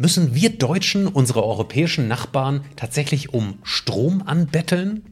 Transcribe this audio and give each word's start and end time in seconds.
Müssen 0.00 0.32
wir 0.32 0.50
Deutschen 0.50 1.08
unsere 1.08 1.44
europäischen 1.44 2.06
Nachbarn 2.06 2.64
tatsächlich 2.76 3.34
um 3.34 3.58
Strom 3.64 4.22
anbetteln? 4.24 5.02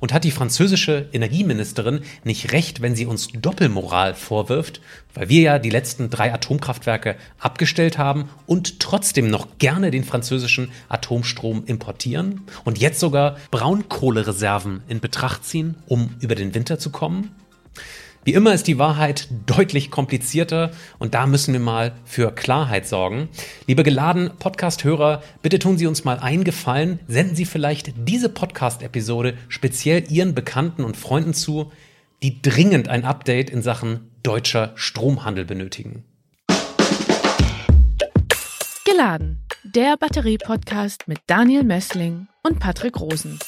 Und 0.00 0.12
hat 0.12 0.24
die 0.24 0.30
französische 0.30 1.08
Energieministerin 1.12 2.00
nicht 2.24 2.52
recht, 2.52 2.80
wenn 2.82 2.94
sie 2.94 3.06
uns 3.06 3.28
Doppelmoral 3.28 4.14
vorwirft, 4.14 4.82
weil 5.14 5.28
wir 5.30 5.40
ja 5.40 5.58
die 5.58 5.70
letzten 5.70 6.10
drei 6.10 6.32
Atomkraftwerke 6.32 7.16
abgestellt 7.38 7.98
haben 7.98 8.28
und 8.46 8.80
trotzdem 8.80 9.28
noch 9.28 9.58
gerne 9.58 9.90
den 9.90 10.04
französischen 10.04 10.70
Atomstrom 10.88 11.64
importieren 11.64 12.42
und 12.64 12.78
jetzt 12.78 13.00
sogar 13.00 13.36
Braunkohlereserven 13.50 14.82
in 14.88 15.00
Betracht 15.00 15.44
ziehen, 15.44 15.74
um 15.86 16.14
über 16.20 16.34
den 16.34 16.54
Winter 16.54 16.78
zu 16.78 16.90
kommen? 16.90 17.30
Wie 18.24 18.32
immer 18.32 18.54
ist 18.54 18.66
die 18.66 18.78
Wahrheit 18.78 19.28
deutlich 19.44 19.90
komplizierter 19.90 20.70
und 20.98 21.12
da 21.12 21.26
müssen 21.26 21.52
wir 21.52 21.60
mal 21.60 21.92
für 22.06 22.32
Klarheit 22.32 22.86
sorgen. 22.86 23.28
Liebe 23.66 23.82
geladen 23.82 24.30
Podcast-Hörer, 24.38 25.22
bitte 25.42 25.58
tun 25.58 25.76
Sie 25.76 25.86
uns 25.86 26.04
mal 26.04 26.18
einen 26.18 26.42
Gefallen. 26.42 27.00
Senden 27.06 27.36
Sie 27.36 27.44
vielleicht 27.44 27.92
diese 28.08 28.30
Podcast-Episode 28.30 29.36
speziell 29.48 30.10
Ihren 30.10 30.34
Bekannten 30.34 30.84
und 30.84 30.96
Freunden 30.96 31.34
zu, 31.34 31.70
die 32.22 32.40
dringend 32.40 32.88
ein 32.88 33.04
Update 33.04 33.50
in 33.50 33.60
Sachen 33.60 34.10
deutscher 34.22 34.72
Stromhandel 34.74 35.44
benötigen. 35.44 36.04
Geladen, 38.86 39.44
der 39.64 39.98
Batterie-Podcast 39.98 41.08
mit 41.08 41.18
Daniel 41.26 41.62
Messling 41.62 42.28
und 42.42 42.58
Patrick 42.58 42.98
Rosen. 42.98 43.38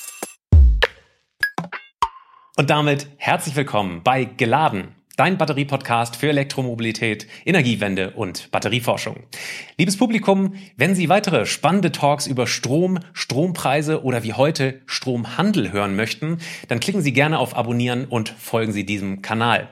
Und 2.58 2.70
damit 2.70 3.08
herzlich 3.18 3.54
willkommen 3.54 4.02
bei 4.02 4.24
Geladen, 4.24 4.94
dein 5.18 5.36
Batterie-Podcast 5.36 6.16
für 6.16 6.30
Elektromobilität, 6.30 7.26
Energiewende 7.44 8.12
und 8.12 8.50
Batterieforschung. 8.50 9.24
Liebes 9.76 9.98
Publikum, 9.98 10.54
wenn 10.74 10.94
Sie 10.94 11.10
weitere 11.10 11.44
spannende 11.44 11.92
Talks 11.92 12.26
über 12.26 12.46
Strom, 12.46 12.98
Strompreise 13.12 14.02
oder 14.02 14.22
wie 14.22 14.32
heute 14.32 14.80
Stromhandel 14.86 15.70
hören 15.70 15.96
möchten, 15.96 16.38
dann 16.68 16.80
klicken 16.80 17.02
Sie 17.02 17.12
gerne 17.12 17.40
auf 17.40 17.54
Abonnieren 17.54 18.06
und 18.06 18.30
folgen 18.30 18.72
Sie 18.72 18.86
diesem 18.86 19.20
Kanal. 19.20 19.68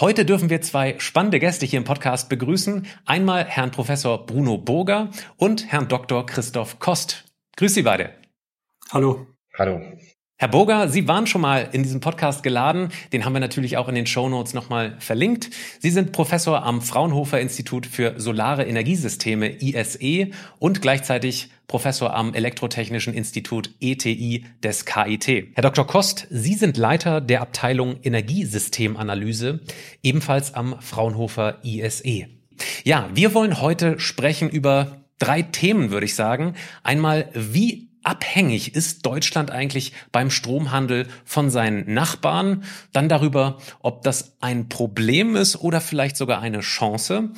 Heute 0.00 0.24
dürfen 0.24 0.48
wir 0.48 0.62
zwei 0.62 0.94
spannende 1.00 1.40
Gäste 1.40 1.66
hier 1.66 1.78
im 1.78 1.84
Podcast 1.84 2.30
begrüßen. 2.30 2.86
Einmal 3.04 3.44
Herrn 3.44 3.70
Professor 3.70 4.24
Bruno 4.24 4.56
Burger 4.56 5.10
und 5.36 5.70
Herrn 5.70 5.88
Dr. 5.88 6.24
Christoph 6.24 6.78
Kost. 6.78 7.24
Grüß 7.58 7.74
Sie 7.74 7.82
beide. 7.82 8.14
Hallo. 8.90 9.26
Hallo. 9.58 9.82
Herr 10.44 10.50
Boger, 10.50 10.90
Sie 10.90 11.08
waren 11.08 11.26
schon 11.26 11.40
mal 11.40 11.70
in 11.72 11.82
diesem 11.82 12.00
Podcast 12.00 12.42
geladen. 12.42 12.90
Den 13.14 13.24
haben 13.24 13.32
wir 13.32 13.40
natürlich 13.40 13.78
auch 13.78 13.88
in 13.88 13.94
den 13.94 14.06
Show 14.06 14.28
Notes 14.28 14.52
nochmal 14.52 14.94
verlinkt. 14.98 15.48
Sie 15.78 15.88
sind 15.88 16.12
Professor 16.12 16.62
am 16.64 16.82
Fraunhofer 16.82 17.40
Institut 17.40 17.86
für 17.86 18.20
Solare 18.20 18.64
Energiesysteme 18.64 19.62
ISE 19.62 20.32
und 20.58 20.82
gleichzeitig 20.82 21.48
Professor 21.66 22.14
am 22.14 22.34
Elektrotechnischen 22.34 23.14
Institut 23.14 23.70
ETI 23.80 24.44
des 24.62 24.84
KIT. 24.84 25.54
Herr 25.54 25.62
Dr. 25.62 25.86
Kost, 25.86 26.26
Sie 26.28 26.52
sind 26.52 26.76
Leiter 26.76 27.22
der 27.22 27.40
Abteilung 27.40 27.96
Energiesystemanalyse, 28.02 29.60
ebenfalls 30.02 30.52
am 30.52 30.78
Fraunhofer 30.78 31.60
ISE. 31.64 32.26
Ja, 32.84 33.08
wir 33.14 33.32
wollen 33.32 33.62
heute 33.62 33.98
sprechen 33.98 34.50
über 34.50 35.06
drei 35.18 35.40
Themen, 35.40 35.90
würde 35.90 36.04
ich 36.04 36.14
sagen. 36.14 36.52
Einmal, 36.82 37.30
wie 37.32 37.93
abhängig 38.04 38.74
ist 38.74 39.04
Deutschland 39.04 39.50
eigentlich 39.50 39.92
beim 40.12 40.30
Stromhandel 40.30 41.06
von 41.24 41.50
seinen 41.50 41.92
Nachbarn? 41.92 42.64
Dann 42.92 43.08
darüber, 43.08 43.58
ob 43.80 44.02
das 44.02 44.36
ein 44.40 44.68
Problem 44.68 45.36
ist 45.36 45.56
oder 45.56 45.80
vielleicht 45.80 46.16
sogar 46.16 46.40
eine 46.40 46.60
Chance. 46.60 47.30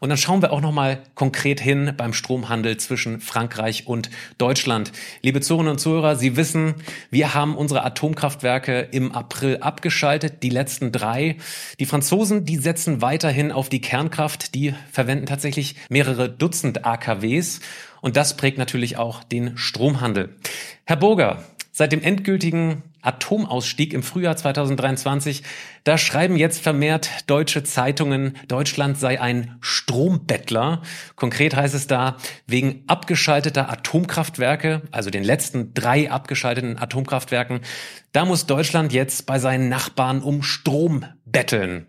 Und 0.00 0.08
dann 0.08 0.18
schauen 0.18 0.42
wir 0.42 0.52
auch 0.52 0.60
noch 0.60 0.72
mal 0.72 1.02
konkret 1.14 1.60
hin 1.60 1.92
beim 1.96 2.12
Stromhandel 2.12 2.78
zwischen 2.78 3.20
Frankreich 3.20 3.86
und 3.86 4.10
Deutschland. 4.38 4.92
Liebe 5.22 5.40
Zuhörerinnen 5.40 5.72
und 5.72 5.78
Zuhörer, 5.78 6.16
Sie 6.16 6.36
wissen, 6.36 6.74
wir 7.10 7.34
haben 7.34 7.56
unsere 7.56 7.84
Atomkraftwerke 7.84 8.80
im 8.80 9.12
April 9.12 9.58
abgeschaltet, 9.58 10.42
die 10.42 10.50
letzten 10.50 10.90
drei. 10.90 11.36
Die 11.78 11.86
Franzosen, 11.86 12.44
die 12.44 12.56
setzen 12.56 13.02
weiterhin 13.02 13.52
auf 13.52 13.68
die 13.68 13.80
Kernkraft. 13.80 14.54
Die 14.54 14.74
verwenden 14.90 15.26
tatsächlich 15.26 15.76
mehrere 15.88 16.28
Dutzend 16.28 16.84
AKWs. 16.84 17.60
Und 18.04 18.18
das 18.18 18.36
prägt 18.36 18.58
natürlich 18.58 18.98
auch 18.98 19.24
den 19.24 19.56
Stromhandel. 19.56 20.36
Herr 20.84 20.96
Burger, 20.96 21.42
seit 21.72 21.90
dem 21.90 22.02
endgültigen 22.02 22.82
Atomausstieg 23.00 23.94
im 23.94 24.02
Frühjahr 24.02 24.36
2023, 24.36 25.42
da 25.84 25.96
schreiben 25.96 26.36
jetzt 26.36 26.62
vermehrt 26.62 27.08
deutsche 27.30 27.64
Zeitungen, 27.64 28.36
Deutschland 28.46 28.98
sei 28.98 29.22
ein 29.22 29.56
Strombettler. 29.62 30.82
Konkret 31.16 31.56
heißt 31.56 31.74
es 31.74 31.86
da, 31.86 32.18
wegen 32.46 32.84
abgeschalteter 32.88 33.72
Atomkraftwerke, 33.72 34.82
also 34.90 35.08
den 35.08 35.24
letzten 35.24 35.72
drei 35.72 36.10
abgeschalteten 36.10 36.78
Atomkraftwerken, 36.78 37.60
da 38.12 38.26
muss 38.26 38.44
Deutschland 38.44 38.92
jetzt 38.92 39.24
bei 39.24 39.38
seinen 39.38 39.70
Nachbarn 39.70 40.20
um 40.20 40.42
Strom 40.42 41.06
betteln. 41.24 41.86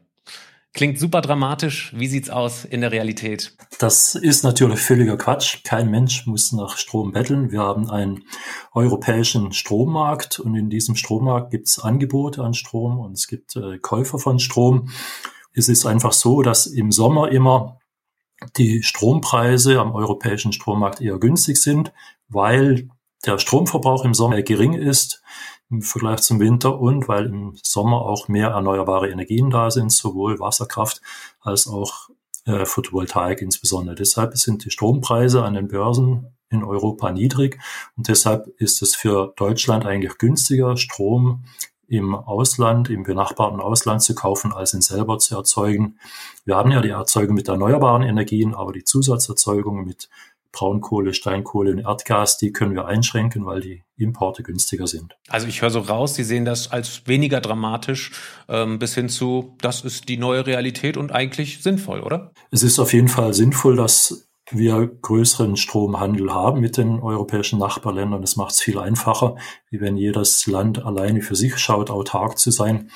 Klingt 0.76 1.00
super 1.00 1.22
dramatisch. 1.22 1.94
Wie 1.96 2.08
sieht's 2.08 2.30
aus 2.30 2.66
in 2.66 2.82
der 2.82 2.92
Realität? 2.92 3.56
Das 3.80 4.14
ist 4.14 4.44
natürlich 4.44 4.82
völliger 4.82 5.16
Quatsch. 5.16 5.64
Kein 5.64 5.90
Mensch 5.90 6.28
muss 6.28 6.52
nach 6.52 6.78
Strom 6.78 7.14
betteln. 7.14 7.50
Wir 7.50 7.62
haben 7.62 7.90
einen 7.90 8.26
europäischen 8.74 9.54
Strommarkt 9.54 10.38
und 10.42 10.54
in 10.54 10.70
diesem 10.70 10.98
Strommarkt 10.98 11.52
gibt's 11.52 11.80
Angebote 11.80 12.44
an 12.44 12.54
Strom 12.54 13.00
und 13.00 13.14
es 13.14 13.28
gibt 13.28 13.56
äh, 13.56 13.78
Käufer 13.78 14.20
von 14.20 14.38
Strom. 14.38 14.90
Es 15.54 15.70
ist 15.70 15.86
einfach 15.86 16.12
so, 16.12 16.42
dass 16.42 16.68
im 16.68 16.92
Sommer 16.92 17.32
immer 17.32 17.80
die 18.58 18.84
Strompreise 18.84 19.80
am 19.80 19.96
europäischen 19.96 20.52
Strommarkt 20.52 21.00
eher 21.00 21.20
günstig 21.20 21.56
sind, 21.56 21.94
weil 22.28 22.90
der 23.26 23.38
Stromverbrauch 23.38 24.04
im 24.04 24.14
Sommer 24.14 24.42
gering 24.42 24.74
ist 24.74 25.22
im 25.70 25.82
Vergleich 25.82 26.22
zum 26.22 26.40
Winter 26.40 26.80
und 26.80 27.08
weil 27.08 27.26
im 27.26 27.58
Sommer 27.62 28.02
auch 28.02 28.28
mehr 28.28 28.50
erneuerbare 28.50 29.10
Energien 29.10 29.50
da 29.50 29.72
sind, 29.72 29.92
sowohl 29.92 30.40
Wasserkraft 30.40 31.02
als 31.42 31.68
auch 31.68 32.10
äh, 32.46 32.66
Photovoltaik 32.66 33.42
insbesondere. 33.42 33.96
Deshalb 33.96 34.38
sind 34.38 34.66
die 34.66 34.72
Strompreise 34.72 35.44
an 35.44 35.56
den 35.56 35.68
Börsen 35.68 36.36
in 36.50 36.64
Europa 36.64 37.12
niedrig 37.12 37.60
und 37.98 38.08
deshalb 38.08 38.48
ist 38.60 38.82
es 38.82 38.96
für 38.96 39.34
Deutschland 39.36 39.86
eigentlich 39.86 40.18
günstiger, 40.18 40.78
Strom 40.78 41.46
im 41.88 42.16
Ausland, 42.16 42.90
im 42.90 43.04
benachbarten 43.04 43.60
Ausland 43.60 44.02
zu 44.02 44.16
kaufen, 44.16 44.54
als 44.54 44.74
ihn 44.74 44.82
selber 44.82 45.20
zu 45.20 45.36
erzeugen. 45.36 46.00
Wir 46.44 46.56
haben 46.56 46.72
ja 46.72 46.82
die 46.82 46.90
Erzeugung 46.90 47.36
mit 47.36 47.48
erneuerbaren 47.48 48.04
Energien, 48.04 48.56
aber 48.56 48.74
die 48.74 48.84
Zusatzerzeugung 48.84 49.86
mit 49.86 50.10
Braunkohle, 50.56 51.14
Steinkohle 51.14 51.72
und 51.72 51.80
Erdgas, 51.80 52.38
die 52.38 52.52
können 52.54 52.74
wir 52.74 52.86
einschränken, 52.86 53.46
weil 53.46 53.60
die 53.60 53.84
Importe 53.98 54.42
günstiger 54.42 54.88
sind. 54.88 55.18
Also 55.28 55.48
ich 55.48 55.62
höre 55.62 55.70
so 55.70 55.80
raus, 55.80 56.16
Sie 56.16 56.24
sehen 56.24 56.46
das 56.46 56.72
als 56.72 57.06
weniger 57.08 57.42
dramatisch 57.42 58.12
ähm, 58.48 58.80
bis 58.80 58.96
hin 58.96 59.10
zu, 59.10 59.56
das 59.60 59.84
ist 59.84 60.08
die 60.08 60.18
neue 60.18 60.46
Realität 60.46 60.96
und 60.96 61.12
eigentlich 61.12 61.62
sinnvoll, 61.62 62.00
oder? 62.00 62.32
Es 62.52 62.64
ist 62.64 62.80
auf 62.80 62.94
jeden 62.94 63.10
Fall 63.10 63.34
sinnvoll, 63.34 63.76
dass 63.76 64.30
wir 64.52 64.88
größeren 65.02 65.58
Stromhandel 65.58 66.34
haben 66.34 66.62
mit 66.62 66.78
den 66.78 67.00
europäischen 67.00 67.60
Nachbarländern. 67.60 68.22
Das 68.22 68.36
macht 68.36 68.52
es 68.52 68.62
viel 68.62 68.78
einfacher, 68.78 69.36
wie 69.70 69.82
wenn 69.82 69.98
jedes 69.98 70.46
Land 70.46 70.86
alleine 70.86 71.22
für 71.22 71.36
sich 71.36 71.58
schaut, 71.58 71.90
autark 71.90 72.38
zu 72.38 72.52
sein. 72.52 72.92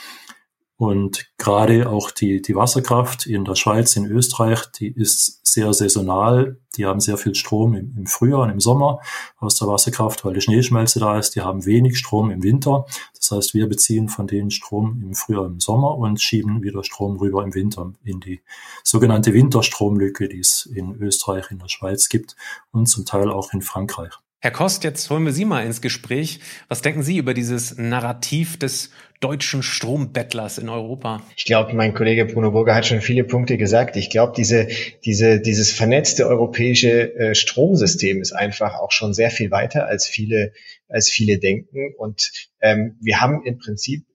Und 0.80 1.30
gerade 1.38 1.90
auch 1.90 2.10
die, 2.10 2.42
die 2.42 2.56
Wasserkraft 2.56 3.26
in 3.26 3.44
der 3.44 3.56
Schweiz, 3.56 3.98
in 3.98 4.06
Österreich, 4.06 4.66
die 4.80 4.88
ist 4.88 5.46
sehr 5.46 5.74
saisonal. 5.74 6.58
Die 6.78 6.86
haben 6.86 7.02
sehr 7.02 7.18
viel 7.18 7.36
Strom 7.36 7.76
im, 7.76 7.94
im, 7.98 8.06
Frühjahr 8.06 8.44
und 8.44 8.50
im 8.50 8.62
Sommer 8.62 9.02
aus 9.40 9.56
der 9.56 9.68
Wasserkraft, 9.68 10.24
weil 10.24 10.36
die 10.36 10.40
Schneeschmelze 10.40 11.02
da 11.02 11.20
ist. 11.20 11.36
Die 11.36 11.42
haben 11.42 11.66
wenig 11.66 12.00
Strom 12.00 12.32
im 12.32 12.44
Winter. 12.44 12.86
Das 13.14 13.30
heißt, 13.30 13.54
wir 13.56 13.68
beziehen 13.68 14.08
von 14.08 14.26
denen 14.26 14.52
Strom 14.52 15.04
im 15.04 15.16
Frühjahr 15.16 15.44
und 15.44 15.54
im 15.56 15.60
Sommer 15.60 15.98
und 15.98 16.22
schieben 16.22 16.64
wieder 16.64 16.82
Strom 16.86 17.18
rüber 17.18 17.44
im 17.44 17.54
Winter 17.54 17.92
in 18.06 18.22
die 18.22 18.40
sogenannte 18.86 19.34
Winterstromlücke, 19.34 20.30
die 20.30 20.40
es 20.40 20.66
in 20.66 20.96
Österreich, 20.96 21.52
in 21.52 21.60
der 21.60 21.68
Schweiz 21.68 22.08
gibt 22.08 22.38
und 22.72 22.86
zum 22.86 23.04
Teil 23.06 23.30
auch 23.30 23.52
in 23.52 23.62
Frankreich. 23.62 24.14
Herr 24.42 24.52
Kost, 24.52 24.86
jetzt 24.86 25.10
holen 25.10 25.26
wir 25.26 25.34
Sie 25.34 25.44
mal 25.44 25.66
ins 25.66 25.82
Gespräch. 25.82 26.40
Was 26.70 26.82
denken 26.82 27.04
Sie 27.04 27.18
über 27.18 27.34
dieses 27.34 27.78
Narrativ 27.78 28.58
des 28.58 28.90
deutschen 29.20 29.62
Strombettlers 29.62 30.60
in 30.60 30.70
Europa? 30.70 31.22
Ich 31.36 31.44
glaube, 31.44 31.74
mein 31.74 31.94
Kollege 31.94 32.24
Bruno 32.24 32.52
Burger 32.52 32.74
hat 32.74 32.86
schon 32.86 33.02
viele 33.02 33.26
Punkte 33.26 33.58
gesagt. 33.58 33.98
Ich 33.98 34.10
glaube, 34.10 34.32
diese, 34.38 34.70
diese, 35.04 35.42
dieses 35.42 35.74
vernetzte 35.74 36.26
europäische 36.26 37.14
äh, 37.16 37.36
Stromsystem 37.36 38.22
ist 38.22 38.32
einfach 38.32 38.76
auch 38.76 38.94
schon 38.94 39.14
sehr 39.14 39.30
viel 39.30 39.52
weiter, 39.52 39.88
als 39.88 40.08
viele, 40.08 40.54
als 40.88 41.10
viele 41.10 41.38
denken. 41.38 41.94
Und 41.98 42.32
ähm, 42.62 42.96
wir 43.02 43.20
haben 43.20 43.44
im 43.44 43.58
Prinzip 43.58 44.06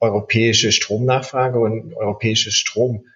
europäische 0.00 0.70
Stromnachfrage 0.70 1.58
und 1.58 1.94
europäisches 1.94 2.56
Strom 2.56 3.06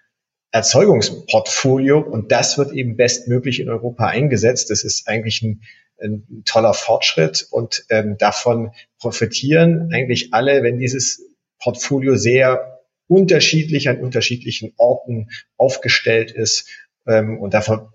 Erzeugungsportfolio 0.51 1.99
und 1.99 2.31
das 2.31 2.57
wird 2.57 2.71
eben 2.71 2.95
bestmöglich 2.95 3.59
in 3.59 3.69
Europa 3.69 4.07
eingesetzt. 4.07 4.71
Das 4.71 4.83
ist 4.83 5.07
eigentlich 5.07 5.43
ein 5.43 5.61
ein 6.01 6.43
toller 6.45 6.73
Fortschritt 6.73 7.47
und 7.49 7.85
ähm, 7.89 8.17
davon 8.17 8.71
profitieren 8.99 9.91
eigentlich 9.93 10.33
alle, 10.33 10.63
wenn 10.63 10.79
dieses 10.79 11.23
Portfolio 11.59 12.15
sehr 12.15 12.79
unterschiedlich 13.07 13.89
an 13.89 13.99
unterschiedlichen 13.99 14.73
Orten 14.77 15.29
aufgestellt 15.57 16.31
ist. 16.31 16.69
Ähm, 17.07 17.39
und 17.39 17.53
davon 17.53 17.89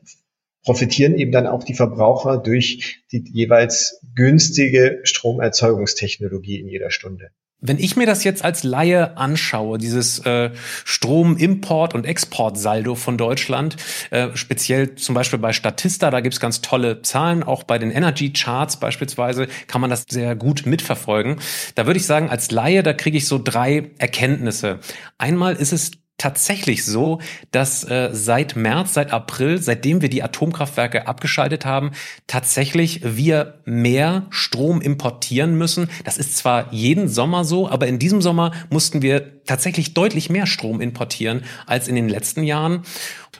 profitieren 0.64 1.16
eben 1.16 1.32
dann 1.32 1.46
auch 1.46 1.64
die 1.64 1.74
Verbraucher 1.74 2.38
durch 2.38 3.02
die 3.12 3.24
jeweils 3.32 4.00
günstige 4.14 5.00
Stromerzeugungstechnologie 5.02 6.60
in 6.60 6.68
jeder 6.68 6.90
Stunde. 6.90 7.30
Wenn 7.64 7.78
ich 7.78 7.96
mir 7.96 8.06
das 8.06 8.24
jetzt 8.24 8.44
als 8.44 8.64
Laie 8.64 9.16
anschaue, 9.16 9.78
dieses 9.78 10.18
äh, 10.26 10.50
Stromimport- 10.84 11.94
und 11.94 12.04
Exportsaldo 12.04 12.96
von 12.96 13.16
Deutschland, 13.16 13.76
äh, 14.10 14.30
speziell 14.34 14.96
zum 14.96 15.14
Beispiel 15.14 15.38
bei 15.38 15.52
Statista, 15.52 16.10
da 16.10 16.20
gibt's 16.20 16.40
ganz 16.40 16.60
tolle 16.60 17.02
Zahlen, 17.02 17.44
auch 17.44 17.62
bei 17.62 17.78
den 17.78 17.92
Energy 17.92 18.32
Charts 18.32 18.78
beispielsweise 18.78 19.46
kann 19.68 19.80
man 19.80 19.90
das 19.90 20.06
sehr 20.08 20.34
gut 20.34 20.66
mitverfolgen. 20.66 21.36
Da 21.76 21.86
würde 21.86 21.98
ich 21.98 22.06
sagen, 22.06 22.30
als 22.30 22.50
Laie, 22.50 22.82
da 22.82 22.92
kriege 22.92 23.16
ich 23.16 23.28
so 23.28 23.40
drei 23.42 23.92
Erkenntnisse. 23.98 24.80
Einmal 25.16 25.54
ist 25.54 25.72
es 25.72 25.92
tatsächlich 26.18 26.84
so, 26.84 27.20
dass 27.50 27.84
äh, 27.84 28.10
seit 28.12 28.54
März, 28.54 28.94
seit 28.94 29.12
April, 29.12 29.60
seitdem 29.60 30.02
wir 30.02 30.08
die 30.08 30.22
Atomkraftwerke 30.22 31.06
abgeschaltet 31.06 31.64
haben, 31.66 31.90
tatsächlich 32.26 33.00
wir 33.02 33.60
mehr 33.64 34.26
Strom 34.30 34.80
importieren 34.80 35.56
müssen. 35.58 35.88
Das 36.04 36.18
ist 36.18 36.36
zwar 36.36 36.72
jeden 36.72 37.08
Sommer 37.08 37.44
so, 37.44 37.68
aber 37.68 37.88
in 37.88 37.98
diesem 37.98 38.22
Sommer 38.22 38.52
mussten 38.70 39.02
wir 39.02 39.44
tatsächlich 39.44 39.94
deutlich 39.94 40.30
mehr 40.30 40.46
Strom 40.46 40.80
importieren 40.80 41.42
als 41.66 41.88
in 41.88 41.96
den 41.96 42.08
letzten 42.08 42.44
Jahren. 42.44 42.82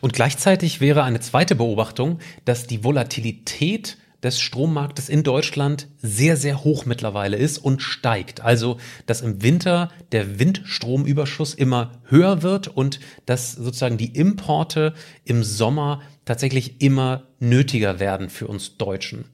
Und 0.00 0.12
gleichzeitig 0.12 0.80
wäre 0.80 1.04
eine 1.04 1.20
zweite 1.20 1.54
Beobachtung, 1.54 2.19
dass 2.44 2.66
die 2.66 2.82
Volatilität 2.82 3.98
des 4.22 4.40
Strommarktes 4.40 5.08
in 5.08 5.22
Deutschland 5.22 5.88
sehr, 6.00 6.36
sehr 6.36 6.64
hoch 6.64 6.86
mittlerweile 6.86 7.36
ist 7.36 7.58
und 7.58 7.82
steigt. 7.82 8.40
Also, 8.40 8.78
dass 9.06 9.20
im 9.20 9.42
Winter 9.42 9.90
der 10.12 10.38
Windstromüberschuss 10.38 11.54
immer 11.54 11.92
höher 12.04 12.42
wird 12.42 12.69
und 12.69 13.00
dass 13.26 13.52
sozusagen 13.52 13.98
die 13.98 14.14
Importe 14.14 14.94
im 15.24 15.42
Sommer 15.42 16.02
tatsächlich 16.24 16.80
immer 16.80 17.24
nötiger 17.40 17.98
werden 17.98 18.30
für 18.30 18.46
uns 18.46 18.76
Deutschen. 18.76 19.24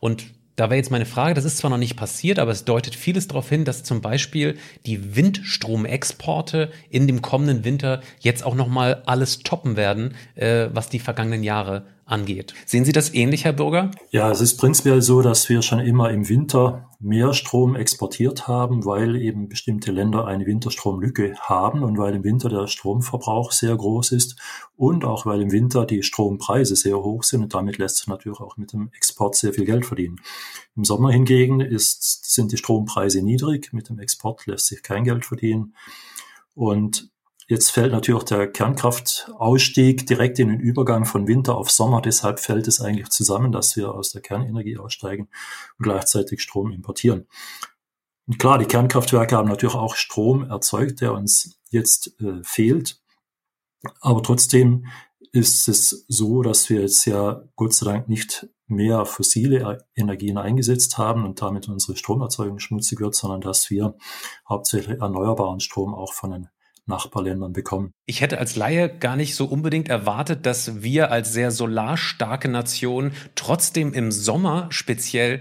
Und 0.00 0.24
da 0.58 0.64
wäre 0.70 0.78
jetzt 0.78 0.90
meine 0.90 1.06
Frage, 1.06 1.34
das 1.34 1.44
ist 1.44 1.58
zwar 1.58 1.70
noch 1.70 1.78
nicht 1.78 1.94
passiert, 1.94 2.40
aber 2.40 2.50
es 2.50 2.64
deutet 2.64 2.96
vieles 2.96 3.28
darauf 3.28 3.48
hin, 3.48 3.64
dass 3.64 3.84
zum 3.84 4.00
Beispiel 4.00 4.58
die 4.86 5.14
Windstromexporte 5.14 6.72
in 6.90 7.06
dem 7.06 7.22
kommenden 7.22 7.64
Winter 7.64 8.00
jetzt 8.18 8.44
auch 8.44 8.56
nochmal 8.56 9.02
alles 9.06 9.38
toppen 9.44 9.76
werden, 9.76 10.16
äh, 10.34 10.68
was 10.72 10.88
die 10.88 10.98
vergangenen 10.98 11.44
Jahre 11.44 11.84
angeht. 12.08 12.54
Sehen 12.66 12.84
Sie 12.84 12.92
das 12.92 13.12
ähnlich, 13.12 13.44
Herr 13.44 13.52
Bürger? 13.52 13.90
Ja, 14.10 14.30
es 14.30 14.40
ist 14.40 14.56
prinzipiell 14.56 15.02
so, 15.02 15.22
dass 15.22 15.48
wir 15.48 15.62
schon 15.62 15.80
immer 15.80 16.10
im 16.10 16.28
Winter 16.28 16.88
mehr 17.00 17.32
Strom 17.32 17.76
exportiert 17.76 18.48
haben, 18.48 18.84
weil 18.84 19.14
eben 19.16 19.48
bestimmte 19.48 19.92
Länder 19.92 20.26
eine 20.26 20.46
Winterstromlücke 20.46 21.36
haben 21.38 21.84
und 21.84 21.96
weil 21.98 22.14
im 22.14 22.24
Winter 22.24 22.48
der 22.48 22.66
Stromverbrauch 22.66 23.52
sehr 23.52 23.76
groß 23.76 24.12
ist 24.12 24.36
und 24.74 25.04
auch 25.04 25.24
weil 25.24 25.42
im 25.42 25.52
Winter 25.52 25.84
die 25.84 26.02
Strompreise 26.02 26.74
sehr 26.74 26.96
hoch 26.96 27.22
sind 27.22 27.42
und 27.42 27.54
damit 27.54 27.78
lässt 27.78 27.98
sich 27.98 28.08
natürlich 28.08 28.40
auch 28.40 28.56
mit 28.56 28.72
dem 28.72 28.90
Export 28.96 29.36
sehr 29.36 29.52
viel 29.52 29.64
Geld 29.64 29.86
verdienen. 29.86 30.20
Im 30.76 30.84
Sommer 30.84 31.12
hingegen 31.12 31.60
ist, 31.60 32.32
sind 32.34 32.50
die 32.50 32.56
Strompreise 32.56 33.22
niedrig, 33.22 33.72
mit 33.72 33.90
dem 33.90 33.98
Export 34.00 34.46
lässt 34.46 34.66
sich 34.66 34.82
kein 34.82 35.04
Geld 35.04 35.24
verdienen 35.24 35.74
und 36.54 37.10
Jetzt 37.50 37.70
fällt 37.70 37.92
natürlich 37.92 38.24
der 38.24 38.52
Kernkraftausstieg 38.52 40.06
direkt 40.06 40.38
in 40.38 40.48
den 40.48 40.60
Übergang 40.60 41.06
von 41.06 41.26
Winter 41.26 41.56
auf 41.56 41.70
Sommer. 41.70 42.02
Deshalb 42.02 42.40
fällt 42.40 42.68
es 42.68 42.82
eigentlich 42.82 43.08
zusammen, 43.08 43.52
dass 43.52 43.74
wir 43.74 43.94
aus 43.94 44.10
der 44.10 44.20
Kernenergie 44.20 44.76
aussteigen 44.76 45.30
und 45.78 45.82
gleichzeitig 45.82 46.42
Strom 46.42 46.70
importieren. 46.72 47.26
Und 48.26 48.38
klar, 48.38 48.58
die 48.58 48.66
Kernkraftwerke 48.66 49.34
haben 49.34 49.48
natürlich 49.48 49.76
auch 49.76 49.96
Strom 49.96 50.44
erzeugt, 50.44 51.00
der 51.00 51.14
uns 51.14 51.58
jetzt 51.70 52.20
äh, 52.20 52.42
fehlt. 52.44 53.00
Aber 54.02 54.22
trotzdem 54.22 54.86
ist 55.32 55.68
es 55.68 56.04
so, 56.06 56.42
dass 56.42 56.68
wir 56.68 56.82
jetzt 56.82 57.06
ja 57.06 57.44
Gott 57.56 57.72
sei 57.72 57.90
Dank 57.90 58.10
nicht 58.10 58.46
mehr 58.66 59.06
fossile 59.06 59.86
Energien 59.96 60.36
eingesetzt 60.36 60.98
haben 60.98 61.24
und 61.24 61.40
damit 61.40 61.66
unsere 61.66 61.96
Stromerzeugung 61.96 62.58
schmutzig 62.58 63.00
wird, 63.00 63.14
sondern 63.14 63.40
dass 63.40 63.70
wir 63.70 63.96
hauptsächlich 64.46 65.00
erneuerbaren 65.00 65.60
Strom 65.60 65.94
auch 65.94 66.12
von 66.12 66.32
den 66.32 66.48
Nachbarländern 66.88 67.52
bekommen. 67.52 67.92
Ich 68.06 68.20
hätte 68.20 68.38
als 68.38 68.56
Laie 68.56 68.88
gar 68.88 69.16
nicht 69.16 69.34
so 69.34 69.44
unbedingt 69.44 69.88
erwartet, 69.88 70.46
dass 70.46 70.82
wir 70.82 71.12
als 71.12 71.32
sehr 71.32 71.50
solarstarke 71.50 72.48
Nation 72.48 73.12
trotzdem 73.34 73.92
im 73.92 74.10
Sommer 74.10 74.66
speziell 74.70 75.40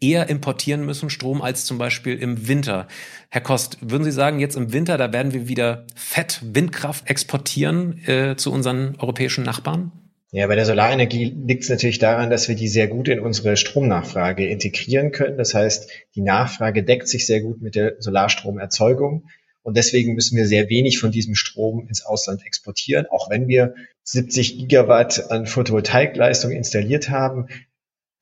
eher 0.00 0.28
importieren 0.28 0.84
müssen 0.84 1.08
Strom 1.10 1.40
als 1.40 1.64
zum 1.64 1.78
Beispiel 1.78 2.18
im 2.18 2.48
Winter. 2.48 2.88
Herr 3.30 3.40
Kost, 3.40 3.78
würden 3.80 4.04
Sie 4.04 4.12
sagen, 4.12 4.40
jetzt 4.40 4.56
im 4.56 4.72
Winter, 4.72 4.98
da 4.98 5.12
werden 5.12 5.32
wir 5.32 5.48
wieder 5.48 5.86
Fett 5.94 6.40
Windkraft 6.42 7.08
exportieren 7.08 7.98
äh, 8.06 8.36
zu 8.36 8.52
unseren 8.52 8.96
europäischen 8.98 9.44
Nachbarn? 9.44 9.92
Ja, 10.30 10.46
bei 10.46 10.56
der 10.56 10.66
Solarenergie 10.66 11.34
liegt 11.46 11.62
es 11.62 11.70
natürlich 11.70 11.98
daran, 11.98 12.28
dass 12.28 12.48
wir 12.48 12.54
die 12.54 12.68
sehr 12.68 12.86
gut 12.86 13.08
in 13.08 13.18
unsere 13.18 13.56
Stromnachfrage 13.56 14.46
integrieren 14.46 15.10
können. 15.10 15.38
Das 15.38 15.54
heißt, 15.54 15.90
die 16.14 16.20
Nachfrage 16.20 16.82
deckt 16.82 17.08
sich 17.08 17.26
sehr 17.26 17.40
gut 17.40 17.62
mit 17.62 17.74
der 17.74 17.96
Solarstromerzeugung. 17.98 19.24
Und 19.68 19.76
deswegen 19.76 20.14
müssen 20.14 20.34
wir 20.34 20.46
sehr 20.46 20.70
wenig 20.70 20.98
von 20.98 21.10
diesem 21.10 21.34
Strom 21.34 21.86
ins 21.88 22.02
Ausland 22.02 22.40
exportieren. 22.46 23.04
Auch 23.10 23.28
wenn 23.28 23.48
wir 23.48 23.74
70 24.02 24.56
Gigawatt 24.60 25.30
an 25.30 25.44
Photovoltaikleistung 25.44 26.52
installiert 26.52 27.10
haben, 27.10 27.48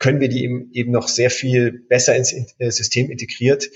können 0.00 0.18
wir 0.18 0.28
die 0.28 0.42
eben 0.72 0.90
noch 0.90 1.06
sehr 1.06 1.30
viel 1.30 1.70
besser 1.88 2.16
ins 2.16 2.32
äh, 2.32 2.70
System 2.72 3.12
integriert 3.12 3.68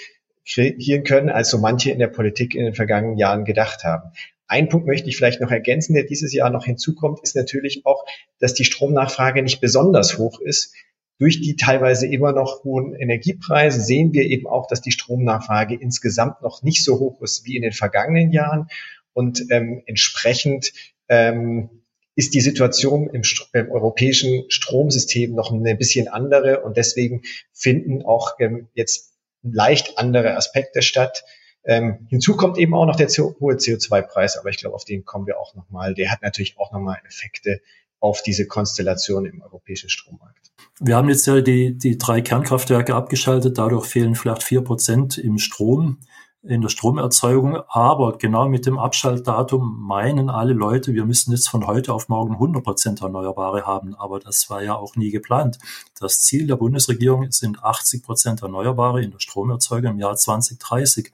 kreieren 0.45 1.05
können, 1.05 1.29
als 1.29 1.51
so 1.51 1.59
manche 1.59 1.93
in 1.93 2.01
der 2.01 2.09
Politik 2.09 2.57
in 2.57 2.65
den 2.65 2.75
vergangenen 2.75 3.19
Jahren 3.19 3.45
gedacht 3.45 3.85
haben. 3.85 4.11
Ein 4.49 4.69
Punkt 4.69 4.89
möchte 4.89 5.09
ich 5.09 5.17
vielleicht 5.17 5.41
noch 5.41 5.53
ergänzen, 5.53 5.95
der 5.95 6.03
dieses 6.03 6.35
Jahr 6.35 6.51
noch 6.51 6.65
hinzukommt, 6.65 7.21
ist 7.23 7.37
natürlich 7.37 7.87
auch, 7.87 8.05
dass 8.41 8.53
die 8.53 8.65
Stromnachfrage 8.65 9.45
nicht 9.45 9.61
besonders 9.61 10.19
hoch 10.19 10.41
ist 10.41 10.75
durch 11.21 11.43
die 11.43 11.55
teilweise 11.55 12.07
immer 12.07 12.33
noch 12.33 12.65
hohen 12.65 12.95
Energiepreise 12.95 13.83
sehen 13.83 14.15
wir 14.15 14.25
eben 14.25 14.47
auch, 14.47 14.67
dass 14.67 14.81
die 14.81 14.91
Stromnachfrage 14.91 15.75
insgesamt 15.75 16.41
noch 16.41 16.63
nicht 16.63 16.83
so 16.83 16.99
hoch 16.99 17.21
ist 17.21 17.45
wie 17.45 17.57
in 17.57 17.63
den 17.63 17.73
vergangenen 17.73 18.33
Jahren. 18.33 18.69
Und 19.13 19.45
ähm, 19.51 19.83
entsprechend 19.85 20.73
ähm, 21.09 21.69
ist 22.17 22.33
die 22.33 22.41
Situation 22.41 23.11
im, 23.11 23.23
im, 23.53 23.71
europäischen 23.71 24.47
Stromsystem 24.49 25.35
noch 25.35 25.53
ein 25.53 25.77
bisschen 25.77 26.09
andere. 26.09 26.61
Und 26.61 26.79
deswegen 26.79 27.21
finden 27.53 28.03
auch 28.03 28.37
ähm, 28.39 28.69
jetzt 28.73 29.13
leicht 29.43 29.99
andere 29.99 30.37
Aspekte 30.37 30.81
statt. 30.81 31.23
Ähm, 31.65 32.07
hinzu 32.09 32.35
kommt 32.35 32.57
eben 32.57 32.73
auch 32.73 32.87
noch 32.87 32.97
der 32.97 33.09
hohe 33.09 33.57
CO2-Preis, 33.57 34.39
aber 34.39 34.49
ich 34.49 34.57
glaube, 34.57 34.75
auf 34.75 34.87
den 34.87 35.05
kommen 35.05 35.27
wir 35.27 35.39
auch 35.39 35.55
nochmal. 35.55 35.93
Der 35.93 36.11
hat 36.11 36.23
natürlich 36.23 36.57
auch 36.57 36.73
nochmal 36.73 36.97
Effekte 37.07 37.61
auf 38.01 38.23
diese 38.23 38.47
Konstellation 38.47 39.27
im 39.27 39.43
europäischen 39.43 39.89
Strommarkt. 39.91 40.51
Wir 40.81 40.97
haben 40.97 41.09
jetzt 41.09 41.27
ja 41.27 41.41
die, 41.41 41.77
die 41.77 41.99
drei 41.99 42.23
Kernkraftwerke 42.23 42.95
abgeschaltet, 42.95 43.59
dadurch 43.59 43.87
fehlen 43.87 44.15
vielleicht 44.15 44.43
vier 44.43 44.63
Prozent 44.63 45.19
im 45.19 45.39
Strom, 45.39 45.99
in 46.43 46.63
der 46.63 46.71
Stromerzeugung. 46.71 47.59
Aber 47.69 48.17
genau 48.19 48.49
mit 48.49 48.67
dem 48.67 48.79
Abschaltdatum 48.79 49.79
meinen 49.81 50.31
alle 50.31 50.53
Leute, 50.53 50.95
wir 50.95 51.05
müssen 51.05 51.33
jetzt 51.33 51.49
von 51.49 51.67
heute 51.67 51.93
auf 51.93 52.09
morgen 52.09 52.35
100 52.35 52.65
Prozent 52.65 53.03
Erneuerbare 53.03 53.67
haben. 53.67 53.95
Aber 53.95 54.21
das 54.21 54.49
war 54.49 54.63
ja 54.63 54.75
auch 54.75 54.97
nie 54.97 55.11
geplant. 55.11 55.59
Das 55.99 56.21
Ziel 56.21 56.47
der 56.47 56.57
Bundesregierung 56.57 57.31
sind 57.31 57.63
80 57.63 58.03
Prozent 58.03 58.43
Erneuerbare 58.43 59.03
in 59.03 59.11
der 59.11 59.21
Stromerzeugung 59.21 59.93
im 59.93 59.99
Jahr 59.99 60.17
2030. 60.17 61.13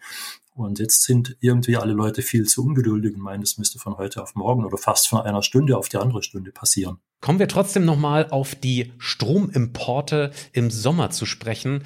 Und 0.57 0.79
jetzt 0.79 1.03
sind 1.03 1.37
irgendwie 1.41 1.77
alle 1.77 1.93
Leute 1.93 2.23
viel 2.23 2.47
zu 2.47 2.65
ungeduldig 2.65 3.15
und 3.15 3.21
meinen, 3.21 3.43
es 3.43 3.59
müsste 3.59 3.79
von 3.79 3.99
heute 3.99 4.23
auf 4.23 4.35
morgen 4.35 4.65
oder 4.65 4.79
fast 4.79 5.07
von 5.07 5.21
einer 5.21 5.43
Stunde 5.43 5.77
auf 5.77 5.91
die 5.91 5.99
andere 5.99 6.23
Stunde 6.23 6.51
passieren. 6.51 6.97
Kommen 7.21 7.39
wir 7.39 7.49
trotzdem 7.49 7.85
nochmal 7.85 8.31
auf 8.31 8.55
die 8.55 8.93
Stromimporte 8.97 10.31
im 10.53 10.71
Sommer 10.71 11.11
zu 11.11 11.27
sprechen. 11.27 11.85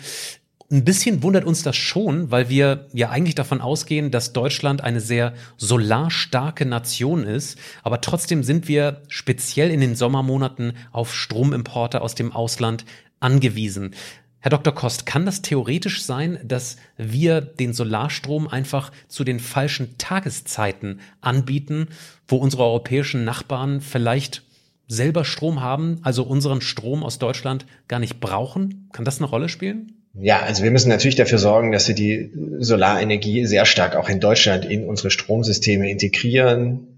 Ein 0.71 0.85
bisschen 0.85 1.25
wundert 1.25 1.47
uns 1.47 1.65
das 1.65 1.75
schon, 1.75 2.31
weil 2.31 2.49
wir 2.49 2.87
ja 2.93 3.11
eigentlich 3.11 3.35
davon 3.35 3.61
ausgehen, 3.61 4.13
dass 4.13 4.33
Deutschland 4.33 4.85
eine 4.85 5.01
sehr 5.01 5.35
solarstarke 5.57 6.65
Nation 6.65 7.25
ist. 7.25 7.59
Aber 7.83 8.01
trotzdem 8.01 8.45
sind 8.45 8.69
wir 8.69 9.03
speziell 9.09 9.73
in 9.73 9.81
den 9.81 9.97
Sommermonaten 9.97 10.75
auf 10.93 11.13
Stromimporte 11.13 12.03
aus 12.03 12.15
dem 12.15 12.31
Ausland 12.31 12.85
angewiesen. 13.19 13.95
Herr 14.43 14.51
Dr. 14.51 14.75
Kost, 14.75 15.05
kann 15.05 15.27
das 15.27 15.43
theoretisch 15.43 16.03
sein, 16.03 16.39
dass 16.43 16.77
wir 16.97 17.43
den 17.43 17.75
Solarstrom 17.75 18.49
einfach 18.49 18.91
zu 19.07 19.23
den 19.23 19.39
falschen 19.39 19.99
Tageszeiten 19.99 21.01
anbieten, 21.21 21.89
wo 22.27 22.37
unsere 22.37 22.65
europäischen 22.65 23.25
Nachbarn 23.25 23.83
vielleicht 23.83 24.43
selber 24.89 25.25
Strom 25.27 25.61
haben, 25.61 25.99
also 26.03 26.23
unseren 26.25 26.63
Strom 26.63 27.05
aus 27.05 27.19
Deutschland 27.19 27.67
gar 27.87 28.01
nicht 28.01 28.19
brauchen? 28.19 28.89
Kann 28.93 29.05
das 29.05 29.19
eine 29.19 29.29
Rolle 29.29 29.51
spielen? 29.51 29.93
Ja, 30.15 30.41
also 30.41 30.65
wir 30.65 30.71
müssen 30.71 30.89
natürlich 30.89 31.17
dafür 31.17 31.39
sorgen, 31.39 31.71
dass 31.71 31.87
wir 31.87 31.95
die 31.95 32.33
Solarenergie 32.59 33.47
sehr 33.47 33.65
stark 33.65 33.95
auch 33.95 34.09
in 34.09 34.21
Deutschland 34.21 34.65
in 34.65 34.85
unsere 34.85 35.11
Stromsysteme 35.11 35.89
integrieren, 35.89 36.90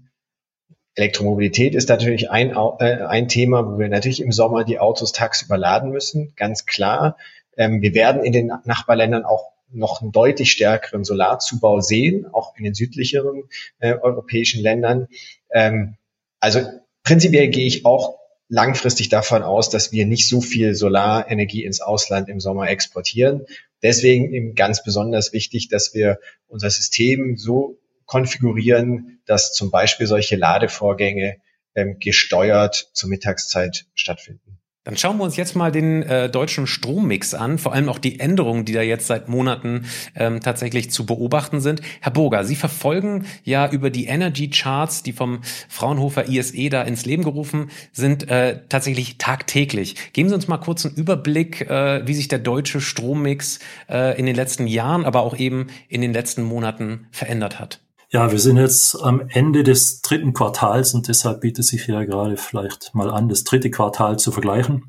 Elektromobilität 0.95 1.73
ist 1.75 1.89
natürlich 1.89 2.29
ein, 2.29 2.51
äh, 2.51 3.03
ein 3.07 3.27
Thema, 3.27 3.65
wo 3.65 3.79
wir 3.79 3.89
natürlich 3.89 4.21
im 4.21 4.31
Sommer 4.31 4.63
die 4.63 4.79
Autos 4.79 5.11
tagsüber 5.11 5.57
laden 5.57 5.91
müssen, 5.91 6.33
ganz 6.35 6.65
klar. 6.65 7.17
Ähm, 7.57 7.81
wir 7.81 7.93
werden 7.93 8.23
in 8.23 8.33
den 8.33 8.51
Nachbarländern 8.65 9.25
auch 9.25 9.53
noch 9.71 10.01
einen 10.01 10.11
deutlich 10.11 10.51
stärkeren 10.51 11.03
Solarzubau 11.03 11.81
sehen, 11.81 12.27
auch 12.31 12.55
in 12.57 12.63
den 12.63 12.75
südlicheren 12.75 13.43
äh, 13.79 13.93
europäischen 13.93 14.61
Ländern. 14.61 15.07
Ähm, 15.51 15.95
also 16.39 16.61
prinzipiell 17.03 17.47
gehe 17.47 17.65
ich 17.65 17.85
auch 17.85 18.19
langfristig 18.49 19.09
davon 19.09 19.41
aus, 19.41 19.69
dass 19.69 19.91
wir 19.91 20.05
nicht 20.05 20.27
so 20.29 20.41
viel 20.41 20.75
Solarenergie 20.75 21.63
ins 21.63 21.81
Ausland 21.81 22.29
im 22.29 22.39
Sommer 22.39 22.69
exportieren. 22.69 23.47
Deswegen 23.81 24.31
eben 24.31 24.53
ganz 24.53 24.83
besonders 24.83 25.33
wichtig, 25.33 25.69
dass 25.69 25.95
wir 25.95 26.19
unser 26.47 26.69
System 26.69 27.35
so 27.35 27.77
konfigurieren, 28.13 29.21
dass 29.25 29.53
zum 29.53 29.71
Beispiel 29.71 30.05
solche 30.05 30.35
Ladevorgänge 30.35 31.37
ähm, 31.73 31.97
gesteuert 31.99 32.91
zur 32.93 33.09
Mittagszeit 33.09 33.87
stattfinden. 33.95 34.59
Dann 34.83 34.97
schauen 34.97 35.17
wir 35.17 35.23
uns 35.23 35.35
jetzt 35.35 35.55
mal 35.55 35.71
den 35.71 36.03
äh, 36.03 36.29
deutschen 36.29 36.67
Strommix 36.67 37.33
an, 37.33 37.57
vor 37.57 37.73
allem 37.73 37.89
auch 37.89 37.97
die 37.97 38.19
Änderungen, 38.19 38.65
die 38.65 38.73
da 38.73 38.81
jetzt 38.81 39.07
seit 39.07 39.29
Monaten 39.29 39.85
ähm, 40.13 40.41
tatsächlich 40.41 40.91
zu 40.91 41.07
beobachten 41.07 41.59
sind. 41.59 41.81
Herr 42.01 42.11
Burger, 42.11 42.43
Sie 42.43 42.55
verfolgen 42.57 43.25
ja 43.43 43.67
über 43.71 43.89
die 43.89 44.05
Energy 44.05 44.49
Charts, 44.49 45.01
die 45.01 45.13
vom 45.13 45.39
Fraunhofer 45.69 46.27
ISE 46.27 46.69
da 46.69 46.83
ins 46.83 47.05
Leben 47.05 47.23
gerufen 47.23 47.71
sind, 47.93 48.29
äh, 48.29 48.59
tatsächlich 48.69 49.17
tagtäglich. 49.17 49.95
Geben 50.13 50.29
Sie 50.29 50.35
uns 50.35 50.49
mal 50.49 50.57
kurz 50.57 50.85
einen 50.85 50.95
Überblick, 50.95 51.61
äh, 51.61 52.05
wie 52.05 52.13
sich 52.13 52.27
der 52.27 52.39
deutsche 52.39 52.79
Strommix 52.79 53.59
äh, 53.89 54.19
in 54.19 54.27
den 54.27 54.35
letzten 54.35 54.67
Jahren, 54.67 55.05
aber 55.05 55.21
auch 55.21 55.37
eben 55.37 55.67
in 55.87 56.01
den 56.01 56.13
letzten 56.13 56.43
Monaten 56.43 57.07
verändert 57.09 57.57
hat. 57.57 57.82
Ja, 58.13 58.31
wir 58.31 58.37
sind 58.37 58.57
jetzt 58.57 58.93
am 59.01 59.27
Ende 59.29 59.63
des 59.63 60.03
dritten 60.03 60.33
Quartals 60.33 60.93
und 60.93 61.07
deshalb 61.07 61.41
bietet 61.41 61.65
sich 61.65 61.87
ja 61.87 62.03
gerade 62.03 62.37
vielleicht 62.37 62.93
mal 62.93 63.09
an, 63.09 63.27
das 63.27 63.43
dritte 63.43 63.71
Quartal 63.71 64.19
zu 64.19 64.31
vergleichen. 64.31 64.87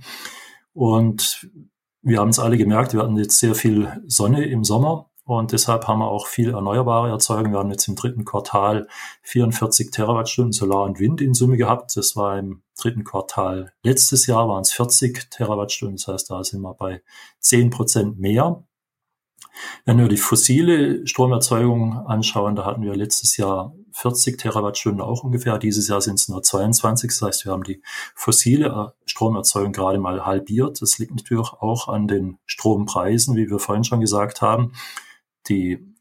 Und 0.75 1.49
wir 2.03 2.19
haben 2.21 2.29
es 2.29 2.39
alle 2.39 2.59
gemerkt, 2.59 2.93
wir 2.93 3.01
hatten 3.01 3.17
jetzt 3.17 3.39
sehr 3.39 3.55
viel 3.55 4.03
Sonne 4.07 4.45
im 4.45 4.63
Sommer 4.63 5.09
und 5.25 5.53
deshalb 5.53 5.89
haben 5.89 6.01
wir 6.01 6.11
auch 6.11 6.27
viel 6.27 6.51
erneuerbare 6.51 7.09
Erzeugung. 7.09 7.53
Wir 7.53 7.61
haben 7.61 7.71
jetzt 7.71 7.89
im 7.89 7.97
dritten 7.97 8.27
Quartal 8.27 8.89
44 9.23 9.91
Terawattstunden 9.91 10.53
Solar 10.53 10.85
und 10.85 11.01
Wind 11.01 11.23
in 11.23 11.33
Summe 11.33 11.57
gehabt. 11.57 11.97
Das 11.97 12.17
war 12.17 12.39
im 12.39 12.63
dritten 12.79 13.05
Quartal 13.05 13.73
letztes 13.83 14.27
Jahr 14.27 14.51
waren 14.51 14.61
es 14.61 14.73
40 14.73 15.31
Terawattstunden. 15.31 15.97
Das 15.97 16.09
heißt, 16.09 16.31
da 16.31 16.45
sind 16.45 16.61
wir 16.61 16.75
bei 16.75 17.01
10 17.41 17.71
Prozent 17.71 18.19
mehr. 18.19 18.65
Wenn 19.85 19.99
wir 19.99 20.09
die 20.09 20.17
fossile 20.17 21.07
Stromerzeugung 21.07 22.07
anschauen, 22.07 22.57
da 22.57 22.65
hatten 22.65 22.83
wir 22.83 22.95
letztes 22.95 23.37
Jahr 23.37 23.75
40 23.93 24.39
Terawattstunden 24.39 25.01
auch 25.01 25.23
ungefähr. 25.23 25.59
Dieses 25.59 25.89
Jahr 25.89 26.01
sind 26.01 26.19
es 26.19 26.29
nur 26.29 26.43
22. 26.43 27.11
Das 27.11 27.23
heißt, 27.23 27.45
wir 27.45 27.53
haben 27.53 27.63
die 27.63 27.83
fossile 28.15 28.95
Stromerzeugung 29.07 29.73
gerade 29.73 29.99
mal 29.99 30.27
halbiert. 30.27 30.83
Das 30.83 30.99
liegt 30.99 31.15
natürlich 31.15 31.53
auch 31.53 31.89
an 31.89 32.09
den 32.09 32.39
Strompreisen, 32.47 33.37
wie 33.37 33.49
wir 33.49 33.59
vorhin 33.59 33.85
schon 33.85 34.01
gesagt 34.01 34.43
haben. 34.43 34.73
Die 35.49 35.94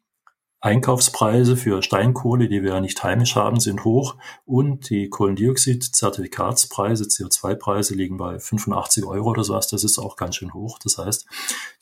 Einkaufspreise 0.64 1.58
für 1.58 1.84
Steinkohle, 1.84 2.48
die 2.48 2.64
wir 2.64 2.76
ja 2.76 2.80
nicht 2.80 3.04
heimisch 3.04 3.36
haben, 3.36 3.60
sind 3.60 3.84
hoch 3.84 4.16
und 4.46 4.90
die 4.90 5.10
Kohlendioxid-Zertifikatspreise, 5.10 7.04
CO2-Preise 7.04 7.96
liegen 7.96 8.16
bei 8.16 8.40
85 8.40 9.04
Euro 9.04 9.32
oder 9.32 9.44
sowas. 9.44 9.68
Das 9.68 9.84
ist 9.84 10.00
auch 10.00 10.16
ganz 10.16 10.38
schön 10.38 10.54
hoch. 10.54 10.80
Das 10.82 10.98
heißt, 10.98 11.26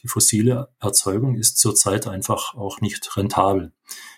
die 0.01 0.07
fossile 0.07 0.69
Erzeugung 0.79 1.35
ist 1.35 1.59
zurzeit 1.59 2.07
einfach 2.07 2.55
auch 2.55 2.81
nicht 2.81 3.15
rentabel. 3.15 3.71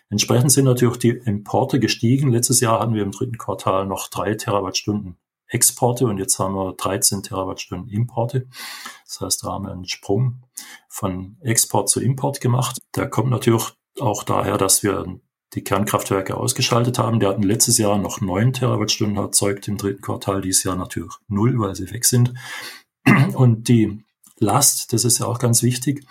Entsprechend 0.10 0.54
sind 0.54 0.64
natürlich 0.64 0.98
die 0.98 1.10
Importe 1.10 1.82
gestiegen. 1.82 2.32
Letztes 2.32 2.62
Jahr 2.62 2.80
hatten 2.80 2.94
wir 2.94 3.04
im 3.04 3.12
dritten 3.12 3.38
Quartal 3.38 3.86
noch 3.86 4.08
drei 4.08 4.36
Terawattstunden 4.36 5.18
Exporte 5.48 6.06
und 6.06 6.20
jetzt 6.20 6.40
haben 6.40 6.56
wir 6.56 6.72
13 6.72 7.22
Terawattstunden 7.22 7.90
Importe. 7.90 8.48
Das 9.06 9.20
heißt, 9.20 9.44
da 9.44 9.50
haben 9.50 9.66
wir 9.66 9.74
einen 9.74 9.90
Sprung 9.90 10.44
von 10.88 11.36
Export 11.42 11.90
zu 11.90 12.00
Import 12.00 12.40
gemacht. 12.40 12.80
Der 12.96 13.10
kommt 13.10 13.30
natürlich 13.30 13.74
auch 14.00 14.24
daher, 14.24 14.58
dass 14.58 14.84
wir 14.84 15.20
die 15.54 15.64
Kernkraftwerke 15.64 16.36
ausgeschaltet 16.36 16.98
haben. 16.98 17.20
Die 17.20 17.28
hatten 17.28 17.44
letztes 17.44 17.78
Jahr 17.78 17.98
noch 17.98 18.22
neun 18.22 18.54
Terawattstunden 18.54 19.18
erzeugt, 19.18 19.68
im 19.68 19.78
dritten 19.78 20.02
Quartal 20.02 20.42
dieses 20.42 20.64
Jahr 20.64 20.76
natürlich 20.76 21.14
null, 21.28 21.60
weil 21.60 21.76
sie 21.76 21.92
weg 21.92 22.06
sind. 22.06 22.34
Und 23.36 23.68
die 23.68 24.04
Last, 24.40 24.94
das 24.94 25.06
ist 25.06 25.20
ja 25.20 25.28
auch 25.28 25.40
ganz 25.40 25.62
wichtig, 25.62 26.06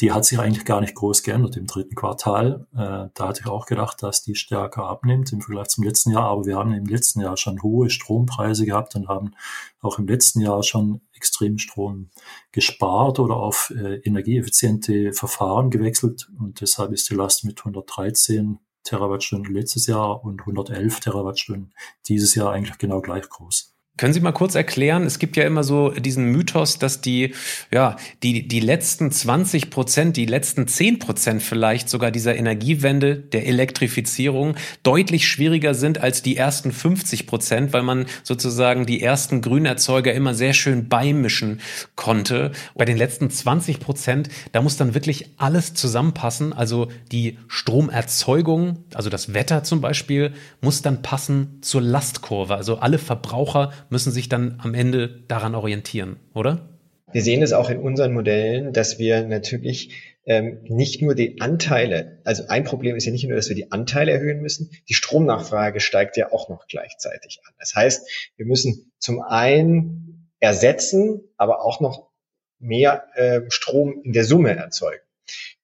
die 0.00 0.12
hat 0.12 0.24
sich 0.24 0.38
eigentlich 0.38 0.64
gar 0.64 0.80
nicht 0.80 0.94
groß 0.94 1.22
geändert 1.22 1.56
im 1.56 1.66
dritten 1.66 1.94
Quartal. 1.94 2.66
Äh, 2.72 3.10
da 3.12 3.28
hatte 3.28 3.42
ich 3.42 3.46
auch 3.46 3.66
gedacht, 3.66 4.02
dass 4.02 4.22
die 4.22 4.34
stärker 4.34 4.84
abnimmt 4.84 5.32
im 5.32 5.42
Vergleich 5.42 5.68
zum 5.68 5.84
letzten 5.84 6.12
Jahr. 6.12 6.24
Aber 6.24 6.46
wir 6.46 6.56
haben 6.56 6.72
im 6.72 6.86
letzten 6.86 7.20
Jahr 7.20 7.36
schon 7.36 7.62
hohe 7.62 7.90
Strompreise 7.90 8.64
gehabt 8.64 8.94
und 8.94 9.08
haben 9.08 9.32
auch 9.80 9.98
im 9.98 10.06
letzten 10.06 10.40
Jahr 10.40 10.62
schon 10.62 11.02
extrem 11.12 11.58
Strom 11.58 12.10
gespart 12.50 13.18
oder 13.18 13.36
auf 13.36 13.72
äh, 13.76 13.96
energieeffiziente 13.96 15.12
Verfahren 15.12 15.70
gewechselt. 15.70 16.30
Und 16.38 16.62
deshalb 16.62 16.92
ist 16.92 17.10
die 17.10 17.14
Last 17.14 17.44
mit 17.44 17.58
113 17.58 18.58
Terawattstunden 18.84 19.52
letztes 19.54 19.86
Jahr 19.86 20.24
und 20.24 20.40
111 20.40 21.00
Terawattstunden 21.00 21.74
dieses 22.08 22.34
Jahr 22.34 22.52
eigentlich 22.52 22.78
genau 22.78 23.02
gleich 23.02 23.28
groß. 23.28 23.74
Können 24.00 24.14
Sie 24.14 24.20
mal 24.20 24.32
kurz 24.32 24.54
erklären, 24.54 25.04
es 25.04 25.18
gibt 25.18 25.36
ja 25.36 25.44
immer 25.44 25.62
so 25.62 25.90
diesen 25.90 26.24
Mythos, 26.24 26.78
dass 26.78 27.02
die, 27.02 27.34
ja, 27.70 27.96
die, 28.22 28.48
die 28.48 28.60
letzten 28.60 29.12
20 29.12 29.68
Prozent, 29.68 30.16
die 30.16 30.24
letzten 30.24 30.66
10 30.66 30.98
Prozent 30.98 31.42
vielleicht 31.42 31.90
sogar 31.90 32.10
dieser 32.10 32.34
Energiewende, 32.34 33.16
der 33.16 33.46
Elektrifizierung 33.46 34.54
deutlich 34.82 35.28
schwieriger 35.28 35.74
sind 35.74 35.98
als 35.98 36.22
die 36.22 36.38
ersten 36.38 36.72
50 36.72 37.26
Prozent, 37.26 37.74
weil 37.74 37.82
man 37.82 38.06
sozusagen 38.22 38.86
die 38.86 39.02
ersten 39.02 39.42
Grünerzeuger 39.42 40.14
immer 40.14 40.32
sehr 40.32 40.54
schön 40.54 40.88
beimischen 40.88 41.60
konnte. 41.94 42.52
Bei 42.74 42.86
den 42.86 42.96
letzten 42.96 43.28
20 43.28 43.80
Prozent, 43.80 44.30
da 44.52 44.62
muss 44.62 44.78
dann 44.78 44.94
wirklich 44.94 45.34
alles 45.36 45.74
zusammenpassen. 45.74 46.54
Also 46.54 46.88
die 47.12 47.36
Stromerzeugung, 47.48 48.84
also 48.94 49.10
das 49.10 49.34
Wetter 49.34 49.62
zum 49.62 49.82
Beispiel, 49.82 50.32
muss 50.62 50.80
dann 50.80 51.02
passen 51.02 51.58
zur 51.60 51.82
Lastkurve. 51.82 52.54
Also 52.54 52.78
alle 52.78 52.96
Verbraucher 52.96 53.72
müssen 53.90 54.12
sich 54.12 54.28
dann 54.28 54.58
am 54.62 54.74
Ende 54.74 55.24
daran 55.28 55.54
orientieren, 55.54 56.16
oder? 56.34 56.68
Wir 57.12 57.22
sehen 57.22 57.42
es 57.42 57.52
auch 57.52 57.70
in 57.70 57.78
unseren 57.78 58.12
Modellen, 58.12 58.72
dass 58.72 58.98
wir 58.98 59.26
natürlich 59.26 60.14
ähm, 60.26 60.60
nicht 60.64 61.02
nur 61.02 61.14
die 61.14 61.40
Anteile, 61.40 62.20
also 62.24 62.44
ein 62.48 62.64
Problem 62.64 62.94
ist 62.94 63.04
ja 63.04 63.12
nicht 63.12 63.26
nur, 63.26 63.36
dass 63.36 63.48
wir 63.48 63.56
die 63.56 63.72
Anteile 63.72 64.12
erhöhen 64.12 64.40
müssen, 64.40 64.70
die 64.88 64.94
Stromnachfrage 64.94 65.80
steigt 65.80 66.16
ja 66.16 66.32
auch 66.32 66.48
noch 66.48 66.66
gleichzeitig 66.68 67.40
an. 67.44 67.52
Das 67.58 67.74
heißt, 67.74 68.08
wir 68.36 68.46
müssen 68.46 68.92
zum 68.98 69.20
einen 69.22 70.30
ersetzen, 70.38 71.22
aber 71.36 71.64
auch 71.64 71.80
noch 71.80 72.10
mehr 72.58 73.06
äh, 73.14 73.40
Strom 73.48 74.02
in 74.04 74.12
der 74.12 74.24
Summe 74.24 74.54
erzeugen. 74.54 75.02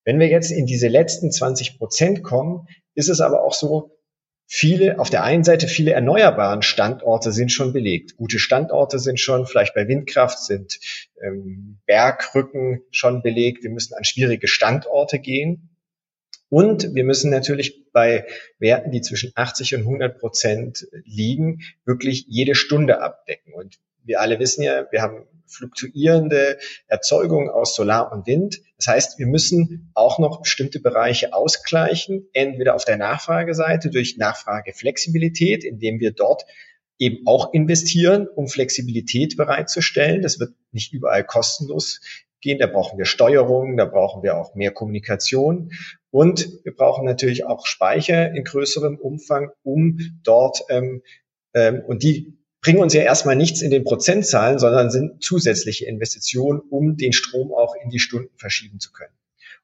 Wenn 0.05 0.19
wir 0.19 0.29
jetzt 0.29 0.51
in 0.51 0.67
diese 0.67 0.89
letzten 0.89 1.31
20 1.31 1.79
Prozent 1.79 2.23
kommen, 2.23 2.67
ist 2.95 3.09
es 3.09 3.21
aber 3.21 3.43
auch 3.43 3.55
so, 3.55 3.96
viele, 4.47 4.99
auf 4.99 5.11
der 5.11 5.25
einen 5.25 5.45
Seite 5.45 5.69
viele 5.69 5.93
erneuerbaren 5.93 6.63
Standorte 6.63 7.33
sind 7.33 7.51
schon 7.51 7.73
belegt. 7.73 8.17
Gute 8.17 8.39
Standorte 8.39 8.99
sind 8.99 9.21
schon, 9.21 9.47
vielleicht 9.47 9.75
bei 9.75 9.89
Windkraft 9.89 10.39
sind 10.39 10.79
ähm, 11.23 11.79
Bergrücken 11.87 12.83
schon 12.91 13.23
belegt. 13.23 13.63
Wir 13.65 13.71
müssen 13.71 13.95
an 13.95 14.05
schwierige 14.05 14.49
Standorte 14.49 15.19
gehen. 15.19 15.71
Und 16.49 16.95
wir 16.95 17.03
müssen 17.03 17.31
natürlich 17.31 17.91
bei 17.93 18.27
Werten, 18.61 18.93
die 18.93 19.01
zwischen 19.01 19.33
80 19.35 19.75
und 19.75 19.81
100 19.81 20.21
Prozent 20.21 20.87
liegen, 21.05 21.63
wirklich 21.85 22.27
jede 22.29 22.55
Stunde 22.55 23.03
abdecken. 23.03 23.53
Und 23.53 23.79
wir 24.05 24.21
alle 24.21 24.39
wissen 24.39 24.63
ja, 24.63 24.87
wir 24.93 25.03
haben 25.03 25.27
fluktuierende 25.47 26.59
Erzeugung 26.87 27.51
aus 27.51 27.75
Solar 27.75 28.13
und 28.13 28.27
Wind. 28.27 28.61
Das 28.77 28.89
heißt, 28.89 29.19
wir 29.19 29.27
müssen 29.27 29.91
auch 29.95 30.19
noch 30.19 30.43
bestimmte 30.43 30.81
Bereiche 30.81 31.33
ausgleichen, 31.33 32.29
entweder 32.33 32.75
auf 32.75 32.85
der 32.85 32.97
Nachfrageseite 32.97 33.91
durch 33.91 34.17
Nachfrageflexibilität, 34.17 35.65
indem 35.65 36.01
wir 36.01 36.13
dort 36.13 36.45
eben 36.99 37.27
auch 37.27 37.53
investieren, 37.53 38.27
um 38.27 38.49
Flexibilität 38.49 39.37
bereitzustellen. 39.37 40.23
Das 40.23 40.41
wird 40.41 40.55
nicht 40.73 40.93
überall 40.93 41.25
kostenlos 41.25 42.01
gehen. 42.41 42.59
Da 42.59 42.67
brauchen 42.67 42.99
wir 42.99 43.05
Steuerung, 43.05 43.77
da 43.77 43.85
brauchen 43.85 44.23
wir 44.23 44.37
auch 44.37 44.55
mehr 44.55 44.71
Kommunikation. 44.71 45.73
Und 46.11 46.65
wir 46.65 46.75
brauchen 46.75 47.05
natürlich 47.05 47.45
auch 47.45 47.67
Speicher 47.67 48.33
in 48.33 48.45
größerem 48.45 48.97
Umfang, 48.97 49.51
um 49.63 49.99
dort 50.23 50.63
ähm, 50.71 51.03
ähm, 51.53 51.83
und 51.87 52.03
die 52.03 52.36
bringen 52.67 52.83
uns 52.83 52.95
ja 52.95 53.03
erstmal 53.03 53.37
nichts 53.37 53.63
in 53.63 53.71
den 53.71 53.85
Prozentzahlen, 53.85 54.59
sondern 54.59 54.91
sind 54.91 55.23
zusätzliche 55.23 55.87
Investitionen, 55.87 56.59
um 56.59 56.97
den 56.97 57.13
Strom 57.13 57.55
auch 57.55 57.77
in 57.77 57.91
die 57.91 58.01
Stunden 58.01 58.37
verschieben 58.39 58.81
zu 58.81 58.91
können. 58.91 59.15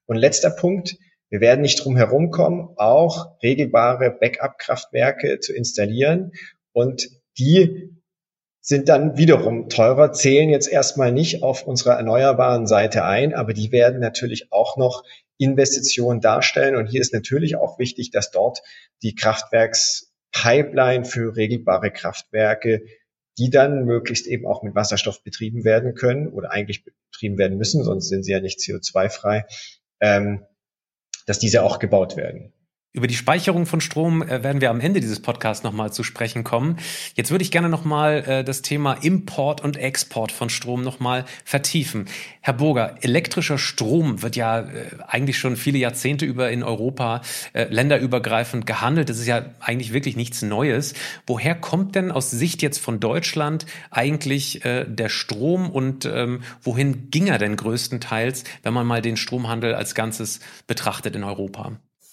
Und 0.06 0.18
letzter 0.18 0.50
Punkt, 0.50 0.98
wir 1.28 1.40
werden 1.40 1.62
nicht 1.62 1.84
drum 1.84 1.96
herum 1.96 2.30
kommen, 2.30 2.68
auch 2.76 3.42
regelbare 3.42 4.12
Backup-Kraftwerke 4.12 5.40
zu 5.40 5.52
installieren. 5.52 6.30
Und 6.70 7.08
die 7.38 7.90
sind 8.60 8.88
dann 8.88 9.16
wiederum 9.16 9.68
teurer, 9.68 10.12
zählen 10.12 10.48
jetzt 10.48 10.68
erstmal 10.68 11.10
nicht 11.10 11.42
auf 11.42 11.66
unserer 11.66 11.94
erneuerbaren 11.94 12.68
Seite 12.68 13.04
ein, 13.04 13.34
aber 13.34 13.52
die 13.52 13.72
werden 13.72 13.98
natürlich 13.98 14.52
auch 14.52 14.76
noch 14.76 15.02
Investitionen 15.38 16.20
darstellen. 16.20 16.76
Und 16.76 16.86
hier 16.86 17.00
ist 17.00 17.12
natürlich 17.12 17.56
auch 17.56 17.80
wichtig, 17.80 18.12
dass 18.12 18.30
dort 18.30 18.62
die 19.02 19.16
Kraftwerks 19.16 20.11
Pipeline 20.32 21.04
für 21.04 21.36
regelbare 21.36 21.90
Kraftwerke, 21.90 22.82
die 23.38 23.50
dann 23.50 23.84
möglichst 23.84 24.26
eben 24.26 24.46
auch 24.46 24.62
mit 24.62 24.74
Wasserstoff 24.74 25.22
betrieben 25.22 25.64
werden 25.64 25.94
können 25.94 26.28
oder 26.28 26.50
eigentlich 26.50 26.84
betrieben 26.84 27.38
werden 27.38 27.58
müssen, 27.58 27.84
sonst 27.84 28.08
sind 28.08 28.24
sie 28.24 28.32
ja 28.32 28.40
nicht 28.40 28.58
CO2-frei, 28.58 29.46
ähm, 30.00 30.44
dass 31.26 31.38
diese 31.38 31.62
auch 31.62 31.78
gebaut 31.78 32.16
werden. 32.16 32.52
Über 32.94 33.06
die 33.06 33.14
Speicherung 33.14 33.64
von 33.64 33.80
Strom 33.80 34.20
äh, 34.20 34.42
werden 34.42 34.60
wir 34.60 34.68
am 34.68 34.80
Ende 34.80 35.00
dieses 35.00 35.20
Podcasts 35.20 35.64
nochmal 35.64 35.94
zu 35.94 36.02
sprechen 36.02 36.44
kommen. 36.44 36.76
Jetzt 37.14 37.30
würde 37.30 37.42
ich 37.42 37.50
gerne 37.50 37.70
nochmal 37.70 38.22
äh, 38.26 38.44
das 38.44 38.60
Thema 38.60 38.92
Import 38.92 39.62
und 39.62 39.78
Export 39.78 40.30
von 40.30 40.50
Strom 40.50 40.82
nochmal 40.82 41.24
vertiefen. 41.42 42.04
Herr 42.42 42.52
Burger, 42.52 42.96
elektrischer 43.00 43.56
Strom 43.56 44.20
wird 44.20 44.36
ja 44.36 44.60
äh, 44.60 44.90
eigentlich 45.08 45.38
schon 45.38 45.56
viele 45.56 45.78
Jahrzehnte 45.78 46.26
über 46.26 46.50
in 46.50 46.62
Europa 46.62 47.22
äh, 47.54 47.64
länderübergreifend 47.64 48.66
gehandelt. 48.66 49.08
Das 49.08 49.18
ist 49.18 49.26
ja 49.26 49.46
eigentlich 49.60 49.94
wirklich 49.94 50.16
nichts 50.16 50.42
Neues. 50.42 50.92
Woher 51.26 51.54
kommt 51.54 51.94
denn 51.94 52.12
aus 52.12 52.30
Sicht 52.30 52.60
jetzt 52.60 52.78
von 52.78 53.00
Deutschland 53.00 53.64
eigentlich 53.90 54.66
äh, 54.66 54.84
der 54.86 55.08
Strom 55.08 55.70
und 55.70 56.04
ähm, 56.04 56.42
wohin 56.60 57.08
ging 57.10 57.28
er 57.28 57.38
denn 57.38 57.56
größtenteils, 57.56 58.44
wenn 58.62 58.74
man 58.74 58.86
mal 58.86 59.00
den 59.00 59.16
Stromhandel 59.16 59.74
als 59.74 59.94
Ganzes 59.94 60.40
betrachtet 60.66 61.16
in 61.16 61.24
Europa? 61.24 61.72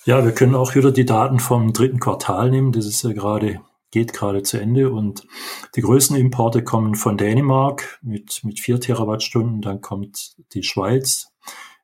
Ja, 0.10 0.26
wir 0.26 0.32
können 0.32 0.56
auch 0.56 0.74
wieder 0.74 0.92
die 0.92 1.06
Daten 1.06 1.38
vom 1.38 1.72
dritten 1.72 2.00
Quartal 2.00 2.50
nehmen. 2.50 2.72
Das 2.72 2.88
ist 2.88 3.04
ja 3.04 3.14
gerade, 3.14 3.62
geht 3.92 4.12
gerade 4.12 4.42
zu 4.42 4.60
Ende 4.60 4.92
und 4.92 5.28
die 5.76 5.82
größten 5.82 6.18
Importe 6.18 6.64
kommen 6.64 6.96
von 6.96 7.16
Dänemark 7.16 8.00
mit, 8.02 8.44
mit 8.44 8.60
vier 8.60 8.80
Terawattstunden. 8.80 9.62
Dann 9.62 9.82
kommt 9.82 10.36
die 10.56 10.64
Schweiz 10.64 11.28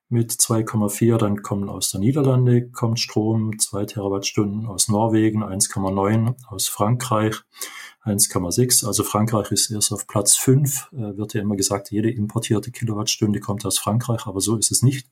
mit 0.09 0.31
2,4. 0.31 1.17
Dann 1.17 1.43
kommen 1.43 1.69
aus 1.69 1.91
der 1.91 1.99
Niederlande 1.99 2.67
kommt 2.67 2.99
Strom, 2.99 3.59
zwei 3.59 3.85
Terawattstunden 3.85 4.65
aus 4.65 4.87
Norwegen, 4.87 5.43
1,9 5.43 6.33
aus 6.47 6.67
Frankreich. 6.67 7.35
1,6. 8.05 8.87
Also 8.87 9.03
Frankreich 9.03 9.51
ist 9.51 9.69
erst 9.69 9.93
auf 9.93 10.07
Platz 10.07 10.35
5. 10.35 10.89
Äh, 10.93 11.15
wird 11.15 11.35
ja 11.35 11.41
immer 11.41 11.57
gesagt, 11.57 11.91
jede 11.91 12.09
importierte 12.09 12.71
Kilowattstunde 12.71 13.39
kommt 13.39 13.67
aus 13.67 13.77
Frankreich, 13.77 14.25
aber 14.25 14.41
so 14.41 14.57
ist 14.57 14.71
es 14.71 14.81
nicht. 14.81 15.07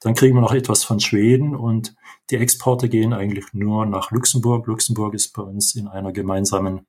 Dann 0.00 0.14
kriegen 0.14 0.34
wir 0.34 0.40
noch 0.40 0.54
etwas 0.54 0.82
von 0.82 0.98
Schweden 0.98 1.54
und 1.54 1.94
die 2.30 2.36
Exporte 2.36 2.88
gehen 2.88 3.12
eigentlich 3.12 3.52
nur 3.52 3.86
nach 3.86 4.10
Luxemburg. 4.10 4.66
Luxemburg 4.66 5.14
ist 5.14 5.32
bei 5.32 5.42
uns 5.42 5.74
in 5.74 5.88
einer 5.88 6.12
gemeinsamen 6.12 6.86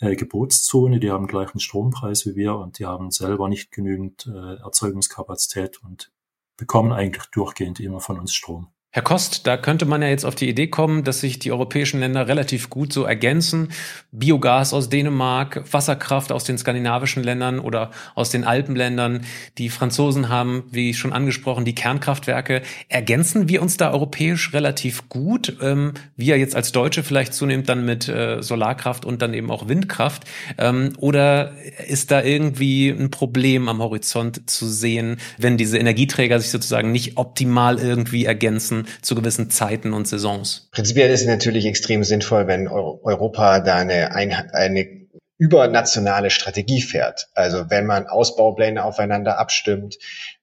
äh, 0.00 0.16
Gebotszone. 0.16 1.00
Die 1.00 1.10
haben 1.10 1.26
gleichen 1.26 1.60
Strompreis 1.60 2.26
wie 2.26 2.36
wir 2.36 2.56
und 2.56 2.78
die 2.78 2.86
haben 2.86 3.10
selber 3.10 3.48
nicht 3.48 3.70
genügend 3.70 4.26
äh, 4.26 4.56
Erzeugungskapazität 4.62 5.82
und 5.82 6.10
bekommen 6.56 6.92
eigentlich 6.92 7.26
durchgehend 7.26 7.80
immer 7.80 8.00
von 8.00 8.18
uns 8.18 8.34
Strom. 8.34 8.68
Herr 8.98 9.04
Kost, 9.04 9.46
da 9.46 9.56
könnte 9.56 9.84
man 9.84 10.02
ja 10.02 10.08
jetzt 10.08 10.24
auf 10.24 10.34
die 10.34 10.48
Idee 10.48 10.66
kommen, 10.66 11.04
dass 11.04 11.20
sich 11.20 11.38
die 11.38 11.52
europäischen 11.52 12.00
Länder 12.00 12.26
relativ 12.26 12.68
gut 12.68 12.92
so 12.92 13.04
ergänzen. 13.04 13.68
Biogas 14.10 14.74
aus 14.74 14.88
Dänemark, 14.88 15.62
Wasserkraft 15.72 16.32
aus 16.32 16.42
den 16.42 16.58
skandinavischen 16.58 17.22
Ländern 17.22 17.60
oder 17.60 17.92
aus 18.16 18.30
den 18.30 18.42
Alpenländern. 18.42 19.20
Die 19.56 19.68
Franzosen 19.68 20.30
haben, 20.30 20.64
wie 20.72 20.94
schon 20.94 21.12
angesprochen, 21.12 21.64
die 21.64 21.76
Kernkraftwerke. 21.76 22.62
Ergänzen 22.88 23.48
wir 23.48 23.62
uns 23.62 23.76
da 23.76 23.92
europäisch 23.92 24.52
relativ 24.52 25.08
gut? 25.08 25.56
Ähm, 25.62 25.92
wir 26.16 26.36
jetzt 26.36 26.56
als 26.56 26.72
Deutsche 26.72 27.04
vielleicht 27.04 27.34
zunehmend 27.34 27.68
dann 27.68 27.84
mit 27.84 28.08
äh, 28.08 28.42
Solarkraft 28.42 29.04
und 29.04 29.22
dann 29.22 29.32
eben 29.32 29.52
auch 29.52 29.68
Windkraft. 29.68 30.24
Ähm, 30.58 30.94
oder 30.96 31.52
ist 31.86 32.10
da 32.10 32.20
irgendwie 32.20 32.88
ein 32.88 33.12
Problem 33.12 33.68
am 33.68 33.80
Horizont 33.80 34.50
zu 34.50 34.66
sehen, 34.66 35.18
wenn 35.36 35.56
diese 35.56 35.78
Energieträger 35.78 36.40
sich 36.40 36.50
sozusagen 36.50 36.90
nicht 36.90 37.16
optimal 37.16 37.78
irgendwie 37.78 38.24
ergänzen? 38.24 38.87
Zu 39.02 39.14
gewissen 39.14 39.50
Zeiten 39.50 39.92
und 39.92 40.08
Saisons? 40.08 40.68
Prinzipiell 40.72 41.10
ist 41.10 41.22
es 41.22 41.26
natürlich 41.26 41.66
extrem 41.66 42.04
sinnvoll, 42.04 42.46
wenn 42.46 42.68
Europa 42.68 43.60
da 43.60 43.76
eine, 43.76 44.14
eine 44.54 45.08
übernationale 45.38 46.30
Strategie 46.30 46.82
fährt. 46.82 47.28
Also 47.34 47.70
wenn 47.70 47.86
man 47.86 48.06
Ausbaupläne 48.06 48.84
aufeinander 48.84 49.38
abstimmt, 49.38 49.96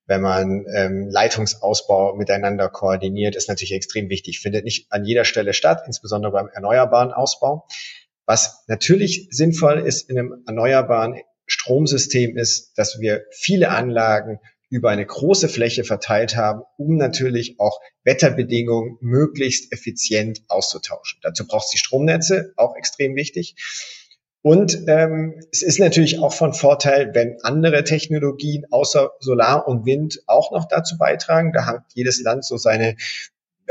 wenn 0.08 0.22
man 0.22 0.66
ähm, 0.74 1.10
Leitungsausbau 1.10 2.16
miteinander 2.16 2.70
koordiniert, 2.70 3.36
ist 3.36 3.50
natürlich 3.50 3.74
extrem 3.74 4.10
wichtig. 4.10 4.40
Findet 4.40 4.64
nicht 4.64 4.92
an 4.92 5.04
jeder 5.04 5.26
Stelle 5.26 5.54
statt, 5.54 5.84
insbesondere 5.86 6.32
beim 6.32 6.48
erneuerbaren 6.48 7.12
Ausbau. 7.12 7.68
Was 8.26 8.64
natürlich 8.68 9.28
sinnvoll 9.32 9.80
ist 9.80 10.10
in 10.10 10.18
einem 10.18 10.44
erneuerbaren 10.48 11.22
Stromsystem 11.48 12.38
ist, 12.38 12.78
dass 12.78 13.00
wir 13.00 13.26
viele 13.32 13.70
Anlagen 13.70 14.40
über 14.70 14.90
eine 14.90 15.06
große 15.06 15.50
Fläche 15.50 15.84
verteilt 15.84 16.36
haben, 16.36 16.64
um 16.78 16.98
natürlich 16.98 17.60
auch 17.60 17.80
Wetterbedingungen 18.04 18.98
möglichst 19.02 19.72
effizient 19.72 20.42
auszutauschen. 20.48 21.20
Dazu 21.22 21.48
braucht 21.48 21.66
es 21.66 21.72
die 21.72 21.78
Stromnetze, 21.78 22.54
auch 22.56 22.76
extrem 22.76 23.16
wichtig. 23.16 23.56
Und 24.42 24.84
ähm, 24.88 25.42
es 25.52 25.64
ist 25.64 25.80
natürlich 25.80 26.20
auch 26.20 26.32
von 26.32 26.54
Vorteil, 26.54 27.16
wenn 27.16 27.38
andere 27.42 27.84
Technologien 27.84 28.66
außer 28.70 29.12
Solar 29.20 29.68
und 29.68 29.88
Wind 29.88 30.22
auch 30.28 30.52
noch 30.52 30.68
dazu 30.68 30.98
beitragen. 31.00 31.52
Da 31.52 31.66
hat 31.66 31.82
jedes 31.96 32.22
Land 32.22 32.46
so 32.46 32.58
seine 32.58 32.96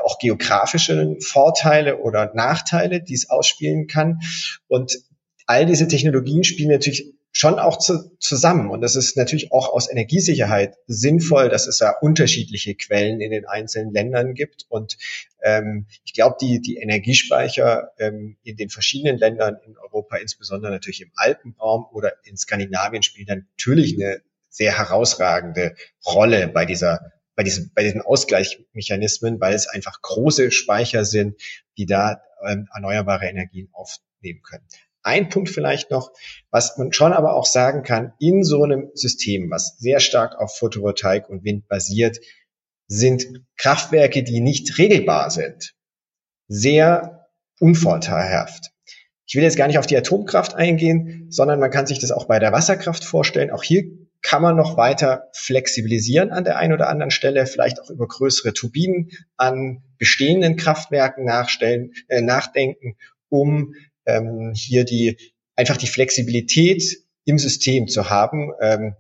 auch 0.03 0.19
geografischen 0.19 1.21
Vorteile 1.21 1.99
oder 1.99 2.33
Nachteile, 2.35 3.01
die 3.01 3.15
es 3.15 3.31
ausspielen 3.31 3.87
kann. 3.87 4.21
Und 4.67 4.99
all 5.47 5.67
diese 5.67 5.87
Technologien 5.87 6.43
spielen 6.43 6.71
natürlich 6.71 7.14
schon 7.37 7.59
auch 7.59 7.79
zu, 7.79 8.17
zusammen. 8.21 8.71
Und 8.71 8.81
das 8.81 8.95
ist 8.95 9.17
natürlich 9.17 9.53
auch 9.53 9.69
aus 9.69 9.91
Energiesicherheit 9.91 10.77
sinnvoll, 10.87 11.49
dass 11.49 11.67
es 11.67 11.81
ja 11.81 11.95
unterschiedliche 12.01 12.77
Quellen 12.77 13.21
in 13.21 13.33
den 13.33 13.45
einzelnen 13.45 13.93
Ländern 13.93 14.35
gibt. 14.35 14.67
Und 14.69 14.97
ähm, 15.43 15.87
ich 16.05 16.15
glaube, 16.15 16.37
die, 16.41 16.61
die 16.61 16.77
Energiespeicher 16.77 17.91
ähm, 17.99 18.37
in 18.45 18.57
den 18.57 18.71
verschiedenen 18.71 19.19
Ländern 19.19 19.57
in 19.67 19.77
Europa, 19.77 20.17
insbesondere 20.17 20.71
natürlich 20.71 21.03
im 21.03 21.11
Alpenraum 21.17 21.87
oder 21.93 22.13
in 22.23 22.37
Skandinavien, 22.37 23.03
spielen 23.03 23.27
natürlich 23.27 23.95
eine 23.95 24.23
sehr 24.49 24.79
herausragende 24.79 25.75
Rolle 26.07 26.47
bei 26.47 26.65
dieser 26.65 27.13
bei 27.37 27.43
diesen, 27.43 27.73
bei 27.75 27.83
diesen 27.83 28.01
Ausgleichsmechanismen, 28.01 29.41
weil 29.41 29.55
es 29.55 29.67
einfach 29.67 30.01
große 30.03 30.53
Speicher 30.53 31.05
sind, 31.05 31.35
die 31.77 31.85
da 31.87 32.23
ähm, 32.47 32.69
erneuerbare 32.73 33.27
Energien 33.27 33.71
aufnehmen 33.73 34.41
können. 34.43 34.65
Ein 35.05 35.29
Punkt 35.29 35.51
vielleicht 35.51 35.91
noch, 35.91 36.11
was 36.51 36.77
man 36.79 36.93
schon 36.93 37.13
aber 37.13 37.35
auch 37.35 37.47
sagen 37.47 37.83
kann, 37.83 38.15
in 38.19 38.43
so 38.43 38.65
einem 38.65 38.91
System, 38.95 39.51
was 39.51 39.77
sehr 39.79 40.01
stark 40.01 40.41
auf 40.41 40.57
Photovoltaik 40.57 41.29
und 41.29 41.45
Wind 41.45 41.69
basiert, 41.69 42.19
sind 42.89 43.27
Kraftwerke, 43.57 44.23
die 44.23 44.41
nicht 44.41 44.79
regelbar 44.79 45.31
sind, 45.31 45.75
sehr 46.49 47.29
unvorteilhaft. 47.61 48.71
Ich 49.27 49.35
will 49.35 49.43
jetzt 49.43 49.57
gar 49.57 49.67
nicht 49.67 49.79
auf 49.79 49.87
die 49.87 49.97
Atomkraft 49.97 50.55
eingehen, 50.55 51.27
sondern 51.31 51.61
man 51.61 51.71
kann 51.71 51.87
sich 51.87 51.99
das 51.99 52.11
auch 52.11 52.27
bei 52.27 52.39
der 52.39 52.53
Wasserkraft 52.53 53.05
vorstellen. 53.05 53.51
Auch 53.51 53.63
hier 53.63 53.85
kann 54.23 54.41
man 54.41 54.57
noch 54.57 54.79
weiter 54.79 55.29
flexibilisieren 55.35 56.31
an 56.31 56.45
der 56.45 56.57
einen 56.57 56.73
oder 56.73 56.89
anderen 56.89 57.11
Stelle, 57.11 57.47
vielleicht 57.47 57.81
auch 57.81 57.91
über 57.91 58.09
größere 58.09 58.55
Turbinen 58.55 59.11
an 59.37 59.83
bestehenden 59.99 60.57
Kraftwerken 60.57 61.27
nachstellen, 61.27 61.93
äh, 62.09 62.23
nachdenken, 62.23 62.97
um 63.29 63.75
ähm, 64.07 64.53
hier 64.55 64.85
die 64.85 65.19
einfach 65.57 65.77
die 65.77 65.87
Flexibilität 65.87 66.99
im 67.25 67.39
System 67.39 67.89
zu 67.89 68.11
haben. 68.11 68.53
Ähm, 68.61 68.95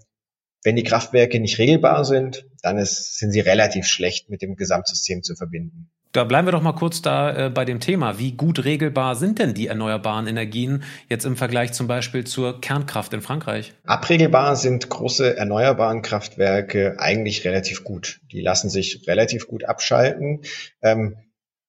wenn 0.63 0.77
die 0.77 0.83
Kraftwerke 0.83 1.41
nicht 1.41 1.59
regelbar 1.59 2.05
sind, 2.05 2.47
dann 2.63 2.79
ist, 2.79 3.19
sind 3.19 3.33
sie 3.33 3.41
relativ 3.41 3.87
schlecht 3.87 4.31
mit 4.31 4.41
dem 4.41 4.57
Gesamtsystem 4.57 5.23
zu 5.23 5.37
verbinden. 5.37 5.91
Da 6.13 6.23
bleiben 6.23 6.47
wir 6.47 6.53
doch 6.53 6.63
mal 6.63 6.75
kurz 6.75 7.03
da 7.03 7.47
äh, 7.47 7.51
bei 7.51 7.65
dem 7.65 7.81
Thema. 7.81 8.21
Wie 8.21 8.33
gut 8.33 8.65
regelbar 8.65 9.17
sind 9.17 9.41
denn 9.41 9.53
die 9.53 9.67
erneuerbaren 9.67 10.29
Energien 10.29 10.85
jetzt 11.11 11.27
im 11.27 11.37
Vergleich 11.37 11.73
zum 11.73 11.89
Beispiel 11.89 12.25
zur 12.25 12.61
Kernkraft 12.61 13.13
in 13.13 13.21
Frankreich? 13.21 13.75
Abregelbar 13.85 14.55
sind 14.55 14.89
große 14.89 15.37
erneuerbaren 15.37 16.03
Kraftwerke 16.03 17.01
eigentlich 17.01 17.45
relativ 17.45 17.83
gut. 17.83 18.21
Die 18.31 18.41
lassen 18.41 18.71
sich 18.71 19.09
relativ 19.09 19.49
gut 19.49 19.65
abschalten. 19.65 20.43
Ähm, 20.83 21.17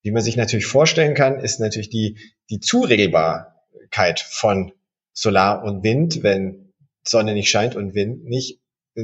wie 0.03 0.11
man 0.11 0.21
sich 0.21 0.37
natürlich 0.37 0.67
vorstellen 0.67 1.15
kann, 1.15 1.39
ist 1.39 1.59
natürlich 1.59 1.89
die, 1.89 2.19
die 2.49 2.59
Zuregelbarkeit 2.59 4.19
von 4.19 4.71
Solar 5.13 5.63
und 5.63 5.83
Wind, 5.83 6.23
wenn 6.23 6.73
Sonne 7.07 7.33
nicht 7.33 7.49
scheint 7.49 7.75
und 7.75 7.95
Wind 7.95 8.25
nicht 8.25 8.59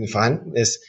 vorhanden 0.07 0.55
ist, 0.55 0.83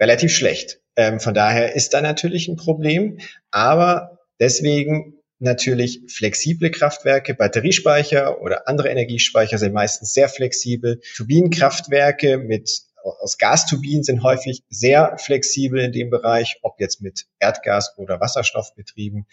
relativ 0.00 0.34
schlecht. 0.34 0.80
Ähm, 0.96 1.20
von 1.20 1.34
daher 1.34 1.74
ist 1.74 1.94
da 1.94 2.00
natürlich 2.00 2.48
ein 2.48 2.56
Problem, 2.56 3.18
aber 3.50 4.18
deswegen 4.40 5.18
natürlich 5.38 6.02
flexible 6.08 6.70
Kraftwerke, 6.70 7.34
Batteriespeicher 7.34 8.40
oder 8.40 8.68
andere 8.68 8.88
Energiespeicher 8.90 9.58
sind 9.58 9.72
meistens 9.72 10.12
sehr 10.12 10.28
flexibel. 10.28 11.00
Turbinenkraftwerke 11.16 12.38
mit 12.38 12.70
aus 13.02 13.38
Gasturbinen 13.38 14.04
sind 14.04 14.22
häufig 14.22 14.62
sehr 14.68 15.16
flexibel 15.18 15.80
in 15.80 15.92
dem 15.92 16.10
Bereich, 16.10 16.58
ob 16.62 16.80
jetzt 16.80 17.02
mit 17.02 17.26
Erdgas 17.38 17.96
oder 17.96 18.20
Wasserstoff 18.20 18.74
betrieben, 18.74 19.26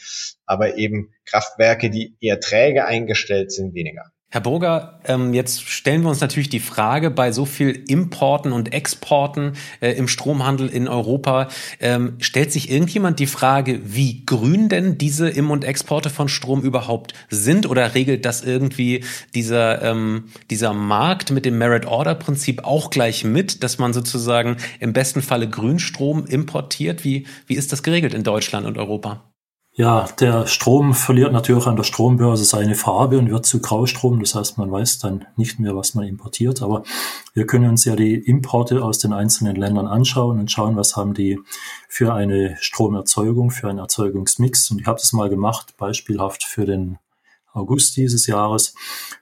aber 0.46 0.78
eben 0.78 1.14
Kraftwerke, 1.26 1.90
die 1.90 2.16
eher 2.20 2.40
träge 2.40 2.86
eingestellt 2.86 3.52
sind, 3.52 3.74
weniger. 3.74 4.12
Herr 4.32 4.42
Burger, 4.42 5.00
ähm, 5.06 5.34
jetzt 5.34 5.68
stellen 5.68 6.04
wir 6.04 6.10
uns 6.10 6.22
natürlich 6.22 6.50
die 6.50 6.60
Frage 6.60 7.10
bei 7.10 7.32
so 7.32 7.46
viel 7.46 7.70
Importen 7.88 8.52
und 8.52 8.72
Exporten 8.72 9.54
äh, 9.82 9.94
im 9.94 10.08
Stromhandel 10.08 10.70
in 10.70 10.88
Europa, 10.88 11.48
ähm, 11.80 12.13
stellt 12.20 12.52
sich 12.52 12.70
irgendjemand 12.70 13.18
die 13.18 13.26
Frage, 13.26 13.80
wie 13.86 14.24
grün 14.28 14.70
denn 14.70 15.00
diese 15.00 15.28
Im- 15.30 15.50
und 15.50 15.63
Exporte 15.63 16.12
von 16.12 16.30
Strom 16.30 16.62
überhaupt 16.62 17.15
sind 17.30 17.68
oder 17.68 17.96
regelt 17.96 18.24
das 18.24 18.44
irgendwie 18.44 19.04
dieser, 19.34 19.82
ähm, 19.82 20.26
dieser 20.52 20.76
Markt 20.76 21.32
mit 21.32 21.44
dem 21.44 21.58
Merit-Order-Prinzip 21.58 22.63
auch 22.63 22.92
gleich 22.92 23.24
mit, 23.24 23.63
dass 23.63 23.80
man 23.80 23.94
sozusagen 23.94 24.58
im 24.80 24.94
besten 24.94 25.24
Falle 25.24 25.50
Grünstrom 25.50 26.28
importiert? 26.28 27.04
Wie, 27.04 27.26
wie 27.48 27.56
ist 27.56 27.72
das 27.72 27.82
geregelt 27.82 28.13
in 28.13 28.22
Deutschland 28.22 28.68
und 28.68 28.78
Europa? 28.78 29.29
Ja, 29.80 30.10
der 30.20 30.46
Strom 30.46 30.94
verliert 30.94 31.32
natürlich 31.32 31.65
an 31.65 31.78
der 31.78 31.86
Strombörse 31.86 32.44
seine 32.44 32.76
Farbe 32.76 33.18
und 33.18 33.32
wird 33.32 33.46
zu 33.46 33.62
Graustrom. 33.62 34.20
Das 34.20 34.36
heißt, 34.36 34.58
man 34.58 34.70
weiß 34.70 35.00
dann 35.00 35.26
nicht 35.38 35.58
mehr, 35.58 35.74
was 35.74 35.96
man 35.96 36.06
importiert. 36.06 36.62
Aber 36.62 36.84
wir 37.34 37.48
können 37.48 37.70
uns 37.70 37.86
ja 37.86 37.96
die 37.96 38.15
Importe 38.15 38.84
aus 38.84 39.00
den 39.00 39.13
einzelnen 39.13 39.56
Ländern 39.56 39.88
anschauen 39.88 40.38
und 40.38 40.52
schauen, 40.52 40.76
was 40.76 40.98
haben 40.98 41.13
die 41.13 41.39
für 41.88 42.13
eine 42.13 42.58
Stromerzeugung, 42.60 43.52
für 43.52 43.70
einen 43.70 43.80
Erzeugungsmix. 43.80 44.70
Und 44.70 44.82
ich 44.82 44.86
habe 44.86 45.00
das 45.00 45.13
mal 45.13 45.30
gemacht, 45.30 45.76
beispielhaft 45.78 46.44
für 46.44 46.65
den 46.65 46.98
August 47.54 47.96
dieses 47.96 48.28
Jahres. 48.28 48.76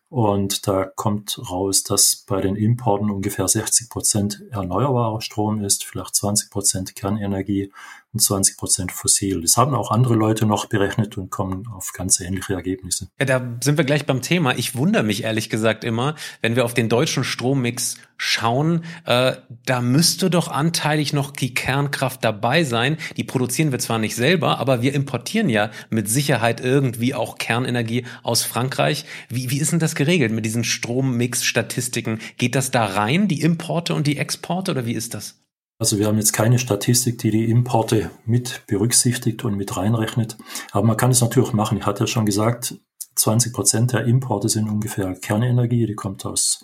Und 0.10 0.67
da 0.67 0.86
kommt 0.86 1.39
raus, 1.52 1.84
dass 1.84 2.24
bei 2.28 2.41
den 2.41 2.56
Importen 2.56 3.12
ungefähr 3.12 3.48
60 3.48 3.89
Prozent 3.89 4.43
erneuerbarer 4.50 5.22
Strom 5.22 5.63
ist, 5.63 5.84
vielleicht 5.84 6.15
20 6.15 6.50
Prozent 6.50 6.96
Kernenergie 6.96 7.72
und 8.13 8.20
20 8.22 8.58
Prozent 8.58 8.91
fossil. 8.91 9.41
Das 9.41 9.58
haben 9.58 9.76
auch 9.76 9.91
andere 9.91 10.15
Leute 10.15 10.46
noch 10.46 10.65
berechnet 10.65 11.17
und 11.17 11.30
kommen 11.30 11.67
auf 11.67 11.91
ganz 11.93 12.20
ähnliche 12.20 12.54
Ergebnisse. 12.54 13.10
Ja, 13.20 13.26
da 13.26 13.58
sind 13.62 13.78
wir 13.78 13.84
gleich 13.84 14.06
beim 14.06 14.22
Thema. 14.22 14.56
Ich 14.58 14.76
wundere 14.76 15.04
mich 15.04 15.24
ehrlich 15.24 15.50
gesagt 15.50 15.84
immer, 15.84 16.15
wenn 16.41 16.56
wir 16.56 16.65
auf 16.65 16.74
den 16.74 16.89
deutschen 16.89 17.24
Strommix 17.24 17.98
schauen, 18.17 18.84
äh, 19.06 19.34
da 19.65 19.82
müsste 19.82 20.30
doch 20.30 20.48
anteilig 20.48 21.13
noch 21.13 21.32
die 21.32 21.54
Kernkraft 21.54 22.24
dabei 22.24 22.63
sein. 22.63 22.98
Die 23.17 23.24
produzieren 23.24 23.72
wir 23.72 23.80
zwar 23.80 24.00
nicht 24.00 24.15
selber, 24.15 24.58
aber 24.58 24.82
wir 24.82 24.93
importieren 24.93 25.50
ja 25.50 25.70
mit 25.89 26.10
Sicherheit 26.10 26.60
irgendwie 26.60 27.13
auch 27.13 27.38
Kernenergie 27.38 28.06
aus 28.24 28.43
Frankreich. 28.43 29.06
Wie, 29.30 29.52
wie 29.52 29.60
ist 29.60 29.72
denn 29.72 29.80
das 29.80 29.96
geregelt 29.96 30.32
mit 30.32 30.46
diesen 30.46 30.63
Strommix-Statistiken? 30.63 32.20
Geht 32.38 32.56
das 32.56 32.72
da 32.72 32.86
rein, 32.86 33.28
die 33.28 33.41
Importe 33.41 33.93
und 33.93 34.08
die 34.08 34.17
Exporte 34.17 34.72
oder 34.72 34.86
wie 34.86 34.93
ist 34.93 35.13
das? 35.13 35.36
Also 35.80 36.00
wir 36.00 36.08
haben 36.08 36.18
jetzt 36.18 36.34
keine 36.34 36.58
Statistik, 36.58 37.20
die 37.20 37.30
die 37.30 37.50
Importe 37.50 38.10
mit 38.26 38.63
berücksichtigt 38.66 39.46
und 39.46 39.56
mit 39.56 39.78
reinrechnet. 39.78 40.38
Aber 40.72 40.88
man 40.88 40.98
kann 40.98 41.12
es 41.12 41.22
natürlich 41.22 41.54
machen. 41.54 41.78
Ich 41.78 41.86
hatte 41.86 42.04
ja 42.04 42.08
schon 42.08 42.26
gesagt, 42.26 42.76
20 43.16 43.54
Prozent 43.54 43.94
der 43.94 44.06
Importe 44.06 44.50
sind 44.50 44.70
ungefähr 44.70 45.13
Kernenergie. 45.13 45.86
Die 45.86 45.96
kommt 45.96 46.26
aus 46.26 46.62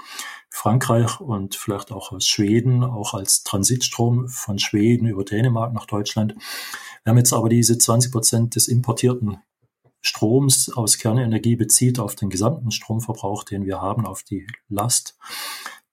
Frankreich 0.49 1.19
und 1.19 1.55
vielleicht 1.55 1.91
auch 1.91 2.11
aus 2.11 2.25
Schweden, 2.25 2.83
auch 2.83 3.13
als 3.13 3.43
Transitstrom 3.43 4.27
von 4.29 4.57
Schweden 4.57 5.07
über 5.07 5.23
Dänemark 5.23 5.73
nach 5.73 5.85
Deutschland. 5.85 6.35
Wir 7.03 7.11
haben 7.11 7.17
jetzt 7.17 7.33
aber 7.33 7.49
diese 7.49 7.77
20 7.77 8.11
Prozent 8.11 8.55
des 8.55 8.67
importierten 8.67 9.37
Stroms 10.01 10.71
aus 10.75 10.97
Kernenergie 10.97 11.55
bezieht 11.55 11.97
auf 11.97 12.15
den 12.15 12.29
gesamten 12.29 12.71
Stromverbrauch, 12.71 13.43
den 13.43 13.65
wir 13.65 13.81
haben, 13.81 14.05
auf 14.05 14.23
die 14.23 14.45
Last, 14.67 15.17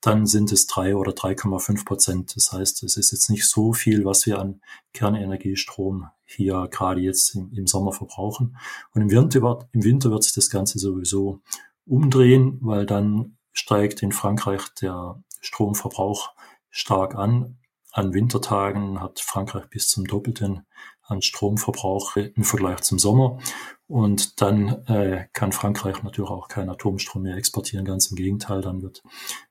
dann 0.01 0.27
sind 0.27 0.51
es 0.53 0.67
drei 0.67 0.97
oder 0.97 1.13
3,5 1.13 1.85
Prozent. 1.85 2.37
Das 2.37 2.53
heißt, 2.53 2.83
es 2.83 2.97
ist 2.97 3.13
jetzt 3.13 3.31
nicht 3.31 3.49
so 3.49 3.73
viel, 3.73 4.05
was 4.05 4.25
wir 4.27 4.39
an 4.39 4.61
Kernenergiestrom 4.95 6.09
hier 6.25 6.69
gerade 6.71 7.01
jetzt 7.01 7.35
im, 7.35 7.53
im 7.53 7.67
Sommer 7.67 7.93
verbrauchen. 7.93 8.57
Und 8.95 9.03
im 9.03 9.11
Winter, 9.11 9.69
im 9.73 9.85
Winter 9.85 10.11
wird 10.11 10.25
sich 10.25 10.33
das 10.33 10.49
Ganze 10.49 10.79
sowieso 10.79 11.41
umdrehen, 11.87 12.59
weil 12.63 12.87
dann 12.87 13.37
steigt 13.53 14.03
in 14.03 14.13
Frankreich 14.13 14.63
der 14.81 15.23
Stromverbrauch 15.41 16.31
stark 16.71 17.15
an. 17.15 17.59
An 17.93 18.15
Wintertagen 18.15 19.01
hat 19.01 19.21
Frankreich 19.21 19.69
bis 19.69 19.89
zum 19.89 20.07
Doppelten 20.07 20.67
an 21.11 21.23
Stromverbrauch 21.23 22.17
im 22.17 22.45
Vergleich 22.45 22.81
zum 22.81 22.99
Sommer. 22.99 23.39
Und 23.87 24.41
dann 24.41 24.87
äh, 24.87 25.27
kann 25.33 25.53
Frankreich 25.53 26.03
natürlich 26.03 26.31
auch 26.31 26.49
keinen 26.49 26.71
Atomstrom 26.71 27.23
mehr 27.23 27.37
exportieren. 27.37 27.85
Ganz 27.85 28.11
im 28.11 28.17
Gegenteil, 28.17 28.61
dann 28.61 28.83
wird 28.83 29.03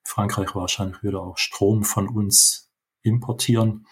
Frankreich 0.03 0.55
wahrscheinlich 0.55 1.03
wieder 1.03 1.21
auch 1.21 1.37
Strom 1.37 1.83
von 1.83 2.07
uns 2.07 2.71
importieren, 3.01 3.85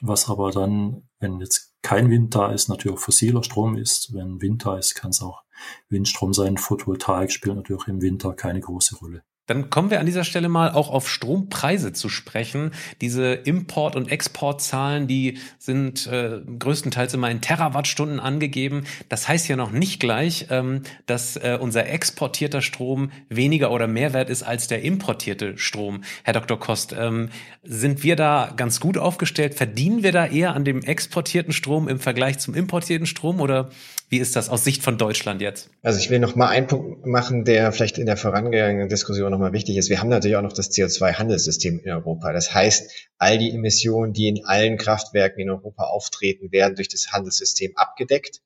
was 0.00 0.28
aber 0.28 0.50
dann, 0.50 1.08
wenn 1.20 1.40
jetzt 1.40 1.72
kein 1.82 2.10
Wind 2.10 2.34
da 2.34 2.50
ist, 2.50 2.68
natürlich 2.68 2.98
fossiler 2.98 3.44
Strom 3.44 3.76
ist. 3.76 4.12
Wenn 4.12 4.42
Wind 4.42 4.66
da 4.66 4.76
ist, 4.76 4.94
kann 4.94 5.10
es 5.10 5.22
auch 5.22 5.42
Windstrom 5.88 6.34
sein. 6.34 6.56
Photovoltaik 6.56 7.30
spielt 7.30 7.56
natürlich 7.56 7.86
im 7.86 8.02
Winter 8.02 8.34
keine 8.34 8.60
große 8.60 8.96
Rolle. 8.96 9.22
Dann 9.46 9.70
kommen 9.70 9.90
wir 9.90 10.00
an 10.00 10.06
dieser 10.06 10.24
Stelle 10.24 10.48
mal 10.48 10.72
auch 10.72 10.90
auf 10.90 11.08
Strompreise 11.08 11.92
zu 11.92 12.08
sprechen. 12.08 12.72
Diese 13.00 13.32
Import- 13.32 13.96
und 13.96 14.10
Exportzahlen, 14.10 15.06
die 15.06 15.38
sind 15.58 16.06
äh, 16.08 16.40
größtenteils 16.58 17.14
immer 17.14 17.30
in 17.30 17.40
Terawattstunden 17.40 18.20
angegeben. 18.20 18.84
Das 19.08 19.28
heißt 19.28 19.48
ja 19.48 19.56
noch 19.56 19.70
nicht 19.70 20.00
gleich, 20.00 20.46
ähm, 20.50 20.82
dass 21.06 21.36
äh, 21.36 21.58
unser 21.60 21.88
exportierter 21.88 22.60
Strom 22.60 23.10
weniger 23.28 23.70
oder 23.70 23.86
mehr 23.86 24.12
wert 24.12 24.30
ist 24.30 24.42
als 24.42 24.66
der 24.66 24.82
importierte 24.82 25.56
Strom. 25.58 26.02
Herr 26.24 26.34
Dr. 26.34 26.58
Kost, 26.58 26.94
ähm, 26.98 27.30
sind 27.62 28.02
wir 28.02 28.16
da 28.16 28.52
ganz 28.56 28.80
gut 28.80 28.98
aufgestellt? 28.98 29.54
Verdienen 29.54 30.02
wir 30.02 30.12
da 30.12 30.26
eher 30.26 30.54
an 30.54 30.64
dem 30.64 30.82
exportierten 30.82 31.52
Strom 31.52 31.88
im 31.88 32.00
Vergleich 32.00 32.38
zum 32.38 32.54
importierten 32.54 33.06
Strom 33.06 33.40
oder 33.40 33.70
wie 34.08 34.18
ist 34.18 34.36
das 34.36 34.48
aus 34.48 34.62
Sicht 34.62 34.82
von 34.82 34.98
Deutschland 34.98 35.40
jetzt? 35.40 35.68
Also 35.82 35.98
ich 35.98 36.10
will 36.10 36.20
noch 36.20 36.36
mal 36.36 36.48
einen 36.48 36.68
Punkt 36.68 37.06
machen, 37.06 37.44
der 37.44 37.72
vielleicht 37.72 37.98
in 37.98 38.06
der 38.06 38.16
vorangegangenen 38.16 38.88
Diskussion 38.88 39.32
nochmal 39.32 39.52
wichtig 39.52 39.76
ist. 39.76 39.90
Wir 39.90 40.00
haben 40.00 40.08
natürlich 40.08 40.36
auch 40.36 40.42
noch 40.42 40.52
das 40.52 40.70
CO2-Handelssystem 40.70 41.80
in 41.80 41.90
Europa. 41.90 42.32
Das 42.32 42.54
heißt, 42.54 42.90
all 43.18 43.38
die 43.38 43.50
Emissionen, 43.50 44.12
die 44.12 44.28
in 44.28 44.44
allen 44.44 44.76
Kraftwerken 44.76 45.40
in 45.40 45.50
Europa 45.50 45.84
auftreten, 45.84 46.52
werden 46.52 46.76
durch 46.76 46.88
das 46.88 47.10
Handelssystem 47.10 47.72
abgedeckt. 47.76 48.42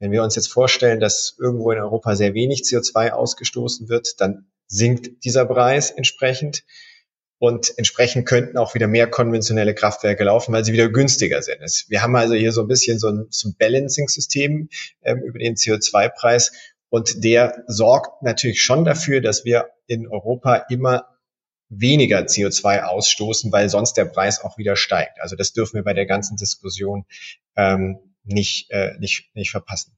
Wenn 0.00 0.12
wir 0.12 0.22
uns 0.22 0.36
jetzt 0.36 0.48
vorstellen, 0.48 1.00
dass 1.00 1.36
irgendwo 1.38 1.70
in 1.70 1.78
Europa 1.78 2.14
sehr 2.14 2.34
wenig 2.34 2.62
CO2 2.62 3.10
ausgestoßen 3.10 3.88
wird, 3.88 4.20
dann 4.20 4.50
sinkt 4.66 5.24
dieser 5.24 5.46
Preis 5.46 5.90
entsprechend. 5.90 6.62
Und 7.40 7.72
entsprechend 7.78 8.26
könnten 8.26 8.58
auch 8.58 8.74
wieder 8.74 8.86
mehr 8.86 9.06
konventionelle 9.06 9.74
Kraftwerke 9.74 10.24
laufen, 10.24 10.52
weil 10.52 10.62
sie 10.62 10.74
wieder 10.74 10.90
günstiger 10.90 11.40
sind. 11.40 11.58
Wir 11.88 12.02
haben 12.02 12.14
also 12.14 12.34
hier 12.34 12.52
so 12.52 12.60
ein 12.60 12.68
bisschen 12.68 12.98
so 12.98 13.08
ein, 13.08 13.26
so 13.30 13.48
ein 13.48 13.56
Balancing-System 13.58 14.68
ähm, 15.02 15.22
über 15.22 15.38
den 15.38 15.54
CO2-Preis. 15.54 16.52
Und 16.90 17.24
der 17.24 17.64
sorgt 17.66 18.22
natürlich 18.22 18.62
schon 18.62 18.84
dafür, 18.84 19.22
dass 19.22 19.46
wir 19.46 19.70
in 19.86 20.06
Europa 20.06 20.66
immer 20.68 21.06
weniger 21.70 22.18
CO2 22.18 22.82
ausstoßen, 22.82 23.50
weil 23.50 23.70
sonst 23.70 23.94
der 23.94 24.04
Preis 24.04 24.44
auch 24.44 24.58
wieder 24.58 24.76
steigt. 24.76 25.18
Also 25.22 25.34
das 25.34 25.54
dürfen 25.54 25.76
wir 25.76 25.82
bei 25.82 25.94
der 25.94 26.04
ganzen 26.04 26.36
Diskussion 26.36 27.06
ähm, 27.56 28.00
nicht, 28.22 28.70
äh, 28.70 28.98
nicht, 28.98 29.34
nicht 29.34 29.50
verpassen. 29.50 29.96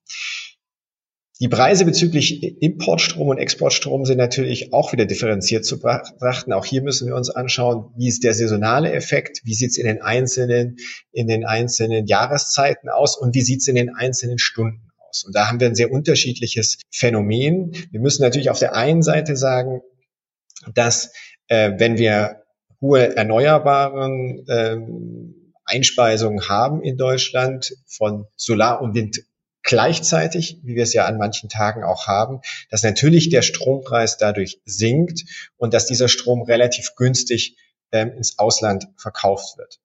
Die 1.42 1.48
Preise 1.48 1.84
bezüglich 1.84 2.62
Importstrom 2.62 3.26
und 3.26 3.38
Exportstrom 3.38 4.04
sind 4.04 4.18
natürlich 4.18 4.72
auch 4.72 4.92
wieder 4.92 5.06
differenziert 5.06 5.64
zu 5.64 5.80
betrachten. 5.80 6.52
Auch 6.52 6.64
hier 6.64 6.82
müssen 6.82 7.08
wir 7.08 7.16
uns 7.16 7.30
anschauen, 7.30 7.92
wie 7.96 8.06
ist 8.06 8.22
der 8.22 8.32
saisonale 8.32 8.92
Effekt, 8.92 9.40
wie 9.42 9.54
sieht 9.54 9.70
es 9.70 9.76
in 9.76 9.86
den 9.86 10.02
einzelnen, 10.02 10.76
in 11.10 11.26
den 11.26 11.44
einzelnen 11.44 12.06
Jahreszeiten 12.06 12.88
aus 12.88 13.18
und 13.18 13.34
wie 13.34 13.40
sieht 13.40 13.58
es 13.58 13.66
in 13.66 13.74
den 13.74 13.92
einzelnen 13.92 14.38
Stunden 14.38 14.88
aus. 15.08 15.24
Und 15.24 15.34
da 15.34 15.48
haben 15.48 15.58
wir 15.58 15.66
ein 15.66 15.74
sehr 15.74 15.90
unterschiedliches 15.90 16.78
Phänomen. 16.92 17.72
Wir 17.90 17.98
müssen 17.98 18.22
natürlich 18.22 18.50
auf 18.50 18.60
der 18.60 18.76
einen 18.76 19.02
Seite 19.02 19.34
sagen, 19.34 19.80
dass 20.76 21.12
äh, 21.48 21.72
wenn 21.76 21.98
wir 21.98 22.36
hohe 22.80 23.16
erneuerbaren 23.16 24.46
äh, 24.46 24.76
Einspeisungen 25.64 26.48
haben 26.48 26.84
in 26.84 26.96
Deutschland 26.96 27.74
von 27.88 28.26
Solar- 28.36 28.80
und 28.80 28.94
Wind 28.94 29.24
gleichzeitig, 29.72 30.60
wie 30.64 30.74
wir 30.74 30.82
es 30.82 30.92
ja 30.92 31.06
an 31.06 31.16
manchen 31.16 31.48
Tagen 31.48 31.82
auch 31.82 32.06
haben, 32.06 32.42
dass 32.68 32.82
natürlich 32.82 33.30
der 33.30 33.40
Strompreis 33.40 34.18
dadurch 34.18 34.60
sinkt 34.66 35.24
und 35.56 35.72
dass 35.72 35.86
dieser 35.86 36.08
Strom 36.08 36.42
relativ 36.42 36.94
günstig 36.94 37.56
ähm, 37.90 38.12
ins 38.14 38.38
Ausland 38.38 38.88
verkauft 38.98 39.56
wird. 39.56 39.80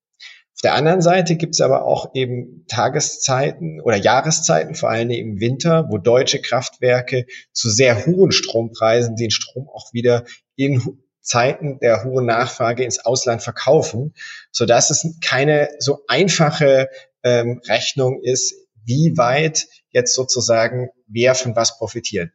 Auf 0.54 0.62
der 0.62 0.74
anderen 0.74 1.02
Seite 1.02 1.38
gibt 1.38 1.56
es 1.56 1.62
aber 1.62 1.86
auch 1.86 2.14
eben 2.16 2.66
Tageszeiten 2.68 3.80
oder 3.80 3.96
Jahreszeiten, 3.96 4.76
vor 4.76 4.90
allem 4.90 5.10
im 5.10 5.40
Winter, 5.40 5.88
wo 5.90 5.98
deutsche 6.00 6.42
Kraftwerke 6.42 7.26
zu 7.54 7.70
sehr 7.70 8.06
hohen 8.06 8.34
Strompreisen 8.34 9.16
den 9.16 9.32
Strom 9.32 9.70
auch 9.70 9.94
wieder 9.94 10.26
in 10.58 11.00
Zeiten 11.22 11.80
der 11.80 12.04
hohen 12.04 12.26
Nachfrage 12.26 12.84
ins 12.84 13.06
Ausland 13.06 13.42
verkaufen, 13.42 14.14
so 14.52 14.66
dass 14.66 14.90
es 14.90 15.18
keine 15.22 15.70
so 15.80 16.04
einfache 16.10 16.90
ähm, 17.24 17.62
Rechnung 17.70 18.22
ist, 18.22 18.67
wie 18.88 19.18
weit 19.18 19.68
jetzt 19.92 20.16
sozusagen 20.16 20.90
wer 21.08 21.36
von 21.36 21.56
was 21.56 21.78
profitiert. 21.78 22.32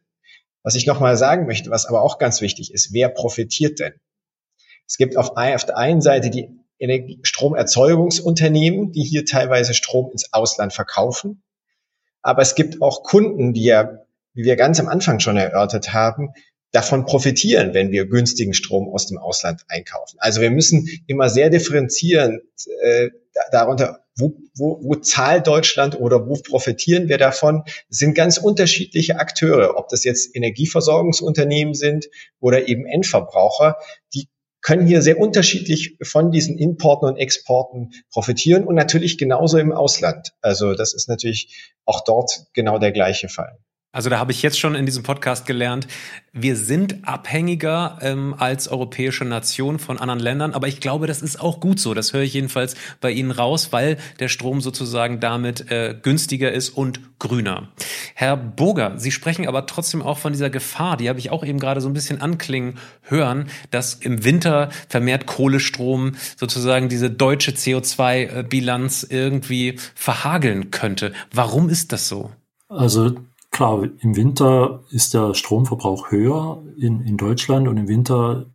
Was 0.61 0.75
ich 0.75 0.85
nochmal 0.85 1.17
sagen 1.17 1.45
möchte, 1.45 1.71
was 1.71 1.85
aber 1.85 2.01
auch 2.03 2.19
ganz 2.19 2.39
wichtig 2.39 2.73
ist, 2.73 2.93
wer 2.93 3.09
profitiert 3.09 3.79
denn? 3.79 3.93
Es 4.87 4.97
gibt 4.97 5.17
auf, 5.17 5.35
auf 5.35 5.65
der 5.65 5.77
einen 5.77 6.01
Seite 6.01 6.29
die 6.29 6.49
Energie 6.79 7.19
Stromerzeugungsunternehmen, 7.23 8.91
die 8.91 9.03
hier 9.03 9.25
teilweise 9.25 9.73
Strom 9.73 10.11
ins 10.11 10.31
Ausland 10.33 10.73
verkaufen. 10.73 11.41
Aber 12.21 12.41
es 12.41 12.55
gibt 12.55 12.81
auch 12.81 13.03
Kunden, 13.03 13.53
die 13.53 13.63
ja, 13.63 13.99
wie 14.33 14.43
wir 14.43 14.55
ganz 14.55 14.79
am 14.79 14.87
Anfang 14.87 15.19
schon 15.19 15.37
erörtert 15.37 15.93
haben, 15.93 16.33
davon 16.71 17.05
profitieren, 17.05 17.73
wenn 17.73 17.91
wir 17.91 18.07
günstigen 18.07 18.53
Strom 18.53 18.89
aus 18.93 19.07
dem 19.07 19.17
Ausland 19.17 19.63
einkaufen. 19.67 20.17
Also 20.19 20.41
wir 20.41 20.51
müssen 20.51 20.87
immer 21.07 21.29
sehr 21.29 21.49
differenzieren 21.49 22.41
äh, 22.81 23.09
darunter, 23.51 24.02
wo, 24.15 24.37
wo, 24.55 24.79
wo 24.83 24.95
zahlt 24.95 25.47
Deutschland 25.47 25.99
oder 25.99 26.27
wo 26.27 26.35
profitieren 26.35 27.09
wir 27.09 27.17
davon? 27.17 27.63
Sind 27.89 28.13
ganz 28.13 28.37
unterschiedliche 28.37 29.19
Akteure, 29.19 29.77
ob 29.77 29.89
das 29.89 30.03
jetzt 30.03 30.35
Energieversorgungsunternehmen 30.35 31.73
sind 31.73 32.09
oder 32.39 32.67
eben 32.67 32.85
Endverbraucher, 32.85 33.77
die 34.13 34.27
können 34.61 34.87
hier 34.87 35.01
sehr 35.01 35.19
unterschiedlich 35.19 35.97
von 36.01 36.31
diesen 36.31 36.57
Importen 36.57 37.05
und 37.05 37.17
Exporten 37.17 37.91
profitieren 38.11 38.63
und 38.63 38.75
natürlich 38.75 39.17
genauso 39.17 39.57
im 39.57 39.73
Ausland. 39.73 40.33
Also 40.41 40.73
das 40.73 40.93
ist 40.93 41.09
natürlich 41.09 41.73
auch 41.85 42.01
dort 42.01 42.45
genau 42.53 42.79
der 42.79 42.93
gleiche 42.93 43.27
Fall. 43.27 43.59
Also 43.95 44.09
da 44.09 44.17
habe 44.17 44.31
ich 44.31 44.41
jetzt 44.41 44.59
schon 44.59 44.73
in 44.73 44.87
diesem 44.87 45.03
Podcast 45.03 45.45
gelernt, 45.45 45.87
wir 46.31 46.55
sind 46.55 47.07
abhängiger 47.07 47.99
ähm, 48.01 48.33
als 48.35 48.67
europäische 48.67 49.23
Nation 49.23 49.77
von 49.77 49.99
anderen 49.99 50.19
Ländern, 50.19 50.53
aber 50.53 50.67
ich 50.67 50.79
glaube, 50.79 51.05
das 51.05 51.21
ist 51.21 51.39
auch 51.39 51.59
gut 51.59 51.79
so. 51.79 51.93
Das 51.93 52.11
höre 52.11 52.23
ich 52.23 52.33
jedenfalls 52.33 52.73
bei 53.01 53.11
Ihnen 53.11 53.29
raus, 53.29 53.71
weil 53.71 53.97
der 54.19 54.29
Strom 54.29 54.61
sozusagen 54.61 55.19
damit 55.19 55.69
äh, 55.69 55.95
günstiger 56.01 56.51
ist 56.51 56.69
und 56.69 57.19
grüner. 57.19 57.69
Herr 58.15 58.35
Boger, 58.35 58.97
Sie 58.97 59.11
sprechen 59.11 59.47
aber 59.47 59.67
trotzdem 59.67 60.01
auch 60.01 60.17
von 60.17 60.33
dieser 60.33 60.49
Gefahr, 60.49 60.97
die 60.97 61.07
habe 61.07 61.19
ich 61.19 61.29
auch 61.29 61.45
eben 61.45 61.59
gerade 61.59 61.79
so 61.79 61.87
ein 61.87 61.93
bisschen 61.93 62.19
anklingen 62.19 62.79
hören, 63.03 63.45
dass 63.69 63.93
im 63.93 64.23
Winter 64.23 64.69
vermehrt 64.89 65.27
Kohlestrom 65.27 66.13
sozusagen 66.35 66.89
diese 66.89 67.11
deutsche 67.11 67.51
CO2-Bilanz 67.51 69.05
irgendwie 69.07 69.77
verhageln 69.93 70.71
könnte. 70.71 71.13
Warum 71.31 71.69
ist 71.69 71.91
das 71.91 72.07
so? 72.07 72.31
Also 72.69 73.17
Klar, 73.53 73.87
im 73.99 74.15
Winter 74.15 74.83
ist 74.89 75.13
der 75.13 75.35
Stromverbrauch 75.35 76.09
höher 76.09 76.63
in, 76.75 77.01
in 77.01 77.17
Deutschland 77.17 77.67
und 77.67 77.77
im 77.77 77.87
Winter 77.87 78.47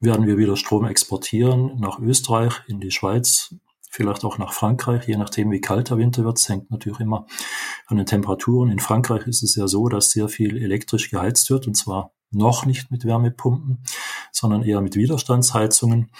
werden 0.00 0.26
wir 0.26 0.38
wieder 0.38 0.56
Strom 0.56 0.86
exportieren 0.86 1.78
nach 1.78 1.98
Österreich, 1.98 2.62
in 2.66 2.80
die 2.80 2.90
Schweiz, 2.90 3.54
vielleicht 3.90 4.24
auch 4.24 4.38
nach 4.38 4.54
Frankreich, 4.54 5.06
je 5.06 5.18
nachdem 5.18 5.50
wie 5.50 5.60
kalt 5.60 5.90
der 5.90 5.98
Winter 5.98 6.24
wird. 6.24 6.38
Es 6.38 6.48
hängt 6.48 6.70
natürlich 6.70 7.00
immer 7.00 7.26
an 7.88 7.98
den 7.98 8.06
Temperaturen. 8.06 8.70
In 8.70 8.78
Frankreich 8.78 9.26
ist 9.26 9.42
es 9.42 9.54
ja 9.54 9.68
so, 9.68 9.90
dass 9.90 10.12
sehr 10.12 10.30
viel 10.30 10.56
elektrisch 10.56 11.10
geheizt 11.10 11.50
wird 11.50 11.66
und 11.66 11.74
zwar 11.74 12.12
noch 12.30 12.64
nicht 12.64 12.90
mit 12.90 13.04
Wärmepumpen, 13.04 13.82
sondern 14.32 14.62
eher 14.62 14.80
mit 14.80 14.96
Widerstandsheizungen. 14.96 16.10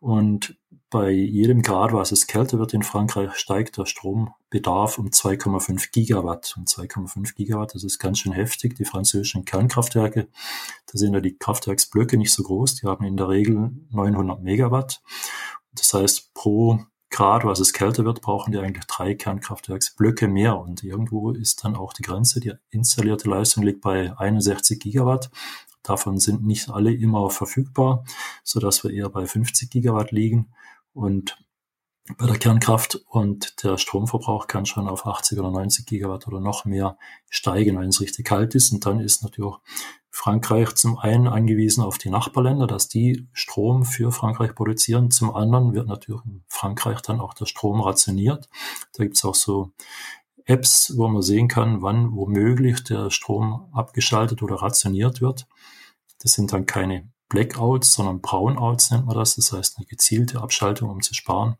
Und 0.00 0.58
bei 0.94 1.10
jedem 1.10 1.62
Grad, 1.62 1.92
was 1.92 2.12
es 2.12 2.28
kälter 2.28 2.60
wird 2.60 2.72
in 2.72 2.84
Frankreich, 2.84 3.34
steigt 3.34 3.78
der 3.78 3.84
Strombedarf 3.84 4.96
um 4.96 5.08
2,5 5.08 5.90
Gigawatt. 5.90 6.54
Und 6.56 6.68
2,5 6.68 7.34
Gigawatt, 7.34 7.74
das 7.74 7.82
ist 7.82 7.98
ganz 7.98 8.20
schön 8.20 8.30
heftig. 8.30 8.76
Die 8.76 8.84
französischen 8.84 9.44
Kernkraftwerke, 9.44 10.28
da 10.86 10.92
sind 10.96 11.12
ja 11.12 11.18
die 11.18 11.36
Kraftwerksblöcke 11.36 12.16
nicht 12.16 12.32
so 12.32 12.44
groß. 12.44 12.76
Die 12.76 12.86
haben 12.86 13.04
in 13.04 13.16
der 13.16 13.28
Regel 13.28 13.72
900 13.90 14.40
Megawatt. 14.40 15.02
Das 15.72 15.92
heißt, 15.92 16.32
pro 16.32 16.78
Grad, 17.10 17.44
was 17.44 17.58
es 17.58 17.72
kälter 17.72 18.04
wird, 18.04 18.20
brauchen 18.20 18.52
die 18.52 18.58
eigentlich 18.58 18.84
drei 18.84 19.16
Kernkraftwerksblöcke 19.16 20.28
mehr. 20.28 20.56
Und 20.60 20.84
irgendwo 20.84 21.32
ist 21.32 21.64
dann 21.64 21.74
auch 21.74 21.92
die 21.92 22.02
Grenze. 22.02 22.38
Die 22.38 22.52
installierte 22.70 23.28
Leistung 23.28 23.64
liegt 23.64 23.80
bei 23.80 24.16
61 24.16 24.78
Gigawatt. 24.78 25.32
Davon 25.82 26.20
sind 26.20 26.46
nicht 26.46 26.70
alle 26.70 26.94
immer 26.94 27.30
verfügbar, 27.30 28.04
so 28.44 28.60
dass 28.60 28.84
wir 28.84 28.92
eher 28.92 29.08
bei 29.08 29.26
50 29.26 29.70
Gigawatt 29.70 30.12
liegen 30.12 30.50
und 30.94 31.36
bei 32.18 32.26
der 32.26 32.38
Kernkraft 32.38 32.96
und 33.08 33.62
der 33.64 33.78
Stromverbrauch 33.78 34.46
kann 34.46 34.66
schon 34.66 34.88
auf 34.88 35.06
80 35.06 35.38
oder 35.38 35.50
90 35.50 35.86
Gigawatt 35.86 36.26
oder 36.26 36.38
noch 36.38 36.66
mehr 36.66 36.98
steigen, 37.30 37.78
wenn 37.78 37.88
es 37.88 38.00
richtig 38.00 38.26
kalt 38.26 38.54
ist. 38.54 38.72
Und 38.72 38.84
dann 38.84 39.00
ist 39.00 39.22
natürlich 39.22 39.54
Frankreich 40.10 40.74
zum 40.74 40.98
einen 40.98 41.26
angewiesen 41.28 41.82
auf 41.82 41.96
die 41.96 42.10
Nachbarländer, 42.10 42.66
dass 42.66 42.88
die 42.88 43.26
Strom 43.32 43.84
für 43.84 44.12
Frankreich 44.12 44.54
produzieren. 44.54 45.10
Zum 45.10 45.34
anderen 45.34 45.72
wird 45.72 45.88
natürlich 45.88 46.24
in 46.26 46.44
Frankreich 46.46 47.00
dann 47.00 47.20
auch 47.20 47.32
der 47.32 47.46
Strom 47.46 47.80
rationiert. 47.80 48.50
Da 48.92 49.02
gibt 49.02 49.16
es 49.16 49.24
auch 49.24 49.34
so 49.34 49.72
Apps, 50.44 50.92
wo 50.96 51.08
man 51.08 51.22
sehen 51.22 51.48
kann, 51.48 51.80
wann 51.80 52.14
womöglich 52.14 52.84
der 52.84 53.10
Strom 53.10 53.70
abgeschaltet 53.72 54.42
oder 54.42 54.56
rationiert 54.56 55.22
wird. 55.22 55.46
Das 56.18 56.32
sind 56.32 56.52
dann 56.52 56.66
keine 56.66 57.13
Blackouts, 57.28 57.92
sondern 57.92 58.20
Brownouts 58.20 58.90
nennt 58.90 59.06
man 59.06 59.16
das. 59.16 59.36
Das 59.36 59.52
heißt 59.52 59.78
eine 59.78 59.86
gezielte 59.86 60.40
Abschaltung, 60.40 60.90
um 60.90 61.00
zu 61.00 61.14
sparen. 61.14 61.56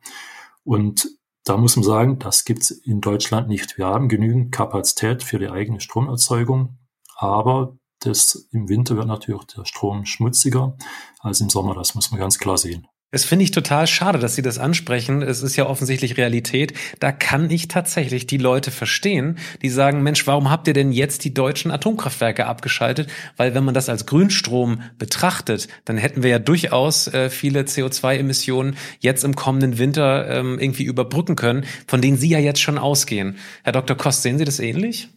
Und 0.63 1.09
da 1.45 1.57
muss 1.57 1.77
man 1.77 1.85
sagen, 1.85 2.19
das 2.19 2.45
gibt 2.45 2.63
es 2.63 2.71
in 2.71 3.01
Deutschland 3.01 3.49
nicht. 3.49 3.77
Wir 3.77 3.87
haben 3.87 4.09
genügend 4.09 4.53
Kapazität 4.53 5.23
für 5.23 5.39
die 5.39 5.51
eigene 5.51 5.81
Stromerzeugung, 5.81 6.79
aber 7.17 7.77
das, 8.01 8.49
im 8.53 8.69
Winter 8.69 8.97
wird 8.97 9.07
natürlich 9.07 9.45
der 9.45 9.65
Strom 9.65 10.05
schmutziger 10.05 10.77
als 11.21 11.41
im 11.41 11.51
Sommer. 11.51 11.75
Das 11.75 11.95
muss 11.95 12.11
man 12.11 12.21
ganz 12.21 12.39
klar 12.39 12.59
sehen. 12.59 12.87
Das 13.15 13.25
finde 13.25 13.45
ich 13.45 13.53
total 13.53 13.87
schade, 13.87 14.19
dass 14.19 14.35
Sie 14.35 14.43
das 14.43 14.59
ansprechen. 14.59 15.23
Es 15.23 15.41
ist 15.41 15.55
ja 15.55 15.67
offensichtlich 15.67 16.17
Realität. 16.17 16.73
Da 16.99 17.13
kann 17.13 17.49
ich 17.49 17.69
tatsächlich 17.69 18.27
die 18.27 18.39
Leute 18.39 18.73
verstehen, 18.73 19.39
die 19.63 19.71
sagen, 19.71 20.03
Mensch, 20.03 20.27
warum 20.27 20.51
habt 20.51 20.67
ihr 20.67 20.75
denn 20.75 20.91
jetzt 20.91 21.23
die 21.25 21.33
deutschen 21.33 21.71
Atomkraftwerke 21.71 22.47
abgeschaltet? 22.47 23.09
Weil 23.37 23.55
wenn 23.55 23.63
man 23.63 23.73
das 23.73 23.89
als 23.89 24.07
Grünstrom 24.07 24.83
betrachtet, 24.99 25.69
dann 25.85 25.97
hätten 25.97 26.25
wir 26.25 26.31
ja 26.31 26.39
durchaus 26.41 27.07
äh, 27.07 27.31
viele 27.31 27.61
CO2-Emissionen 27.61 28.77
jetzt 28.99 29.23
im 29.23 29.37
kommenden 29.37 29.79
Winter 29.79 30.29
ähm, 30.29 30.59
irgendwie 30.59 30.83
überbrücken 30.83 31.37
können, 31.37 31.67
von 31.87 32.01
denen 32.01 32.17
Sie 32.17 32.31
ja 32.31 32.41
jetzt 32.41 32.61
schon 32.61 32.79
ausgehen. 32.79 33.39
Herr 33.63 33.75
Dr. 33.75 33.97
Kost, 33.97 34.23
sehen 34.23 34.39
Sie 34.39 34.45
das 34.45 34.59
ähnlich? 34.59 35.09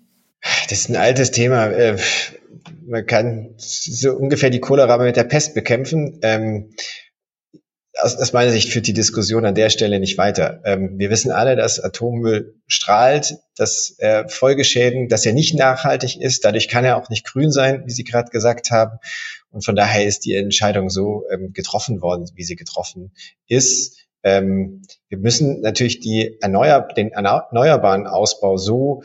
Das 0.69 0.81
ist 0.81 0.89
ein 0.89 0.97
altes 0.97 1.31
Thema. 1.31 1.65
Äh, 1.71 1.97
man 2.85 3.07
kann 3.07 3.55
so 3.57 4.11
ungefähr 4.11 4.51
die 4.51 4.59
Cholera 4.59 4.99
mit 4.99 5.15
der 5.15 5.23
Pest 5.23 5.55
bekämpfen. 5.55 6.19
Ähm, 6.21 6.69
aus, 8.01 8.15
aus 8.15 8.33
meiner 8.33 8.51
Sicht 8.51 8.69
führt 8.69 8.87
die 8.87 8.93
Diskussion 8.93 9.45
an 9.45 9.55
der 9.55 9.69
Stelle 9.69 9.99
nicht 9.99 10.17
weiter. 10.17 10.61
Ähm, 10.65 10.97
wir 10.97 11.09
wissen 11.09 11.31
alle, 11.31 11.55
dass 11.55 11.79
Atommüll 11.79 12.55
strahlt, 12.67 13.37
dass 13.55 13.95
er 13.97 14.29
Folgeschäden, 14.29 15.07
dass 15.07 15.25
er 15.25 15.33
nicht 15.33 15.55
nachhaltig 15.55 16.19
ist. 16.19 16.45
Dadurch 16.45 16.67
kann 16.67 16.85
er 16.85 16.97
auch 16.97 17.09
nicht 17.09 17.25
grün 17.25 17.51
sein, 17.51 17.83
wie 17.85 17.91
Sie 17.91 18.03
gerade 18.03 18.29
gesagt 18.29 18.71
haben. 18.71 18.99
Und 19.49 19.65
von 19.65 19.75
daher 19.75 20.05
ist 20.05 20.25
die 20.25 20.35
Entscheidung 20.35 20.89
so 20.89 21.23
ähm, 21.31 21.53
getroffen 21.53 22.01
worden, 22.01 22.29
wie 22.35 22.43
sie 22.43 22.55
getroffen 22.55 23.11
ist. 23.47 23.97
Ähm, 24.23 24.83
wir 25.09 25.17
müssen 25.17 25.61
natürlich 25.61 25.99
die 25.99 26.37
erneuer, 26.41 26.87
den 26.95 27.11
erneuerbaren 27.11 28.07
Ausbau 28.07 28.57
so 28.57 29.03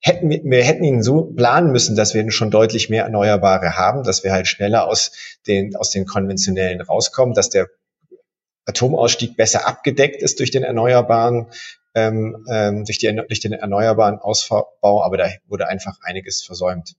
hätten 0.00 0.28
wir, 0.28 0.42
wir 0.44 0.62
hätten 0.62 0.84
ihn 0.84 1.02
so 1.02 1.22
planen 1.22 1.72
müssen, 1.72 1.96
dass 1.96 2.12
wir 2.12 2.30
schon 2.30 2.50
deutlich 2.50 2.90
mehr 2.90 3.04
Erneuerbare 3.04 3.76
haben, 3.76 4.02
dass 4.02 4.22
wir 4.22 4.32
halt 4.32 4.46
schneller 4.46 4.86
aus 4.86 5.12
den, 5.46 5.74
aus 5.76 5.90
den 5.90 6.04
konventionellen 6.04 6.82
rauskommen, 6.82 7.34
dass 7.34 7.48
der 7.48 7.70
Atomausstieg 8.66 9.36
besser 9.36 9.66
abgedeckt 9.66 10.22
ist 10.22 10.38
durch 10.40 10.50
den 10.50 10.62
erneuerbaren, 10.62 11.48
ähm, 11.94 12.44
ähm, 12.50 12.84
durch, 12.84 12.98
die, 12.98 13.14
durch 13.14 13.40
den 13.40 13.52
erneuerbaren 13.52 14.18
Ausbau, 14.18 14.68
aber 14.82 15.16
da 15.16 15.28
wurde 15.46 15.68
einfach 15.68 15.98
einiges 16.02 16.42
versäumt. 16.42 16.94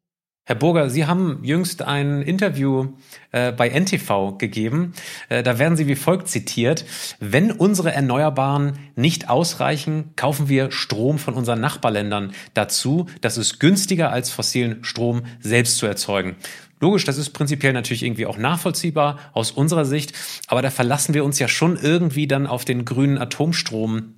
Herr 0.48 0.56
Burger, 0.56 0.92
Sie 0.92 1.08
haben 1.08 1.40
jüngst 1.44 1.82
ein 1.82 2.22
Interview 2.22 2.90
äh, 3.32 3.52
bei 3.52 3.68
NTV 3.68 4.38
gegeben. 4.38 4.94
Äh, 5.28 5.42
da 5.42 5.58
werden 5.58 5.76
Sie 5.76 5.88
wie 5.88 5.96
folgt 5.96 6.28
zitiert. 6.28 6.86
Wenn 7.20 7.52
unsere 7.52 7.92
Erneuerbaren 7.92 8.78
nicht 8.96 9.28
ausreichen, 9.28 10.12
kaufen 10.16 10.48
wir 10.48 10.70
Strom 10.70 11.18
von 11.18 11.34
unseren 11.34 11.62
Nachbarländern 11.62 12.34
dazu. 12.54 13.08
Das 13.22 13.40
ist 13.40 13.60
günstiger 13.60 14.12
als 14.12 14.30
fossilen 14.30 14.84
Strom 14.84 15.24
selbst 15.40 15.80
zu 15.80 15.88
erzeugen. 15.88 16.36
Logisch, 16.80 17.06
das 17.06 17.18
ist 17.18 17.30
prinzipiell 17.32 17.74
natürlich 17.74 18.04
irgendwie 18.04 18.26
auch 18.26 18.38
nachvollziehbar 18.38 19.20
aus 19.34 19.52
unserer 19.52 19.86
Sicht, 19.86 20.14
aber 20.48 20.62
da 20.62 20.70
verlassen 20.70 21.14
wir 21.14 21.24
uns 21.24 21.40
ja 21.40 21.48
schon 21.48 21.78
irgendwie 21.78 22.28
dann 22.28 22.48
auf 22.48 22.66
den 22.66 22.86
grünen 22.86 23.18
Atomstrom 23.18 24.16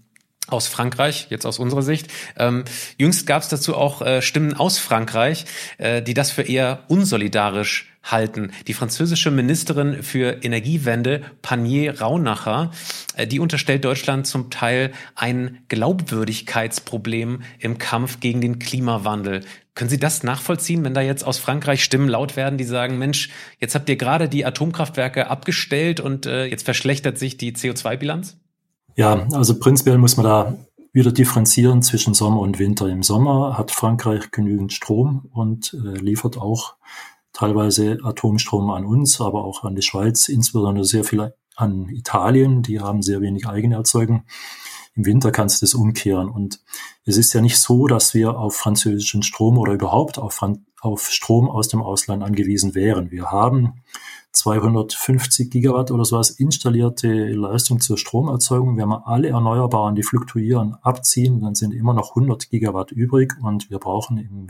aus 0.48 0.68
Frankreich, 0.68 1.28
jetzt 1.30 1.46
aus 1.46 1.60
unserer 1.60 1.82
Sicht. 1.82 2.08
Ähm, 2.38 2.64
jüngst 2.98 3.28
gab 3.28 3.44
es 3.44 3.50
dazu 3.50 3.76
auch 3.76 4.02
äh, 4.02 4.22
Stimmen 4.22 4.54
aus 4.54 4.80
Frankreich, 4.80 5.46
äh, 5.78 6.02
die 6.02 6.14
das 6.14 6.32
für 6.32 6.44
eher 6.44 6.84
unsolidarisch 6.88 7.92
halten. 8.04 8.52
Die 8.68 8.74
französische 8.74 9.32
Ministerin 9.32 10.02
für 10.04 10.44
Energiewende, 10.44 11.22
Panier 11.42 12.00
Raunacher, 12.00 12.72
äh, 13.16 13.28
die 13.28 13.40
unterstellt 13.40 13.84
Deutschland 13.84 14.26
zum 14.26 14.50
Teil 14.50 14.94
ein 15.16 15.60
Glaubwürdigkeitsproblem 15.68 17.42
im 17.60 17.78
Kampf 17.78 18.22
gegen 18.22 18.40
den 18.40 18.60
Klimawandel. 18.60 19.44
Können 19.78 19.92
Sie 19.92 20.00
das 20.00 20.24
nachvollziehen, 20.24 20.84
wenn 20.84 20.96
da 20.96 21.02
jetzt 21.02 21.24
aus 21.24 21.38
Frankreich 21.38 21.84
Stimmen 21.84 22.10
laut 22.10 22.36
werden, 22.36 22.58
die 22.58 22.64
sagen, 22.64 22.98
Mensch, 22.98 23.30
jetzt 23.60 23.76
habt 23.76 23.88
ihr 23.90 23.96
gerade 23.96 24.28
die 24.28 24.44
Atomkraftwerke 24.44 25.30
abgestellt 25.30 26.00
und 26.00 26.26
äh, 26.26 26.46
jetzt 26.48 26.64
verschlechtert 26.64 27.20
sich 27.20 27.38
die 27.38 27.54
CO2-Bilanz? 27.54 28.38
Ja, 28.96 29.28
also 29.34 29.60
prinzipiell 29.60 30.00
muss 30.00 30.18
man 30.18 30.24
da 30.26 30.58
wieder 30.94 31.12
differenzieren 31.12 31.84
zwischen 31.84 32.16
Sommer 32.16 32.40
und 32.40 32.58
Winter. 32.58 32.88
Im 32.88 33.04
Sommer 33.04 33.56
hat 33.56 33.70
Frankreich 33.70 34.32
genügend 34.32 34.74
Strom 34.74 35.30
und 35.32 35.76
äh, 35.76 36.00
liefert 36.00 36.40
auch 36.40 36.74
teilweise 37.32 38.00
Atomstrom 38.04 38.72
an 38.72 38.84
uns, 38.84 39.22
aber 39.22 39.46
auch 39.46 39.64
an 39.64 39.76
die 39.76 39.84
Schweiz, 39.84 40.28
insbesondere 40.28 40.86
sehr 40.86 41.04
viel 41.04 41.34
an 41.56 41.90
Italien. 41.90 42.64
Die 42.64 42.80
haben 42.80 43.04
sehr 43.04 43.22
wenig 43.22 43.48
eigene 43.48 43.76
Erzeugung. 43.76 44.24
Im 44.98 45.06
Winter 45.06 45.32
kannst 45.32 45.62
du 45.62 45.66
das 45.66 45.76
umkehren. 45.76 46.28
Und 46.28 46.60
es 47.06 47.18
ist 47.18 47.32
ja 47.34 47.42
nicht 47.42 47.60
so, 47.60 47.86
dass 47.88 48.16
wir 48.16 48.38
auf 48.38 48.56
französischen 48.56 49.22
Strom 49.22 49.60
oder 49.60 49.74
überhaupt 49.74 50.18
auf, 50.18 50.44
auf 50.82 51.10
Strom 51.10 51.50
aus 51.50 51.68
dem 51.68 51.84
Ausland 51.84 52.24
angewiesen 52.24 52.74
wären. 52.74 53.12
Wir 53.12 53.32
haben 53.32 53.84
250 54.32 55.52
Gigawatt 55.52 55.92
oder 55.92 56.04
sowas 56.04 56.32
installierte 56.32 57.08
Leistung 57.28 57.80
zur 57.80 57.98
Stromerzeugung. 57.98 58.78
Wenn 58.78 58.90
wir 58.90 59.08
alle 59.08 59.30
Erneuerbaren, 59.30 59.96
die 59.96 60.04
fluktuieren, 60.04 60.76
abziehen, 60.82 61.42
dann 61.42 61.54
sind 61.54 61.74
immer 61.74 61.94
noch 61.94 62.10
100 62.16 62.50
Gigawatt 62.50 62.92
übrig 62.92 63.36
und 63.42 63.70
wir 63.70 63.78
brauchen 63.78 64.18
im 64.18 64.48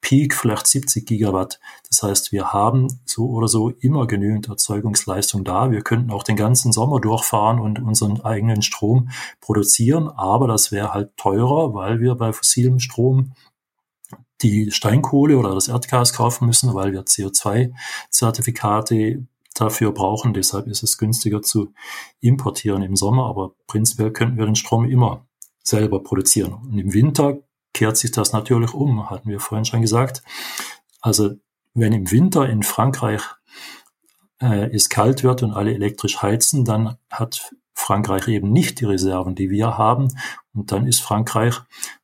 Peak 0.00 0.34
vielleicht 0.34 0.66
70 0.66 1.06
Gigawatt. 1.06 1.60
Das 1.88 2.02
heißt, 2.02 2.32
wir 2.32 2.52
haben 2.52 3.00
so 3.04 3.28
oder 3.28 3.46
so 3.48 3.70
immer 3.70 4.06
genügend 4.06 4.48
Erzeugungsleistung 4.48 5.44
da. 5.44 5.70
Wir 5.70 5.82
könnten 5.82 6.10
auch 6.10 6.22
den 6.22 6.36
ganzen 6.36 6.72
Sommer 6.72 7.00
durchfahren 7.00 7.60
und 7.60 7.80
unseren 7.80 8.20
eigenen 8.22 8.62
Strom 8.62 9.10
produzieren, 9.40 10.08
aber 10.08 10.48
das 10.48 10.72
wäre 10.72 10.94
halt 10.94 11.14
teurer, 11.16 11.74
weil 11.74 12.00
wir 12.00 12.14
bei 12.14 12.32
fossilem 12.32 12.78
Strom 12.78 13.34
die 14.42 14.70
Steinkohle 14.70 15.36
oder 15.36 15.54
das 15.54 15.68
Erdgas 15.68 16.14
kaufen 16.14 16.46
müssen, 16.46 16.72
weil 16.74 16.92
wir 16.92 17.04
CO2-Zertifikate 17.04 19.26
dafür 19.54 19.92
brauchen. 19.92 20.32
Deshalb 20.32 20.66
ist 20.66 20.82
es 20.82 20.96
günstiger 20.96 21.42
zu 21.42 21.74
importieren 22.20 22.80
im 22.82 22.96
Sommer, 22.96 23.26
aber 23.26 23.52
prinzipiell 23.66 24.12
könnten 24.12 24.38
wir 24.38 24.46
den 24.46 24.56
Strom 24.56 24.86
immer 24.86 25.26
selber 25.62 26.02
produzieren. 26.02 26.54
Und 26.54 26.78
im 26.78 26.94
Winter 26.94 27.40
kehrt 27.72 27.96
sich 27.96 28.10
das 28.10 28.32
natürlich 28.32 28.74
um, 28.74 29.10
hatten 29.10 29.28
wir 29.28 29.40
vorhin 29.40 29.64
schon 29.64 29.82
gesagt. 29.82 30.22
Also 31.00 31.32
wenn 31.74 31.92
im 31.92 32.10
Winter 32.10 32.48
in 32.48 32.62
Frankreich 32.62 33.22
äh, 34.40 34.74
es 34.74 34.88
kalt 34.88 35.22
wird 35.22 35.42
und 35.42 35.52
alle 35.52 35.72
elektrisch 35.72 36.22
heizen, 36.22 36.64
dann 36.64 36.96
hat 37.10 37.54
Frankreich 37.74 38.28
eben 38.28 38.52
nicht 38.52 38.80
die 38.80 38.84
Reserven, 38.84 39.34
die 39.34 39.50
wir 39.50 39.78
haben. 39.78 40.08
Und 40.52 40.72
dann 40.72 40.86
ist 40.86 41.00
Frankreich 41.02 41.56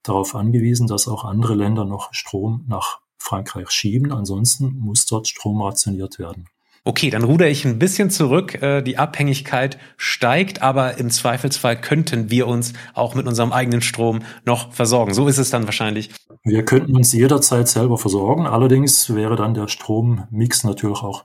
darauf 0.03 0.35
angewiesen, 0.35 0.87
dass 0.87 1.09
auch 1.09 1.25
andere 1.25 1.55
Länder 1.55 1.85
noch 1.85 2.13
Strom 2.15 2.65
nach 2.69 3.01
Frankreich 3.19 3.71
schieben. 3.71 4.13
Ansonsten 4.13 4.79
muss 4.79 5.07
dort 5.07 5.29
Strom 5.29 5.61
rationiert 5.61 6.19
werden. 6.19 6.49
Okay, 6.87 7.11
dann 7.11 7.25
ruder 7.25 7.49
ich 7.49 7.65
ein 7.65 7.81
bisschen 7.81 8.11
zurück. 8.11 8.63
Äh, 8.63 8.81
die 8.81 8.97
Abhängigkeit 8.97 9.77
steigt, 9.97 10.63
aber 10.63 10.99
im 10.99 11.11
Zweifelsfall 11.11 11.81
könnten 11.81 12.31
wir 12.31 12.47
uns 12.47 12.75
auch 12.95 13.17
mit 13.17 13.27
unserem 13.27 13.51
eigenen 13.51 13.83
Strom 13.83 14.21
noch 14.45 14.73
versorgen. 14.73 15.13
So 15.13 15.27
ist 15.27 15.39
es 15.39 15.51
dann 15.51 15.65
wahrscheinlich. 15.65 16.11
Wir 16.45 16.65
könnten 16.65 16.95
uns 16.95 17.13
jederzeit 17.13 17.67
selber 17.67 17.99
versorgen. 17.99 18.47
Allerdings 18.47 19.13
wäre 19.13 19.35
dann 19.35 19.53
der 19.53 19.67
Strommix 19.67 20.63
natürlich 20.63 21.01
auch 21.01 21.25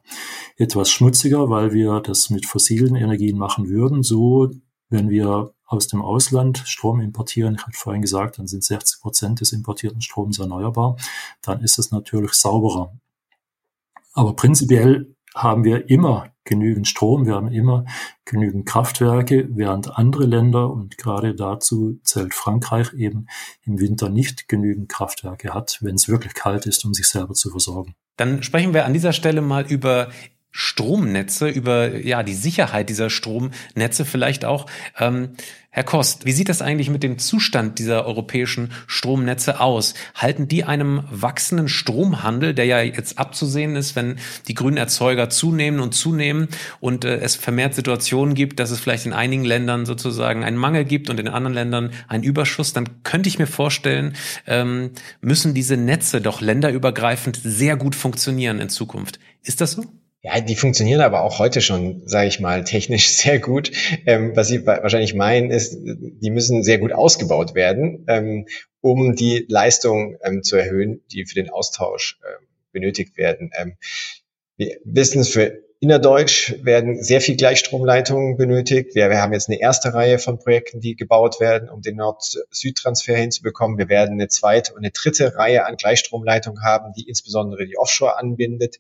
etwas 0.58 0.90
schmutziger, 0.90 1.48
weil 1.52 1.74
wir 1.74 2.00
das 2.00 2.32
mit 2.32 2.48
fossilen 2.48 2.96
Energien 2.96 3.38
machen 3.38 3.70
würden. 3.70 4.02
So, 4.02 4.50
wenn 4.90 5.12
wir 5.12 5.54
aus 5.68 5.88
dem 5.88 6.02
Ausland 6.02 6.64
Strom 6.66 7.00
importieren, 7.02 7.54
ich 7.54 7.68
hatte 7.68 7.78
vorhin 7.78 8.02
gesagt, 8.02 8.40
dann 8.40 8.48
sind 8.48 8.64
60 8.64 9.00
Prozent 9.00 9.42
des 9.42 9.52
importierten 9.52 10.02
Stroms 10.02 10.40
erneuerbar, 10.40 10.96
dann 11.44 11.62
ist 11.62 11.78
es 11.78 11.92
natürlich 11.92 12.34
sauberer. 12.34 12.94
Aber 14.14 14.36
prinzipiell 14.36 15.16
haben 15.36 15.64
wir 15.64 15.90
immer 15.90 16.32
genügend 16.44 16.88
Strom, 16.88 17.26
wir 17.26 17.36
haben 17.36 17.52
immer 17.52 17.86
genügend 18.26 18.66
Kraftwerke, 18.66 19.48
während 19.52 19.98
andere 19.98 20.26
Länder, 20.26 20.72
und 20.72 20.98
gerade 20.98 21.36
dazu 21.36 22.00
zählt 22.04 22.34
Frankreich, 22.34 22.94
eben 22.94 23.28
im 23.64 23.80
Winter 23.80 24.10
nicht 24.10 24.48
genügend 24.48 24.90
Kraftwerke 24.90 25.54
hat, 25.54 25.78
wenn 25.82 25.96
es 25.96 26.10
wirklich 26.10 26.34
kalt 26.34 26.66
ist, 26.66 26.84
um 26.84 26.94
sich 26.94 27.08
selber 27.08 27.34
zu 27.34 27.52
versorgen. 27.52 27.96
Dann 28.18 28.44
sprechen 28.44 28.74
wir 28.74 28.86
an 28.86 28.94
dieser 28.94 29.14
Stelle 29.14 29.42
mal 29.42 29.66
über 29.66 30.10
Stromnetze, 30.52 31.48
über 31.50 31.96
ja 31.98 32.24
die 32.24 32.34
Sicherheit 32.34 32.90
dieser 32.90 33.10
Stromnetze 33.10 34.06
vielleicht 34.06 34.46
auch. 34.46 34.68
Ähm, 35.00 35.30
Herr 35.74 35.86
Kost, 35.86 36.26
wie 36.26 36.34
sieht 36.34 36.50
das 36.50 36.62
eigentlich 36.62 36.90
mit 36.90 37.02
dem 37.02 37.18
Zustand 37.18 37.80
dieser 37.80 38.06
europäischen 38.06 38.74
Stromnetze 38.88 39.62
aus? 39.62 39.94
Halten 40.14 40.50
die 40.50 40.66
einem 40.66 41.04
wachsenden 41.10 41.70
Stromhandel, 41.70 42.54
der 42.54 42.66
ja 42.66 42.82
jetzt 42.82 43.18
abzusehen 43.18 43.78
ist, 43.78 43.96
wenn 43.96 44.18
die 44.50 44.54
grünen 44.54 44.76
Erzeuger 44.76 45.30
zunehmen 45.30 45.80
und 45.80 45.94
zunehmen 45.94 46.50
und 46.82 47.06
äh, 47.06 47.20
es 47.20 47.38
vermehrt 47.38 47.74
Situationen 47.74 48.36
gibt, 48.36 48.60
dass 48.60 48.72
es 48.72 48.82
vielleicht 48.82 49.06
in 49.06 49.14
einigen 49.14 49.46
Ländern 49.46 49.86
sozusagen 49.86 50.44
einen 50.44 50.58
Mangel 50.58 50.84
gibt 50.84 51.10
und 51.10 51.22
in 51.22 51.30
anderen 51.30 51.54
Ländern 51.54 51.92
einen 52.10 52.26
Überschuss, 52.26 52.74
dann 52.74 53.04
könnte 53.04 53.30
ich 53.30 53.40
mir 53.40 53.48
vorstellen, 53.48 54.18
ähm, 54.48 54.92
müssen 55.22 55.54
diese 55.54 55.78
Netze 55.78 56.20
doch 56.20 56.42
länderübergreifend 56.42 57.40
sehr 57.42 57.78
gut 57.78 57.96
funktionieren 57.96 58.60
in 58.60 58.68
Zukunft. 58.68 59.22
Ist 59.42 59.62
das 59.62 59.72
so? 59.72 59.86
Ja, 60.24 60.40
die 60.40 60.56
funktionieren 60.56 61.02
aber 61.02 61.24
auch 61.24 61.40
heute 61.40 61.62
schon, 61.62 62.08
sage 62.08 62.28
ich 62.28 62.40
mal, 62.40 62.64
technisch 62.64 63.10
sehr 63.18 63.40
gut. 63.40 63.72
Ähm, 64.06 64.36
was 64.36 64.50
Sie 64.50 64.66
wahrscheinlich 64.66 65.16
meinen, 65.16 65.50
ist, 65.50 65.78
die 65.82 66.30
müssen 66.30 66.64
sehr 66.64 66.78
gut 66.78 66.94
ausgebaut 66.94 67.56
werden, 67.56 68.06
ähm, 68.08 68.48
um 68.82 69.16
die 69.16 69.46
Leistung 69.50 70.18
ähm, 70.24 70.44
zu 70.44 70.58
erhöhen, 70.58 71.02
die 71.12 71.26
für 71.26 71.36
den 71.36 71.50
Austausch 71.50 72.20
ähm, 72.24 72.48
benötigt 72.72 73.18
werden. 73.18 73.52
Ähm, 73.58 73.78
wir 74.58 74.78
wissen, 74.86 75.24
für 75.24 75.64
Innerdeutsch 75.84 76.54
werden 76.62 77.04
sehr 77.04 77.22
viel 77.22 77.36
Gleichstromleitungen 77.36 78.38
benötigt. 78.38 78.94
Wir, 78.94 79.10
wir 79.10 79.20
haben 79.20 79.34
jetzt 79.34 79.50
eine 79.50 79.60
erste 79.60 79.96
Reihe 79.96 80.20
von 80.20 80.38
Projekten, 80.38 80.80
die 80.80 80.96
gebaut 80.96 81.40
werden, 81.40 81.70
um 81.70 81.82
den 81.82 81.96
Nord-Süd-Transfer 81.96 83.16
hinzubekommen. 83.16 83.80
Wir 83.80 83.90
werden 83.90 84.14
eine 84.14 84.28
zweite 84.28 84.74
und 84.74 84.78
eine 84.78 84.92
dritte 84.92 85.36
Reihe 85.36 85.66
an 85.66 85.78
Gleichstromleitungen 85.78 86.62
haben, 86.62 86.94
die 86.94 87.10
insbesondere 87.10 87.66
die 87.66 87.80
Offshore 87.80 88.20
anbindet. 88.20 88.78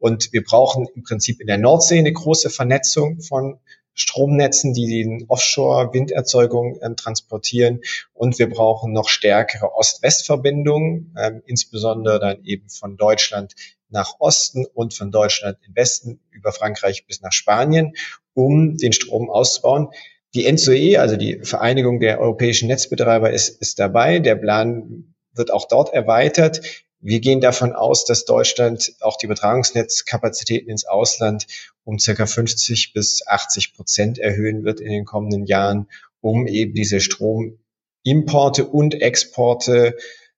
Und 0.00 0.32
wir 0.32 0.42
brauchen 0.42 0.88
im 0.94 1.04
Prinzip 1.04 1.40
in 1.40 1.46
der 1.46 1.58
Nordsee 1.58 1.98
eine 1.98 2.12
große 2.12 2.50
Vernetzung 2.50 3.20
von 3.20 3.60
Stromnetzen, 3.94 4.72
die 4.72 4.86
den 4.86 5.26
Offshore-Winderzeugung 5.28 6.78
ähm, 6.82 6.96
transportieren. 6.96 7.80
Und 8.14 8.38
wir 8.38 8.48
brauchen 8.48 8.92
noch 8.92 9.08
stärkere 9.08 9.74
Ost-West-Verbindungen, 9.74 11.14
ähm, 11.18 11.42
insbesondere 11.44 12.18
dann 12.18 12.44
eben 12.44 12.68
von 12.70 12.96
Deutschland 12.96 13.54
nach 13.90 14.14
Osten 14.18 14.64
und 14.72 14.94
von 14.94 15.10
Deutschland 15.10 15.58
im 15.66 15.76
Westen 15.76 16.20
über 16.30 16.52
Frankreich 16.52 17.06
bis 17.06 17.20
nach 17.20 17.32
Spanien, 17.32 17.92
um 18.34 18.76
den 18.78 18.92
Strom 18.92 19.28
auszubauen. 19.28 19.88
Die 20.34 20.50
NZOE, 20.50 20.98
also 20.98 21.16
die 21.16 21.40
Vereinigung 21.42 22.00
der 22.00 22.20
europäischen 22.20 22.68
Netzbetreiber, 22.68 23.30
ist, 23.30 23.60
ist 23.60 23.78
dabei. 23.78 24.20
Der 24.20 24.36
Plan 24.36 25.14
wird 25.34 25.52
auch 25.52 25.66
dort 25.68 25.92
erweitert. 25.92 26.62
Wir 27.00 27.20
gehen 27.20 27.40
davon 27.40 27.72
aus, 27.72 28.04
dass 28.04 28.26
Deutschland 28.26 28.92
auch 29.00 29.16
die 29.16 29.26
Übertragungsnetzkapazitäten 29.26 30.68
ins 30.68 30.86
Ausland 30.86 31.46
um 31.84 31.98
circa 31.98 32.26
50 32.26 32.92
bis 32.92 33.26
80 33.26 33.74
Prozent 33.74 34.18
erhöhen 34.18 34.64
wird 34.64 34.80
in 34.80 34.90
den 34.90 35.06
kommenden 35.06 35.46
Jahren, 35.46 35.88
um 36.20 36.46
eben 36.46 36.74
diese 36.74 37.00
Stromimporte 37.00 38.66
und 38.66 39.00
Exporte 39.00 39.96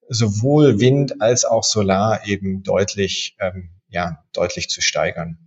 sowohl 0.09 0.79
Wind 0.79 1.21
als 1.21 1.45
auch 1.45 1.65
Solar 1.65 2.27
eben 2.27 2.63
deutlich, 2.63 3.37
ähm, 3.41 3.71
ja, 3.89 4.23
deutlich 4.33 4.69
zu 4.69 4.81
steigern. 4.81 5.39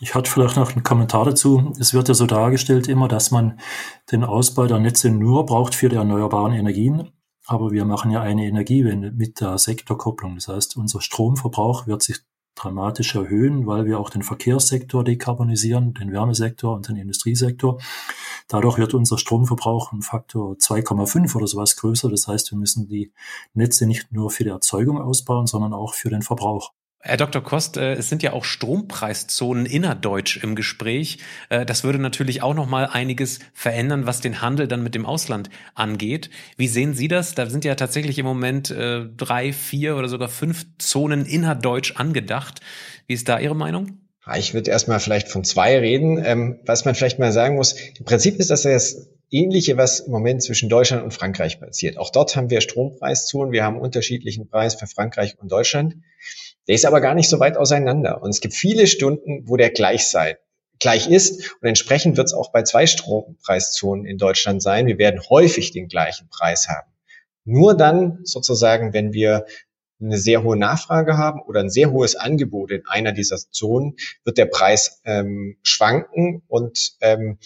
Ich 0.00 0.14
hatte 0.14 0.30
vielleicht 0.30 0.56
noch 0.56 0.72
einen 0.72 0.82
Kommentar 0.82 1.24
dazu. 1.24 1.72
Es 1.80 1.94
wird 1.94 2.08
ja 2.08 2.14
so 2.14 2.26
dargestellt 2.26 2.88
immer, 2.88 3.08
dass 3.08 3.30
man 3.30 3.58
den 4.10 4.24
Ausbau 4.24 4.66
der 4.66 4.78
Netze 4.78 5.10
nur 5.10 5.46
braucht 5.46 5.74
für 5.74 5.88
die 5.88 5.96
erneuerbaren 5.96 6.52
Energien. 6.52 7.10
Aber 7.46 7.70
wir 7.70 7.84
machen 7.84 8.10
ja 8.10 8.20
eine 8.20 8.46
Energiewende 8.46 9.12
mit 9.12 9.40
der 9.40 9.56
Sektorkopplung. 9.58 10.34
Das 10.34 10.48
heißt, 10.48 10.76
unser 10.76 11.00
Stromverbrauch 11.00 11.86
wird 11.86 12.02
sich 12.02 12.18
dramatisch 12.56 13.14
erhöhen, 13.14 13.66
weil 13.66 13.84
wir 13.84 14.00
auch 14.00 14.10
den 14.10 14.22
Verkehrssektor 14.22 15.04
dekarbonisieren, 15.04 15.94
den 15.94 16.10
Wärmesektor 16.10 16.74
und 16.74 16.88
den 16.88 16.96
Industriesektor. 16.96 17.78
Dadurch 18.48 18.78
wird 18.78 18.94
unser 18.94 19.18
Stromverbrauch 19.18 19.92
ein 19.92 20.02
Faktor 20.02 20.54
2,5 20.54 21.36
oder 21.36 21.46
sowas 21.46 21.76
größer. 21.76 22.10
Das 22.10 22.26
heißt, 22.26 22.50
wir 22.50 22.58
müssen 22.58 22.88
die 22.88 23.12
Netze 23.54 23.86
nicht 23.86 24.10
nur 24.10 24.30
für 24.30 24.44
die 24.44 24.50
Erzeugung 24.50 25.00
ausbauen, 25.00 25.46
sondern 25.46 25.74
auch 25.74 25.94
für 25.94 26.10
den 26.10 26.22
Verbrauch. 26.22 26.72
Herr 27.06 27.16
Dr. 27.16 27.40
Kost, 27.40 27.76
äh, 27.76 27.94
es 27.94 28.08
sind 28.08 28.24
ja 28.24 28.32
auch 28.32 28.44
Strompreiszonen 28.44 29.64
innerdeutsch 29.64 30.42
im 30.42 30.56
Gespräch. 30.56 31.18
Äh, 31.50 31.64
das 31.64 31.84
würde 31.84 32.00
natürlich 32.00 32.42
auch 32.42 32.54
noch 32.54 32.66
mal 32.66 32.86
einiges 32.86 33.38
verändern, 33.54 34.06
was 34.06 34.20
den 34.20 34.40
Handel 34.40 34.66
dann 34.66 34.82
mit 34.82 34.96
dem 34.96 35.06
Ausland 35.06 35.48
angeht. 35.76 36.30
Wie 36.56 36.66
sehen 36.66 36.94
Sie 36.94 37.06
das? 37.06 37.36
Da 37.36 37.48
sind 37.48 37.64
ja 37.64 37.76
tatsächlich 37.76 38.18
im 38.18 38.26
Moment 38.26 38.72
äh, 38.72 39.04
drei, 39.16 39.52
vier 39.52 39.96
oder 39.96 40.08
sogar 40.08 40.28
fünf 40.28 40.66
Zonen 40.78 41.26
innerdeutsch 41.26 41.94
angedacht. 41.94 42.60
Wie 43.06 43.14
ist 43.14 43.28
da 43.28 43.38
Ihre 43.38 43.54
Meinung? 43.54 44.00
Ich 44.34 44.54
würde 44.54 44.72
erstmal 44.72 44.98
vielleicht 44.98 45.28
von 45.28 45.44
zwei 45.44 45.78
reden. 45.78 46.20
Ähm, 46.24 46.58
was 46.66 46.84
man 46.84 46.96
vielleicht 46.96 47.20
mal 47.20 47.30
sagen 47.30 47.54
muss, 47.54 47.76
im 47.98 48.04
Prinzip 48.04 48.40
ist 48.40 48.50
das 48.50 48.62
das 48.62 49.08
Ähnliche, 49.30 49.76
was 49.76 50.00
im 50.00 50.12
Moment 50.12 50.42
zwischen 50.42 50.68
Deutschland 50.68 51.04
und 51.04 51.12
Frankreich 51.12 51.60
passiert. 51.60 51.98
Auch 51.98 52.10
dort 52.10 52.34
haben 52.34 52.50
wir 52.50 52.60
Strompreiszonen. 52.60 53.52
Wir 53.52 53.62
haben 53.62 53.78
unterschiedlichen 53.78 54.48
Preis 54.48 54.74
für 54.74 54.88
Frankreich 54.88 55.36
und 55.38 55.52
Deutschland. 55.52 55.96
Der 56.68 56.74
ist 56.74 56.86
aber 56.86 57.00
gar 57.00 57.14
nicht 57.14 57.28
so 57.28 57.40
weit 57.40 57.56
auseinander. 57.56 58.22
Und 58.22 58.30
es 58.30 58.40
gibt 58.40 58.54
viele 58.54 58.86
Stunden, 58.86 59.48
wo 59.48 59.56
der 59.56 59.70
gleich 59.70 60.08
sei, 60.08 60.38
gleich 60.78 61.08
ist. 61.08 61.54
Und 61.60 61.68
entsprechend 61.68 62.16
wird 62.16 62.26
es 62.26 62.34
auch 62.34 62.50
bei 62.52 62.62
zwei 62.62 62.86
Strompreiszonen 62.86 64.04
in 64.04 64.18
Deutschland 64.18 64.62
sein. 64.62 64.86
Wir 64.86 64.98
werden 64.98 65.20
häufig 65.28 65.72
den 65.72 65.88
gleichen 65.88 66.28
Preis 66.28 66.68
haben. 66.68 66.90
Nur 67.44 67.76
dann 67.76 68.20
sozusagen, 68.24 68.92
wenn 68.92 69.12
wir 69.12 69.46
eine 70.00 70.18
sehr 70.18 70.42
hohe 70.42 70.56
Nachfrage 70.56 71.16
haben 71.16 71.40
oder 71.42 71.60
ein 71.60 71.70
sehr 71.70 71.90
hohes 71.90 72.16
Angebot 72.16 72.70
in 72.70 72.86
einer 72.86 73.12
dieser 73.12 73.36
Zonen, 73.36 73.96
wird 74.24 74.36
der 74.36 74.46
Preis 74.46 75.00
ähm, 75.04 75.56
schwanken. 75.62 76.42
Und 76.48 76.96
ähm, 77.00 77.38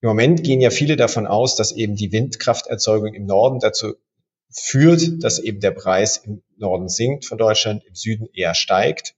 im 0.00 0.08
Moment 0.08 0.42
gehen 0.42 0.60
ja 0.60 0.70
viele 0.70 0.96
davon 0.96 1.26
aus, 1.26 1.56
dass 1.56 1.72
eben 1.72 1.94
die 1.94 2.12
Windkrafterzeugung 2.12 3.14
im 3.14 3.24
Norden 3.24 3.60
dazu 3.60 3.94
führt, 4.54 5.22
dass 5.22 5.38
eben 5.38 5.60
der 5.60 5.72
Preis 5.72 6.18
im 6.18 6.42
Norden 6.56 6.88
sinkt 6.88 7.24
von 7.24 7.38
Deutschland, 7.38 7.84
im 7.84 7.94
Süden 7.94 8.28
eher 8.32 8.54
steigt. 8.54 9.14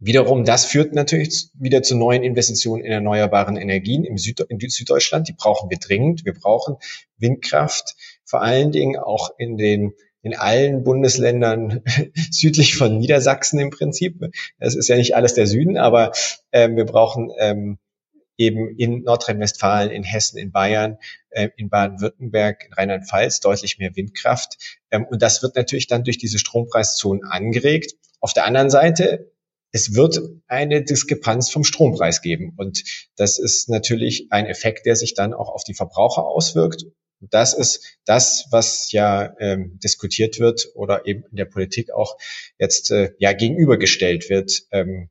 Wiederum, 0.00 0.44
das 0.44 0.64
führt 0.64 0.94
natürlich 0.94 1.48
wieder 1.54 1.82
zu 1.82 1.96
neuen 1.96 2.22
Investitionen 2.22 2.84
in 2.84 2.92
erneuerbaren 2.92 3.56
Energien 3.56 4.04
im 4.04 4.16
Süd 4.16 4.40
in 4.48 4.60
Süddeutschland. 4.60 5.26
Die 5.26 5.32
brauchen 5.32 5.70
wir 5.70 5.78
dringend. 5.78 6.24
Wir 6.24 6.34
brauchen 6.34 6.76
Windkraft, 7.16 7.96
vor 8.24 8.42
allen 8.42 8.70
Dingen 8.70 8.96
auch 8.96 9.30
in 9.38 9.56
den, 9.56 9.94
in 10.22 10.36
allen 10.36 10.84
Bundesländern 10.84 11.82
südlich 12.30 12.76
von 12.76 12.98
Niedersachsen 12.98 13.58
im 13.58 13.70
Prinzip. 13.70 14.20
Es 14.58 14.76
ist 14.76 14.88
ja 14.88 14.96
nicht 14.96 15.16
alles 15.16 15.34
der 15.34 15.48
Süden, 15.48 15.76
aber 15.76 16.12
ähm, 16.52 16.76
wir 16.76 16.84
brauchen 16.84 17.32
ähm, 17.36 17.78
eben 18.38 18.74
in 18.78 19.02
Nordrhein-Westfalen, 19.02 19.90
in 19.90 20.04
Hessen, 20.04 20.38
in 20.38 20.52
Bayern, 20.52 20.96
äh, 21.30 21.50
in 21.56 21.68
Baden-Württemberg, 21.68 22.64
in 22.64 22.72
Rheinland-Pfalz 22.72 23.40
deutlich 23.40 23.78
mehr 23.78 23.94
Windkraft. 23.94 24.78
Ähm, 24.90 25.04
und 25.04 25.20
das 25.20 25.42
wird 25.42 25.56
natürlich 25.56 25.88
dann 25.88 26.04
durch 26.04 26.18
diese 26.18 26.38
Strompreiszonen 26.38 27.24
angeregt. 27.24 27.94
Auf 28.20 28.32
der 28.32 28.46
anderen 28.46 28.70
Seite 28.70 29.32
es 29.72 29.94
wird 29.94 30.20
eine 30.46 30.82
Diskrepanz 30.82 31.50
vom 31.50 31.64
Strompreis 31.64 32.22
geben. 32.22 32.54
Und 32.56 32.82
das 33.16 33.38
ist 33.38 33.68
natürlich 33.68 34.28
ein 34.30 34.46
Effekt, 34.46 34.86
der 34.86 34.96
sich 34.96 35.14
dann 35.14 35.34
auch 35.34 35.50
auf 35.50 35.64
die 35.64 35.74
Verbraucher 35.74 36.24
auswirkt. 36.24 36.86
Das 37.20 37.52
ist 37.52 37.98
das, 38.04 38.46
was 38.50 38.92
ja 38.92 39.34
ähm, 39.40 39.78
diskutiert 39.82 40.38
wird 40.38 40.68
oder 40.74 41.06
eben 41.06 41.24
in 41.30 41.36
der 41.36 41.46
Politik 41.46 41.90
auch 41.90 42.16
jetzt 42.58 42.90
äh, 42.92 43.12
ja 43.18 43.32
gegenübergestellt 43.32 44.30
wird. 44.30 44.62
Ähm, 44.70 45.10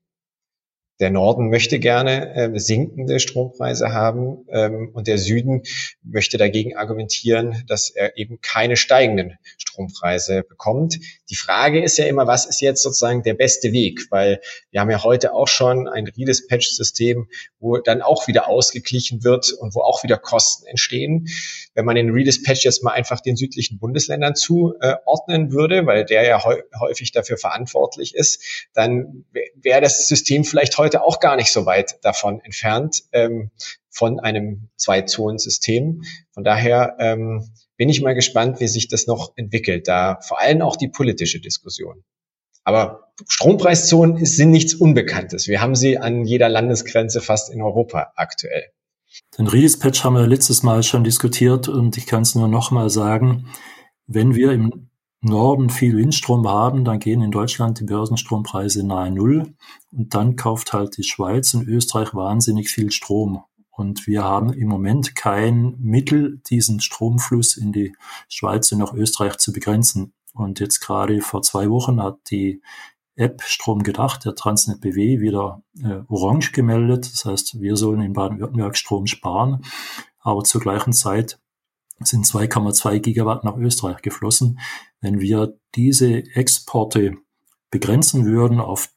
der 0.99 1.11
Norden 1.11 1.49
möchte 1.49 1.79
gerne 1.79 2.33
äh, 2.35 2.59
sinkende 2.59 3.19
Strompreise 3.19 3.93
haben 3.93 4.45
ähm, 4.49 4.89
und 4.93 5.07
der 5.07 5.19
Süden 5.19 5.61
möchte 6.03 6.37
dagegen 6.37 6.75
argumentieren, 6.75 7.63
dass 7.67 7.89
er 7.89 8.17
eben 8.17 8.41
keine 8.41 8.77
steigenden 8.77 9.37
Strompreise 9.57 10.43
bekommt. 10.43 10.97
Die 11.29 11.35
Frage 11.35 11.83
ist 11.83 11.97
ja 11.97 12.05
immer, 12.05 12.25
was 12.25 12.45
ist 12.45 12.61
jetzt 12.61 12.81
sozusagen 12.81 13.21
der 13.21 13.35
beste 13.35 13.71
Weg? 13.73 14.07
Weil 14.09 14.41
wir 14.71 14.81
haben 14.81 14.89
ja 14.89 15.03
heute 15.03 15.33
auch 15.33 15.47
schon 15.47 15.87
ein 15.87 16.07
Redispatch-System, 16.07 17.27
wo 17.59 17.77
dann 17.77 18.01
auch 18.01 18.27
wieder 18.27 18.47
ausgeglichen 18.47 19.23
wird 19.23 19.51
und 19.51 19.75
wo 19.75 19.81
auch 19.81 20.03
wieder 20.03 20.17
Kosten 20.17 20.65
entstehen. 20.65 21.27
Wenn 21.75 21.85
man 21.85 21.95
den 21.95 22.09
Redispatch 22.09 22.63
jetzt 22.63 22.83
mal 22.83 22.93
einfach 22.93 23.19
den 23.19 23.35
südlichen 23.35 23.77
Bundesländern 23.77 24.33
zuordnen 24.33 25.51
würde, 25.51 25.85
weil 25.85 26.05
der 26.05 26.25
ja 26.25 26.43
häufig 26.79 27.11
dafür 27.11 27.37
verantwortlich 27.37 28.15
ist, 28.15 28.65
dann 28.73 29.25
wäre 29.55 29.81
das 29.81 30.07
System 30.07 30.43
vielleicht 30.43 30.77
heute 30.77 30.86
auch 30.95 31.19
gar 31.19 31.35
nicht 31.35 31.51
so 31.51 31.65
weit 31.65 31.99
davon 32.03 32.39
entfernt 32.41 33.03
ähm, 33.11 33.51
von 33.89 34.19
einem 34.19 34.69
Zwei-Zonen-System. 34.77 36.03
Von 36.31 36.43
daher 36.43 36.95
ähm, 36.99 37.49
bin 37.77 37.89
ich 37.89 38.01
mal 38.01 38.15
gespannt, 38.15 38.59
wie 38.59 38.67
sich 38.67 38.87
das 38.87 39.07
noch 39.07 39.33
entwickelt, 39.35 39.87
da 39.87 40.19
vor 40.21 40.39
allem 40.39 40.61
auch 40.61 40.75
die 40.75 40.87
politische 40.87 41.39
Diskussion. 41.39 42.03
Aber 42.63 43.13
Strompreiszonen 43.27 44.25
sind 44.25 44.51
nichts 44.51 44.73
Unbekanntes. 44.73 45.47
Wir 45.47 45.61
haben 45.61 45.75
sie 45.75 45.97
an 45.97 46.25
jeder 46.25 46.49
Landesgrenze 46.49 47.21
fast 47.21 47.49
in 47.49 47.61
Europa 47.61 48.11
aktuell. 48.15 48.65
Den 49.37 49.47
Redispatch 49.47 50.03
haben 50.03 50.15
wir 50.15 50.27
letztes 50.27 50.63
Mal 50.63 50.83
schon 50.83 51.03
diskutiert 51.03 51.69
und 51.69 51.97
ich 51.97 52.05
kann 52.05 52.23
es 52.23 52.35
nur 52.35 52.47
noch 52.47 52.71
mal 52.71 52.89
sagen, 52.89 53.47
wenn 54.05 54.35
wir 54.35 54.51
im 54.51 54.86
Norden 55.21 55.69
viel 55.69 55.97
Windstrom 55.97 56.47
haben, 56.47 56.85
dann 56.85 56.99
gehen 56.99 57.21
in 57.21 57.31
Deutschland 57.31 57.79
die 57.79 57.85
Börsenstrompreise 57.85 58.85
nahe 58.85 59.11
Null 59.11 59.53
und 59.91 60.13
dann 60.13 60.35
kauft 60.35 60.73
halt 60.73 60.97
die 60.97 61.03
Schweiz 61.03 61.53
und 61.53 61.67
Österreich 61.67 62.13
wahnsinnig 62.13 62.69
viel 62.69 62.91
Strom. 62.91 63.43
Und 63.71 64.07
wir 64.07 64.23
haben 64.23 64.53
im 64.53 64.67
Moment 64.67 65.15
kein 65.15 65.75
Mittel, 65.79 66.41
diesen 66.49 66.79
Stromfluss 66.79 67.57
in 67.57 67.71
die 67.71 67.95
Schweiz 68.27 68.71
und 68.71 68.79
nach 68.79 68.93
Österreich 68.93 69.37
zu 69.37 69.53
begrenzen. 69.53 70.13
Und 70.33 70.59
jetzt 70.59 70.79
gerade 70.79 71.21
vor 71.21 71.41
zwei 71.41 71.69
Wochen 71.69 72.01
hat 72.01 72.17
die 72.31 72.61
App 73.15 73.41
Strom 73.43 73.83
gedacht, 73.83 74.25
der 74.25 74.35
Transnet 74.35 74.81
BW, 74.81 75.19
wieder 75.19 75.63
äh, 75.83 76.01
orange 76.07 76.51
gemeldet. 76.53 77.11
Das 77.11 77.25
heißt, 77.25 77.59
wir 77.59 77.75
sollen 77.75 78.01
in 78.01 78.13
Baden-Württemberg 78.13 78.77
Strom 78.77 79.07
sparen. 79.07 79.63
Aber 80.19 80.43
zur 80.43 80.61
gleichen 80.61 80.93
Zeit 80.93 81.39
sind 81.99 82.25
2,2 82.25 82.99
Gigawatt 82.99 83.43
nach 83.43 83.57
Österreich 83.57 84.01
geflossen. 84.01 84.59
Wenn 85.01 85.19
wir 85.19 85.57
diese 85.75 86.23
Exporte 86.35 87.15
begrenzen 87.71 88.25
würden 88.25 88.59
auf 88.59 88.89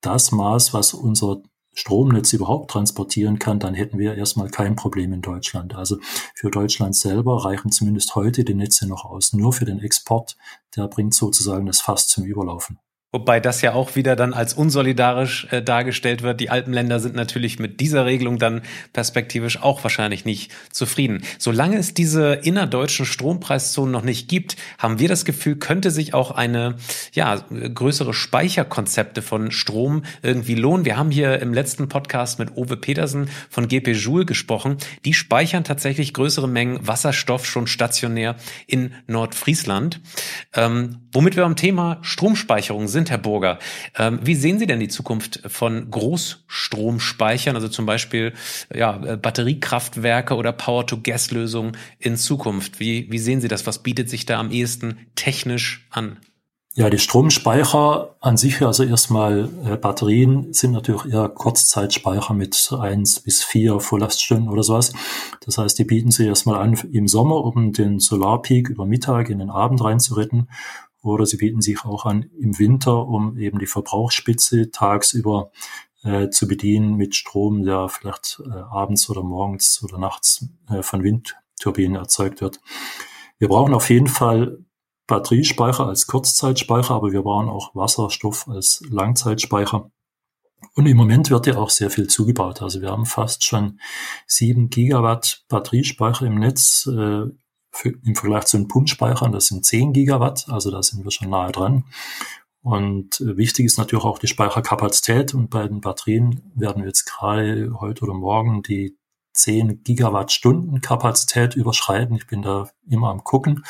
das 0.00 0.32
Maß, 0.32 0.74
was 0.74 0.94
unser 0.94 1.42
Stromnetz 1.74 2.32
überhaupt 2.32 2.70
transportieren 2.70 3.38
kann, 3.38 3.58
dann 3.58 3.74
hätten 3.74 3.98
wir 3.98 4.14
erstmal 4.14 4.48
kein 4.48 4.76
Problem 4.76 5.12
in 5.12 5.22
Deutschland. 5.22 5.74
Also 5.74 5.98
für 6.34 6.50
Deutschland 6.50 6.94
selber 6.94 7.44
reichen 7.44 7.72
zumindest 7.72 8.14
heute 8.14 8.44
die 8.44 8.54
Netze 8.54 8.86
noch 8.86 9.04
aus. 9.04 9.32
Nur 9.32 9.52
für 9.52 9.64
den 9.64 9.80
Export, 9.80 10.36
der 10.76 10.86
bringt 10.86 11.14
sozusagen 11.14 11.66
das 11.66 11.80
Fass 11.80 12.06
zum 12.06 12.24
Überlaufen. 12.24 12.78
Wobei 13.14 13.38
das 13.38 13.62
ja 13.62 13.74
auch 13.74 13.94
wieder 13.94 14.16
dann 14.16 14.34
als 14.34 14.54
unsolidarisch 14.54 15.46
äh, 15.52 15.62
dargestellt 15.62 16.22
wird. 16.24 16.40
Die 16.40 16.50
Alpenländer 16.50 16.98
sind 16.98 17.14
natürlich 17.14 17.60
mit 17.60 17.78
dieser 17.78 18.06
Regelung 18.06 18.40
dann 18.40 18.62
perspektivisch 18.92 19.62
auch 19.62 19.84
wahrscheinlich 19.84 20.24
nicht 20.24 20.50
zufrieden. 20.72 21.22
Solange 21.38 21.76
es 21.76 21.94
diese 21.94 22.32
innerdeutschen 22.32 23.06
Strompreiszonen 23.06 23.92
noch 23.92 24.02
nicht 24.02 24.28
gibt, 24.28 24.56
haben 24.78 24.98
wir 24.98 25.06
das 25.06 25.24
Gefühl, 25.24 25.54
könnte 25.54 25.92
sich 25.92 26.12
auch 26.12 26.32
eine 26.32 26.74
ja, 27.12 27.36
größere 27.36 28.14
Speicherkonzepte 28.14 29.22
von 29.22 29.52
Strom 29.52 30.02
irgendwie 30.22 30.56
lohnen. 30.56 30.84
Wir 30.84 30.96
haben 30.96 31.12
hier 31.12 31.40
im 31.40 31.54
letzten 31.54 31.88
Podcast 31.88 32.40
mit 32.40 32.56
Owe 32.56 32.76
Petersen 32.76 33.30
von 33.48 33.68
GP 33.68 33.92
Joule 33.92 34.24
gesprochen. 34.24 34.78
Die 35.04 35.14
speichern 35.14 35.62
tatsächlich 35.62 36.14
größere 36.14 36.48
Mengen 36.48 36.84
Wasserstoff 36.84 37.46
schon 37.46 37.68
stationär 37.68 38.34
in 38.66 38.92
Nordfriesland. 39.06 40.00
Ähm, 40.52 40.96
womit 41.12 41.36
wir 41.36 41.44
am 41.44 41.54
Thema 41.54 41.98
Stromspeicherung 42.02 42.88
sind, 42.88 43.03
sind, 43.04 43.10
Herr 43.10 43.18
Burger. 43.18 43.58
Ähm, 43.96 44.18
wie 44.22 44.34
sehen 44.34 44.58
Sie 44.58 44.66
denn 44.66 44.80
die 44.80 44.88
Zukunft 44.88 45.40
von 45.46 45.90
Großstromspeichern, 45.90 47.54
also 47.54 47.68
zum 47.68 47.86
Beispiel 47.86 48.32
ja, 48.74 48.96
äh, 49.04 49.16
Batteriekraftwerke 49.16 50.34
oder 50.34 50.52
Power-to-Gas-Lösungen 50.52 51.76
in 51.98 52.16
Zukunft? 52.16 52.80
Wie, 52.80 53.10
wie 53.10 53.18
sehen 53.18 53.40
Sie 53.40 53.48
das? 53.48 53.66
Was 53.66 53.82
bietet 53.82 54.08
sich 54.08 54.26
da 54.26 54.40
am 54.40 54.50
ehesten 54.50 54.98
technisch 55.14 55.86
an? 55.90 56.18
Ja, 56.76 56.90
die 56.90 56.98
Stromspeicher 56.98 58.16
an 58.20 58.36
sich, 58.36 58.60
also 58.62 58.82
erstmal 58.82 59.48
äh, 59.64 59.76
Batterien, 59.76 60.52
sind 60.52 60.72
natürlich 60.72 61.04
eher 61.04 61.28
Kurzzeitspeicher 61.28 62.34
mit 62.34 62.68
eins 62.80 63.20
bis 63.20 63.44
vier 63.44 63.78
Volllaststunden 63.78 64.48
oder 64.48 64.64
sowas. 64.64 64.92
Das 65.44 65.56
heißt, 65.56 65.78
die 65.78 65.84
bieten 65.84 66.10
sich 66.10 66.26
erstmal 66.26 66.60
an 66.60 66.74
im 66.92 67.06
Sommer, 67.06 67.44
um 67.44 67.72
den 67.72 68.00
Solarpeak 68.00 68.70
über 68.70 68.86
Mittag 68.86 69.30
in 69.30 69.38
den 69.38 69.50
Abend 69.50 69.84
reinzuretten. 69.84 70.48
Oder 71.04 71.26
sie 71.26 71.36
bieten 71.36 71.60
sich 71.60 71.84
auch 71.84 72.06
an 72.06 72.30
im 72.40 72.58
Winter, 72.58 73.06
um 73.06 73.36
eben 73.36 73.58
die 73.58 73.66
Verbrauchsspitze 73.66 74.70
tagsüber 74.70 75.52
äh, 76.02 76.30
zu 76.30 76.48
bedienen 76.48 76.96
mit 76.96 77.14
Strom, 77.14 77.62
der 77.62 77.88
vielleicht 77.88 78.42
äh, 78.46 78.50
abends 78.50 79.08
oder 79.10 79.22
morgens 79.22 79.82
oder 79.82 79.98
nachts 79.98 80.48
äh, 80.70 80.82
von 80.82 81.02
Windturbinen 81.02 81.96
erzeugt 81.96 82.40
wird. 82.40 82.60
Wir 83.38 83.48
brauchen 83.48 83.74
auf 83.74 83.90
jeden 83.90 84.06
Fall 84.06 84.64
Batteriespeicher 85.06 85.86
als 85.86 86.06
Kurzzeitspeicher, 86.06 86.94
aber 86.94 87.12
wir 87.12 87.22
brauchen 87.22 87.50
auch 87.50 87.74
Wasserstoff 87.74 88.48
als 88.48 88.82
Langzeitspeicher. 88.88 89.90
Und 90.74 90.86
im 90.86 90.96
Moment 90.96 91.30
wird 91.30 91.46
ja 91.46 91.58
auch 91.58 91.68
sehr 91.68 91.90
viel 91.90 92.06
zugebaut. 92.06 92.62
Also 92.62 92.80
wir 92.80 92.90
haben 92.90 93.04
fast 93.04 93.44
schon 93.44 93.78
sieben 94.26 94.70
Gigawatt 94.70 95.44
Batteriespeicher 95.48 96.24
im 96.24 96.36
Netz. 96.38 96.88
Für, 97.74 97.90
im 98.04 98.14
Vergleich 98.14 98.44
zu 98.44 98.56
den 98.56 98.68
Pumpspeichern, 98.68 99.32
das 99.32 99.46
sind 99.46 99.66
10 99.66 99.92
Gigawatt, 99.92 100.46
also 100.48 100.70
da 100.70 100.82
sind 100.82 101.04
wir 101.04 101.10
schon 101.10 101.30
nahe 101.30 101.50
dran. 101.50 101.84
Und 102.64 103.20
äh, 103.20 103.36
wichtig 103.36 103.66
ist 103.66 103.76
natürlich 103.76 104.04
auch 104.04 104.18
die 104.18 104.26
Speicherkapazität. 104.26 105.34
Und 105.34 105.50
bei 105.50 105.68
den 105.68 105.82
Batterien 105.82 106.40
werden 106.54 106.82
wir 106.82 106.88
jetzt 106.88 107.04
gerade 107.04 107.78
heute 107.78 108.04
oder 108.04 108.14
morgen 108.14 108.62
die 108.62 108.96
10 109.34 109.82
Gigawattstunden 109.84 110.80
Kapazität 110.80 111.56
überschreiten. 111.56 112.16
Ich 112.16 112.26
bin 112.26 112.40
da 112.40 112.70
immer 112.88 113.10
am 113.10 113.22
gucken. 113.22 113.64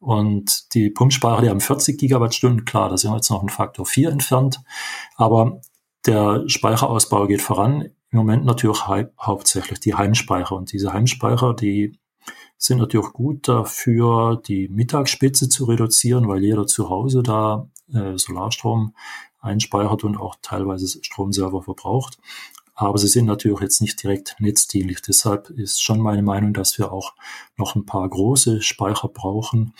Und 0.00 0.74
die 0.74 0.90
Pumpspeicher, 0.90 1.42
die 1.42 1.50
haben 1.50 1.60
40 1.60 1.98
Gigawattstunden. 1.98 2.64
Klar, 2.64 2.88
da 2.88 2.96
sind 2.96 3.12
wir 3.12 3.16
jetzt 3.16 3.30
noch 3.30 3.42
ein 3.42 3.48
Faktor 3.48 3.86
4 3.86 4.10
entfernt. 4.10 4.60
Aber 5.14 5.60
der 6.04 6.48
Speicherausbau 6.48 7.28
geht 7.28 7.42
voran. 7.42 7.90
Im 8.10 8.18
Moment 8.18 8.44
natürlich 8.44 8.88
hauptsächlich 9.20 9.78
die 9.78 9.94
Heimspeicher. 9.94 10.56
Und 10.56 10.72
diese 10.72 10.92
Heimspeicher, 10.92 11.54
die 11.54 11.99
sind 12.60 12.78
natürlich 12.78 13.12
gut 13.14 13.48
dafür, 13.48 14.40
die 14.46 14.68
Mittagsspitze 14.68 15.48
zu 15.48 15.64
reduzieren, 15.64 16.28
weil 16.28 16.44
jeder 16.44 16.66
zu 16.66 16.90
Hause 16.90 17.22
da 17.22 17.66
äh, 17.92 18.18
Solarstrom 18.18 18.94
einspeichert 19.40 20.04
und 20.04 20.18
auch 20.18 20.36
teilweise 20.42 21.02
Strom 21.02 21.32
selber 21.32 21.62
verbraucht. 21.62 22.18
Aber 22.74 22.98
sie 22.98 23.08
sind 23.08 23.24
natürlich 23.24 23.60
jetzt 23.60 23.80
nicht 23.80 24.02
direkt 24.02 24.36
netzdienlich. 24.40 25.00
Deshalb 25.00 25.48
ist 25.48 25.82
schon 25.82 26.00
meine 26.00 26.22
Meinung, 26.22 26.52
dass 26.52 26.76
wir 26.78 26.92
auch 26.92 27.14
noch 27.56 27.76
ein 27.76 27.86
paar 27.86 28.06
große 28.06 28.60
Speicher 28.60 29.08
brauchen, 29.08 29.72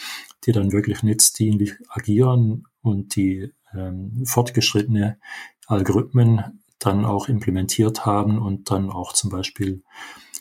die 0.44 0.52
dann 0.52 0.72
wirklich 0.72 1.02
netzdienlich 1.02 1.74
agieren 1.90 2.66
und 2.80 3.14
die 3.14 3.52
ähm, 3.74 4.24
fortgeschrittene 4.24 5.18
Algorithmen 5.66 6.62
dann 6.78 7.04
auch 7.04 7.28
implementiert 7.28 8.06
haben 8.06 8.38
und 8.38 8.70
dann 8.70 8.90
auch 8.90 9.12
zum 9.12 9.28
Beispiel 9.28 9.82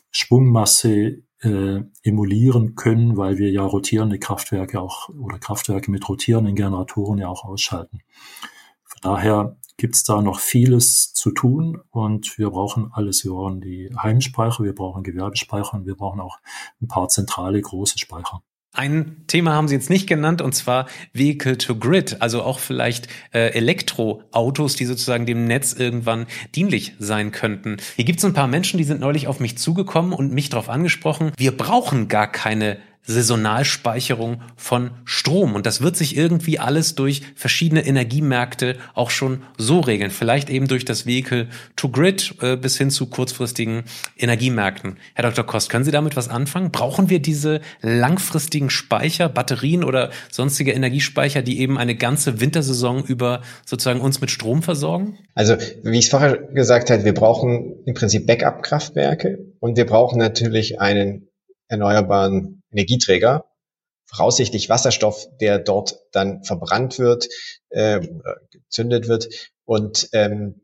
Schwungmasse 0.09 1.21
äh, 1.41 1.81
emulieren 2.03 2.75
können, 2.75 3.17
weil 3.17 3.37
wir 3.37 3.51
ja 3.51 3.63
rotierende 3.63 4.19
Kraftwerke 4.19 4.79
auch 4.81 5.09
oder 5.09 5.39
Kraftwerke 5.39 5.91
mit 5.91 6.07
rotierenden 6.07 6.55
Generatoren 6.55 7.19
ja 7.19 7.27
auch 7.27 7.45
ausschalten. 7.45 8.01
Von 8.83 8.99
daher 9.01 9.57
gibt 9.77 9.95
es 9.95 10.03
da 10.03 10.21
noch 10.21 10.39
vieles 10.39 11.13
zu 11.13 11.31
tun 11.31 11.81
und 11.89 12.37
wir 12.37 12.49
brauchen 12.49 12.91
alles. 12.91 13.23
Wir 13.23 13.31
brauchen 13.31 13.61
die 13.61 13.89
Heimspeicher, 13.97 14.63
wir 14.63 14.75
brauchen 14.75 15.03
Gewerbespeicher 15.03 15.75
und 15.75 15.85
wir 15.85 15.95
brauchen 15.95 16.19
auch 16.19 16.39
ein 16.81 16.87
paar 16.87 17.07
zentrale 17.07 17.61
große 17.61 17.97
Speicher. 17.97 18.43
Ein 18.71 19.23
Thema 19.25 19.53
haben 19.53 19.67
Sie 19.67 19.73
jetzt 19.73 19.89
nicht 19.89 20.05
genannt, 20.05 20.43
und 20.43 20.53
zwar 20.53 20.85
Vehicle 21.11 21.57
to 21.57 21.75
Grid, 21.75 22.21
also 22.21 22.43
auch 22.43 22.59
vielleicht 22.59 23.07
äh, 23.33 23.51
Elektroautos, 23.53 24.75
die 24.75 24.85
sozusagen 24.85 25.25
dem 25.25 25.45
Netz 25.45 25.73
irgendwann 25.73 26.27
dienlich 26.53 26.93
sein 26.99 27.31
könnten. 27.31 27.77
Hier 27.95 28.05
gibt 28.05 28.19
es 28.19 28.25
ein 28.25 28.33
paar 28.33 28.47
Menschen, 28.47 28.77
die 28.77 28.83
sind 28.83 29.01
neulich 29.01 29.27
auf 29.27 29.39
mich 29.39 29.57
zugekommen 29.57 30.13
und 30.13 30.33
mich 30.33 30.49
darauf 30.49 30.69
angesprochen, 30.69 31.31
wir 31.35 31.57
brauchen 31.57 32.09
gar 32.09 32.31
keine 32.31 32.77
Saisonalspeicherung 33.09 34.41
von 34.55 34.91
Strom. 35.03 35.55
Und 35.55 35.65
das 35.65 35.81
wird 35.81 35.97
sich 35.97 36.15
irgendwie 36.15 36.59
alles 36.59 36.93
durch 36.93 37.23
verschiedene 37.35 37.85
Energiemärkte 37.85 38.75
auch 38.93 39.09
schon 39.09 39.41
so 39.57 39.79
regeln. 39.79 40.11
Vielleicht 40.11 40.49
eben 40.51 40.67
durch 40.67 40.85
das 40.85 41.07
Vehicle 41.07 41.47
to 41.75 41.89
Grid 41.89 42.35
äh, 42.41 42.55
bis 42.55 42.77
hin 42.77 42.91
zu 42.91 43.07
kurzfristigen 43.07 43.83
Energiemärkten. 44.15 44.97
Herr 45.15 45.23
Dr. 45.23 45.43
Kost, 45.43 45.71
können 45.71 45.85
Sie 45.85 45.91
damit 45.91 46.15
was 46.15 46.29
anfangen? 46.29 46.71
Brauchen 46.71 47.09
wir 47.09 47.19
diese 47.19 47.61
langfristigen 47.81 48.69
Speicher, 48.69 49.27
Batterien 49.27 49.83
oder 49.83 50.11
sonstige 50.29 50.71
Energiespeicher, 50.73 51.41
die 51.41 51.61
eben 51.61 51.79
eine 51.79 51.95
ganze 51.95 52.39
Wintersaison 52.39 53.03
über 53.03 53.41
sozusagen 53.65 54.01
uns 54.01 54.21
mit 54.21 54.29
Strom 54.29 54.61
versorgen? 54.61 55.17
Also, 55.33 55.55
wie 55.81 55.97
ich 55.97 56.05
es 56.05 56.11
vorher 56.11 56.37
gesagt 56.37 56.91
habe, 56.91 57.05
wir 57.05 57.15
brauchen 57.15 57.73
im 57.87 57.95
Prinzip 57.95 58.27
Backup-Kraftwerke 58.27 59.39
und 59.59 59.77
wir 59.77 59.87
brauchen 59.87 60.19
natürlich 60.19 60.79
einen 60.79 61.27
erneuerbaren 61.69 62.58
Energieträger, 62.71 63.45
voraussichtlich 64.05 64.69
Wasserstoff, 64.69 65.27
der 65.39 65.59
dort 65.59 65.99
dann 66.11 66.43
verbrannt 66.43 66.99
wird, 66.99 67.27
äh, 67.69 68.01
gezündet 68.51 69.07
wird 69.07 69.29
und 69.65 70.09
ähm, 70.13 70.61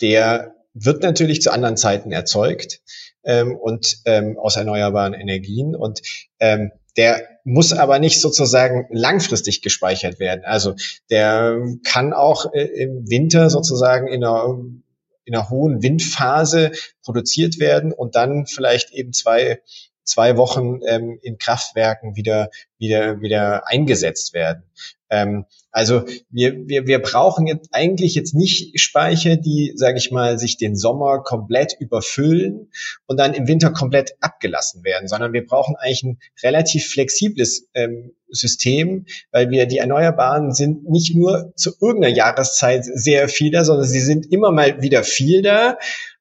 der 0.00 0.54
wird 0.74 1.02
natürlich 1.02 1.42
zu 1.42 1.50
anderen 1.50 1.76
Zeiten 1.76 2.12
erzeugt 2.12 2.80
ähm, 3.24 3.56
und 3.56 3.98
ähm, 4.04 4.38
aus 4.38 4.56
erneuerbaren 4.56 5.14
Energien 5.14 5.74
und 5.74 6.00
ähm, 6.38 6.70
der 6.96 7.28
muss 7.44 7.72
aber 7.72 7.98
nicht 7.98 8.20
sozusagen 8.20 8.86
langfristig 8.90 9.62
gespeichert 9.62 10.18
werden. 10.18 10.44
Also 10.44 10.74
der 11.10 11.60
kann 11.84 12.12
auch 12.12 12.52
äh, 12.52 12.64
im 12.64 13.08
Winter 13.08 13.50
sozusagen 13.50 14.08
in 14.08 14.24
einer 14.24 14.58
in 15.24 15.34
einer 15.34 15.50
hohen 15.50 15.82
Windphase 15.82 16.72
produziert 17.04 17.58
werden 17.60 17.92
und 17.92 18.14
dann 18.14 18.46
vielleicht 18.46 18.92
eben 18.92 19.12
zwei 19.12 19.60
zwei 20.08 20.36
Wochen 20.36 20.80
ähm, 20.86 21.18
in 21.22 21.38
Kraftwerken 21.38 22.16
wieder, 22.16 22.50
wieder, 22.78 23.20
wieder 23.20 23.68
eingesetzt 23.68 24.34
werden. 24.34 24.64
Ähm, 25.10 25.44
also 25.70 26.04
wir, 26.30 26.66
wir, 26.66 26.86
wir 26.86 27.00
brauchen 27.00 27.46
jetzt 27.46 27.68
eigentlich 27.72 28.14
jetzt 28.14 28.34
nicht 28.34 28.78
Speicher, 28.80 29.36
die, 29.36 29.72
sage 29.74 29.98
ich 29.98 30.10
mal, 30.10 30.38
sich 30.38 30.56
den 30.56 30.76
Sommer 30.76 31.22
komplett 31.22 31.74
überfüllen 31.78 32.70
und 33.06 33.18
dann 33.18 33.34
im 33.34 33.46
Winter 33.46 33.70
komplett 33.70 34.12
abgelassen 34.20 34.84
werden, 34.84 35.08
sondern 35.08 35.32
wir 35.32 35.46
brauchen 35.46 35.76
eigentlich 35.76 36.02
ein 36.02 36.18
relativ 36.42 36.88
flexibles 36.88 37.68
ähm, 37.74 38.12
System, 38.30 39.06
weil 39.30 39.50
wir 39.50 39.66
die 39.66 39.78
Erneuerbaren 39.78 40.52
sind 40.52 40.88
nicht 40.88 41.14
nur 41.14 41.52
zu 41.56 41.72
irgendeiner 41.80 42.14
Jahreszeit 42.14 42.84
sehr 42.84 43.28
viel 43.28 43.50
da, 43.50 43.64
sondern 43.64 43.86
sie 43.86 44.00
sind 44.00 44.30
immer 44.32 44.52
mal 44.52 44.82
wieder 44.82 45.04
viel 45.04 45.42
da. 45.42 45.78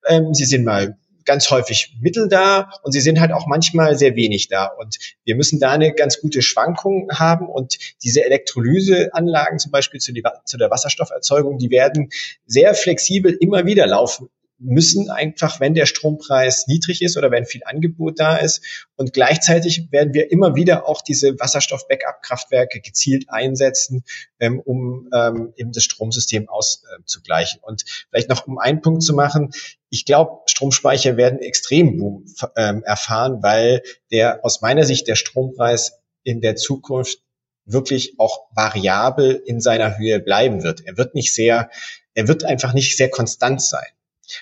Ähm, 0.07 0.33
sie 0.33 0.45
sind 0.45 0.63
mal 0.63 0.97
ganz 1.27 1.51
häufig 1.51 1.95
Mittel 2.01 2.27
da 2.27 2.71
und 2.81 2.93
sie 2.93 3.01
sind 3.01 3.19
halt 3.19 3.31
auch 3.31 3.45
manchmal 3.45 3.95
sehr 3.95 4.15
wenig 4.15 4.47
da. 4.47 4.65
Und 4.65 4.97
wir 5.25 5.35
müssen 5.35 5.59
da 5.59 5.71
eine 5.71 5.93
ganz 5.93 6.19
gute 6.19 6.41
Schwankung 6.41 7.09
haben 7.13 7.47
und 7.47 7.77
diese 8.01 8.23
Elektrolyseanlagen 8.25 9.59
zum 9.59 9.71
Beispiel 9.71 9.99
zu, 9.99 10.13
die, 10.13 10.23
zu 10.45 10.57
der 10.57 10.71
Wasserstofferzeugung, 10.71 11.59
die 11.59 11.69
werden 11.69 12.09
sehr 12.45 12.73
flexibel 12.73 13.37
immer 13.39 13.65
wieder 13.65 13.85
laufen 13.85 14.29
müssen 14.59 15.09
einfach, 15.09 15.59
wenn 15.59 15.73
der 15.73 15.85
Strompreis 15.85 16.67
niedrig 16.67 17.01
ist 17.01 17.17
oder 17.17 17.31
wenn 17.31 17.45
viel 17.45 17.61
Angebot 17.65 18.19
da 18.19 18.37
ist. 18.37 18.87
Und 18.95 19.13
gleichzeitig 19.13 19.91
werden 19.91 20.13
wir 20.13 20.31
immer 20.31 20.55
wieder 20.55 20.87
auch 20.87 21.01
diese 21.01 21.39
Wasserstoff-Backup-Kraftwerke 21.39 22.81
gezielt 22.81 23.25
einsetzen, 23.29 24.03
ähm, 24.39 24.59
um 24.59 25.09
ähm, 25.13 25.53
eben 25.55 25.71
das 25.71 25.83
Stromsystem 25.83 26.49
auszugleichen. 26.49 27.59
Und 27.61 27.83
vielleicht 28.09 28.29
noch 28.29 28.47
um 28.47 28.57
einen 28.57 28.81
Punkt 28.81 29.03
zu 29.03 29.13
machen, 29.13 29.51
ich 29.89 30.05
glaube, 30.05 30.41
Stromspeicher 30.47 31.17
werden 31.17 31.39
extrem 31.39 31.97
Boom 31.97 32.25
ähm, 32.55 32.83
erfahren, 32.83 33.41
weil 33.41 33.83
der 34.11 34.43
aus 34.43 34.61
meiner 34.61 34.83
Sicht 34.83 35.07
der 35.07 35.15
Strompreis 35.15 35.99
in 36.23 36.41
der 36.41 36.55
Zukunft 36.55 37.19
wirklich 37.65 38.15
auch 38.17 38.47
variabel 38.55 39.41
in 39.45 39.61
seiner 39.61 39.97
Höhe 39.97 40.19
bleiben 40.19 40.63
wird. 40.63 40.81
Er 40.85 40.97
wird 40.97 41.15
nicht 41.15 41.33
sehr, 41.33 41.69
er 42.13 42.27
wird 42.27 42.43
einfach 42.43 42.73
nicht 42.73 42.97
sehr 42.97 43.09
konstant 43.09 43.61
sein. 43.61 43.87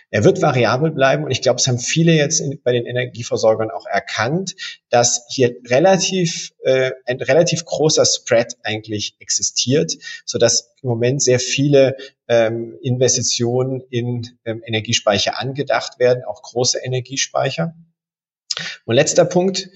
Er 0.09 0.23
wird 0.23 0.41
variabel 0.41 0.91
bleiben 0.91 1.23
und 1.23 1.31
ich 1.31 1.41
glaube, 1.41 1.59
es 1.59 1.67
haben 1.67 1.79
viele 1.79 2.13
jetzt 2.13 2.39
in, 2.39 2.59
bei 2.63 2.71
den 2.71 2.86
Energieversorgern 2.86 3.71
auch 3.71 3.86
erkannt, 3.86 4.55
dass 4.89 5.25
hier 5.29 5.55
relativ 5.67 6.51
äh, 6.63 6.91
ein 7.05 7.21
relativ 7.21 7.65
großer 7.65 8.05
Spread 8.05 8.57
eigentlich 8.63 9.15
existiert, 9.19 9.93
so 10.25 10.38
dass 10.38 10.73
im 10.81 10.89
Moment 10.89 11.21
sehr 11.21 11.39
viele 11.39 11.95
ähm, 12.27 12.77
Investitionen 12.81 13.81
in 13.89 14.38
ähm, 14.45 14.61
Energiespeicher 14.65 15.39
angedacht 15.39 15.99
werden, 15.99 16.23
auch 16.25 16.41
große 16.41 16.79
Energiespeicher. 16.79 17.75
Und 18.86 18.95
letzter 18.95 19.25
Punkt, 19.25 19.69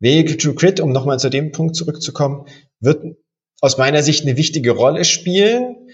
Vehicle 0.00 0.36
to 0.36 0.54
Grid, 0.54 0.80
um 0.80 0.92
nochmal 0.92 1.18
zu 1.18 1.30
dem 1.30 1.52
Punkt 1.52 1.76
zurückzukommen, 1.76 2.46
wird 2.80 3.16
aus 3.60 3.78
meiner 3.78 4.02
Sicht 4.02 4.24
eine 4.24 4.36
wichtige 4.36 4.72
Rolle 4.72 5.04
spielen, 5.04 5.88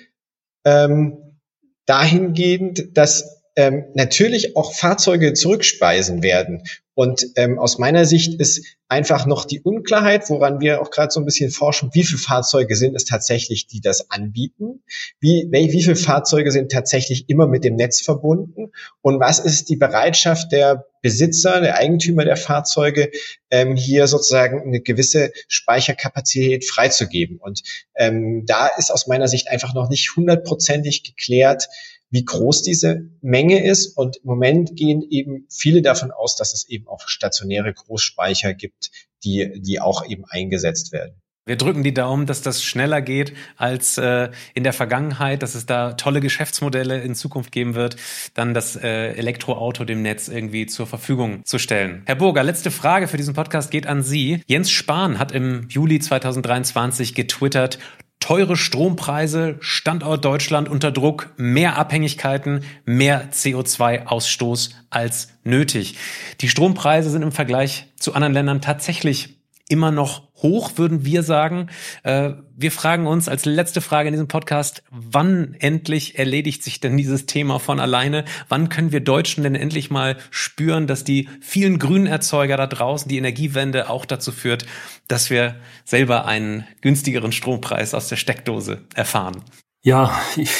ähm, 0.65 1.39
dahingehend, 1.87 2.97
dass 2.97 3.40
ähm, 3.57 3.85
natürlich 3.95 4.57
auch 4.57 4.75
Fahrzeuge 4.75 5.33
zurückspeisen 5.33 6.23
werden. 6.23 6.63
Und 6.95 7.29
ähm, 7.37 7.59
aus 7.59 7.79
meiner 7.79 8.05
Sicht 8.05 8.39
ist 8.41 8.77
einfach 8.89 9.25
noch 9.25 9.47
die 9.47 9.63
Unklarheit, 9.63 10.29
woran 10.29 10.61
wir 10.61 10.83
auch 10.83 10.91
gerade 10.91 11.11
so 11.11 11.21
ein 11.21 11.25
bisschen 11.25 11.51
forschen, 11.51 11.89
wie 11.95 12.05
viele 12.05 12.19
Fahrzeuge 12.19 12.77
sind 12.77 12.95
es 12.95 13.07
tatsächlich, 13.07 13.67
die 13.67 13.81
das 13.81 14.11
anbieten? 14.11 14.83
Wie, 15.19 15.49
wie 15.51 15.83
viele 15.83 15.97
Fahrzeuge 15.97 16.51
sind 16.51 16.71
tatsächlich 16.71 17.31
immer 17.31 17.47
mit 17.47 17.65
dem 17.65 17.77
Netz 17.77 18.03
verbunden? 18.03 18.73
Und 19.01 19.19
was 19.19 19.39
ist 19.39 19.71
die 19.71 19.77
Bereitschaft 19.77 20.53
der 20.53 20.85
Besitzer, 21.01 21.63
der 21.63 21.79
Eigentümer 21.79 22.27
der 22.27 22.37
Fahrzeuge, 22.37 23.11
ähm, 23.51 23.77
hier 23.77 24.07
sozusagen 24.07 24.61
eine 24.61 24.81
gewisse 24.81 25.33
Speicherkapazität 25.49 26.67
freizugeben? 26.67 27.39
Und 27.39 27.63
ähm, 27.97 28.45
da 28.45 28.67
ist 28.67 28.91
aus 28.91 29.07
meiner 29.07 29.29
Sicht 29.29 29.49
einfach 29.49 29.73
noch 29.73 29.89
nicht 29.89 30.17
hundertprozentig 30.17 31.03
geklärt, 31.03 31.69
wie 32.11 32.25
groß 32.25 32.63
diese 32.63 33.09
Menge 33.23 33.65
ist. 33.65 33.97
Und 33.97 34.17
im 34.19 34.27
Moment 34.27 34.77
gehen 34.77 35.03
eben 35.09 35.47
viele 35.49 35.83
davon 35.83 36.11
aus, 36.11 36.37
dass 36.37 36.53
es 36.53 36.69
eben 36.69 36.87
auch 36.89 37.01
stationäre 37.07 37.73
Großspeicher 37.73 38.53
gibt, 38.55 38.91
die, 39.25 39.61
die 39.61 39.81
auch 39.81 40.07
eben 40.07 40.25
eingesetzt 40.29 40.93
werden. 40.93 41.21
Wir 41.47 41.57
drücken 41.57 41.83
die 41.83 41.95
Daumen, 41.95 42.27
dass 42.27 42.43
das 42.43 42.63
schneller 42.63 43.01
geht 43.01 43.33
als 43.57 43.97
äh, 43.99 44.29
in 44.55 44.63
der 44.63 44.75
Vergangenheit, 44.75 45.43
dass 45.43 45.55
es 45.55 45.65
da 45.65 45.95
tolle 45.95 46.21
Geschäftsmodelle 46.21 47.01
in 47.01 47.15
Zukunft 47.15 47.51
geben 47.51 47.75
wird, 47.75 47.97
dann 48.35 48.53
das 48.53 48.77
äh, 48.77 49.15
Elektroauto 49.15 49.85
dem 49.85 50.03
Netz 50.03 50.29
irgendwie 50.29 50.67
zur 50.67 50.87
Verfügung 50.87 51.45
zu 51.45 51.59
stellen. 51.59 52.03
Herr 52.05 52.15
Burger, 52.15 52.45
letzte 52.45 52.71
Frage 52.71 53.09
für 53.09 53.17
diesen 53.17 53.35
Podcast 53.35 53.71
geht 53.71 53.87
an 53.87 54.03
Sie. 54.03 54.43
Jens 54.47 54.71
Spahn 54.71 55.19
hat 55.19 55.33
im 55.33 55.67
Juli 55.71 55.99
2023 55.99 57.15
getwittert, 57.15 57.79
teure 58.21 58.57
Strompreise, 58.57 59.57
Standort 59.61 60.25
Deutschland 60.25 60.69
unter 60.69 60.93
Druck, 60.93 61.31
mehr 61.37 61.77
Abhängigkeiten, 61.77 62.65
mehr 62.85 63.31
CO2-Ausstoß 63.33 64.71
als 64.91 65.33
nötig. 65.43 65.97
Die 66.41 66.49
Strompreise 66.49 67.11
sind 67.11 67.23
im 67.23 67.33
Vergleich 67.33 67.87
zu 67.97 68.15
anderen 68.15 68.35
Ländern 68.35 68.61
tatsächlich 68.61 69.40
immer 69.71 69.91
noch 69.91 70.29
hoch, 70.37 70.73
würden 70.77 71.05
wir 71.05 71.23
sagen. 71.23 71.69
Äh, 72.03 72.33
wir 72.57 72.73
fragen 72.73 73.07
uns 73.07 73.29
als 73.29 73.45
letzte 73.45 73.81
Frage 73.81 74.09
in 74.09 74.13
diesem 74.13 74.29
Podcast, 74.29 74.83
wann 74.91 75.55
endlich 75.59 76.19
erledigt 76.19 76.63
sich 76.63 76.81
denn 76.81 76.97
dieses 76.97 77.27
Thema 77.27 77.59
von 77.59 77.79
alleine? 77.79 78.25
Wann 78.49 78.69
können 78.69 78.93
wir 78.93 79.01
Deutschen 79.01 79.45
denn 79.45 79.55
endlich 79.55 79.91
mal 79.91 80.17
spüren, 80.31 80.87
dass 80.87 81.05
die 81.05 81.29
vielen 81.41 81.79
grünen 81.79 82.07
Erzeuger 82.07 82.57
da 82.57 82.67
draußen, 82.67 83.09
die 83.09 83.19
Energiewende 83.19 83.89
auch 83.89 84.05
dazu 84.05 84.33
führt, 84.33 84.67
dass 85.09 85.31
wir 85.31 85.57
selber 85.85 86.27
einen 86.27 86.67
günstigeren 86.81 87.33
Strompreis 87.33 87.95
aus 87.95 88.09
der 88.09 88.17
Steckdose 88.17 88.83
erfahren? 88.95 89.45
Ja, 89.83 90.21
ich 90.37 90.51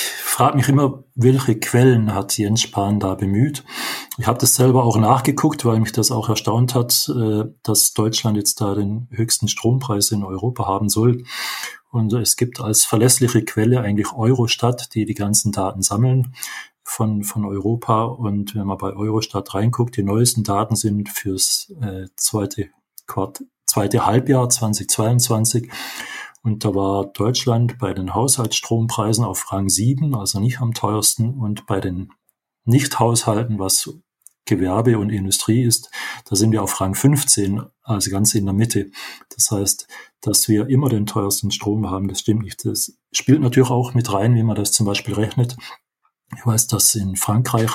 frage 0.41 0.57
mich 0.57 0.71
immer, 0.71 1.05
welche 1.15 1.61
Quellen 1.61 2.15
hat 2.15 2.39
Jens 2.39 2.63
Spahn 2.63 2.99
da 2.99 3.15
bemüht? 3.15 3.63
Ich 4.17 4.27
habe 4.27 4.39
das 4.39 4.55
selber 4.55 4.85
auch 4.85 4.97
nachgeguckt, 4.97 5.67
weil 5.67 5.81
mich 5.81 5.93
das 5.93 6.11
auch 6.11 6.31
erstaunt 6.31 6.75
hat, 6.75 7.13
äh, 7.15 7.45
dass 7.63 7.93
Deutschland 7.93 8.39
jetzt 8.39 8.59
da 8.63 8.75
den 8.75 9.07
höchsten 9.11 9.49
Strompreis 9.49 10.13
in 10.13 10.25
Europa 10.25 10.65
haben 10.65 10.89
soll. 10.89 11.25
Und 11.91 12.15
es 12.15 12.37
gibt 12.37 12.59
als 12.59 12.87
verlässliche 12.87 13.45
Quelle 13.45 13.83
eigentlich 13.83 14.15
Eurostat, 14.15 14.95
die 14.95 15.05
die 15.05 15.13
ganzen 15.13 15.53
Daten 15.53 15.83
sammeln 15.83 16.35
von, 16.85 17.23
von 17.23 17.45
Europa. 17.45 18.05
Und 18.05 18.55
wenn 18.55 18.67
man 18.67 18.79
bei 18.79 18.95
Eurostat 18.95 19.53
reinguckt, 19.53 19.99
die 19.99 20.05
neuesten 20.05 20.43
Daten 20.43 20.75
sind 20.75 21.11
fürs 21.11 21.71
äh, 21.83 22.07
zweite, 22.17 22.71
Quart 23.07 23.43
zweite 23.67 24.07
Halbjahr 24.07 24.49
2022. 24.49 25.71
Und 26.43 26.65
da 26.65 26.75
war 26.75 27.07
Deutschland 27.07 27.79
bei 27.79 27.93
den 27.93 28.15
Haushaltsstrompreisen 28.15 29.25
auf 29.25 29.53
Rang 29.53 29.69
7, 29.69 30.15
also 30.15 30.41
nicht 30.41 30.61
am 30.61 30.73
teuersten. 30.73 31.35
Und 31.35 31.67
bei 31.67 31.81
den 31.81 32.13
Nichthaushalten, 32.65 33.59
was 33.59 33.91
Gewerbe 34.47 34.99
und 34.99 35.11
Industrie 35.11 35.63
ist, 35.63 35.91
da 36.29 36.37
sind 36.37 36.51
wir 36.53 36.63
auf 36.63 36.81
Rang 36.81 36.95
15, 36.95 37.63
also 37.83 38.11
ganz 38.11 38.35
in 38.35 38.47
der 38.47 38.55
Mitte. 38.55 38.91
Das 39.35 39.51
heißt, 39.51 39.87
dass 40.23 40.49
wir 40.49 40.69
immer 40.69 40.89
den 40.89 41.07
teuersten 41.07 41.51
Strom 41.51 41.89
haben, 41.89 42.09
das 42.09 42.21
stimmt 42.21 42.43
nicht. 42.43 42.65
Das 42.65 42.99
spielt 43.13 43.41
natürlich 43.41 43.71
auch 43.71 43.95
mit 43.95 44.13
rein, 44.13 44.35
wie 44.35 44.43
man 44.43 44.57
das 44.57 44.73
zum 44.73 44.87
Beispiel 44.87 45.15
rechnet. 45.15 45.57
Ich 46.37 46.47
weiß, 46.47 46.69
dass 46.69 46.95
in 46.95 47.17
Frankreich 47.17 47.71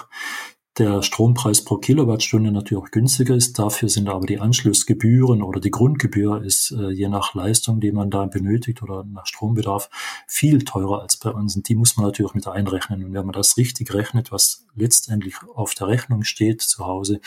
der 0.78 1.02
Strompreis 1.04 1.64
pro 1.64 1.78
Kilowattstunde 1.78 2.52
natürlich 2.52 2.92
günstiger 2.92 3.36
ist. 3.36 3.58
Dafür 3.58 3.88
sind 3.88 4.10
aber 4.10 4.26
die 4.26 4.40
Anschlussgebühren 4.40 5.42
oder 5.42 5.62
die 5.62 5.72
Grundgebühr 5.72 6.44
ist 6.44 6.72
äh, 6.72 6.90
je 6.90 7.08
nach 7.08 7.34
Leistung, 7.34 7.80
die 7.80 7.92
man 7.92 8.10
da 8.10 8.26
benötigt 8.26 8.84
oder 8.84 9.06
nach 9.06 9.26
Strombedarf 9.26 9.90
viel 10.28 10.66
teurer 10.66 11.02
als 11.02 11.18
bei 11.18 11.32
uns. 11.32 11.56
Und 11.56 11.70
die 11.70 11.76
muss 11.76 11.96
man 11.96 12.06
natürlich 12.06 12.34
mit 12.34 12.48
einrechnen. 12.48 13.06
Und 13.06 13.14
wenn 13.14 13.26
man 13.26 13.34
das 13.34 13.56
richtig 13.58 13.94
rechnet, 13.94 14.32
was 14.32 14.66
letztendlich 14.76 15.36
auf 15.54 15.74
der 15.76 15.88
Rechnung 15.88 16.24
steht 16.24 16.62
zu 16.62 16.86
Hause, 16.86 17.22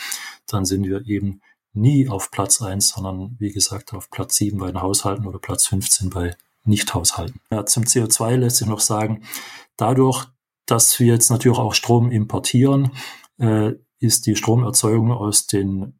dann 0.45 0.65
sind 0.65 0.85
wir 0.85 1.07
eben 1.07 1.41
nie 1.73 2.07
auf 2.07 2.29
Platz 2.31 2.61
eins, 2.61 2.89
sondern 2.89 3.35
wie 3.39 3.51
gesagt 3.51 3.93
auf 3.93 4.11
Platz 4.11 4.35
sieben 4.35 4.59
bei 4.59 4.67
den 4.67 4.81
Haushalten 4.81 5.25
oder 5.25 5.39
Platz 5.39 5.67
15 5.67 6.09
bei 6.09 6.35
Nichthaushalten. 6.65 7.41
Ja, 7.51 7.65
zum 7.65 7.83
CO2 7.83 8.35
lässt 8.35 8.57
sich 8.57 8.67
noch 8.67 8.79
sagen, 8.79 9.23
dadurch, 9.77 10.25
dass 10.65 10.99
wir 10.99 11.07
jetzt 11.07 11.31
natürlich 11.31 11.57
auch 11.57 11.73
Strom 11.73 12.11
importieren, 12.11 12.91
äh, 13.39 13.73
ist 13.99 14.27
die 14.27 14.35
Stromerzeugung 14.35 15.11
aus 15.11 15.47
den 15.47 15.99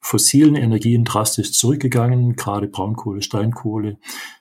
fossilen 0.00 0.56
Energien 0.56 1.04
drastisch 1.04 1.52
zurückgegangen. 1.52 2.34
Gerade 2.34 2.68
Braunkohle, 2.68 3.20
Steinkohle 3.22 3.98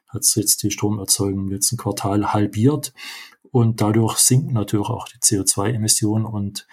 hat 0.08 0.24
jetzt 0.36 0.64
die 0.64 0.72
Stromerzeugung 0.72 1.42
im 1.42 1.50
letzten 1.50 1.76
Quartal 1.78 2.34
halbiert. 2.34 2.94
Und 3.52 3.82
dadurch 3.82 4.18
sinken 4.18 4.54
natürlich 4.54 4.90
auch 4.90 5.08
die 5.08 5.20
CO2-Emissionen 5.20 6.26
und 6.26 6.66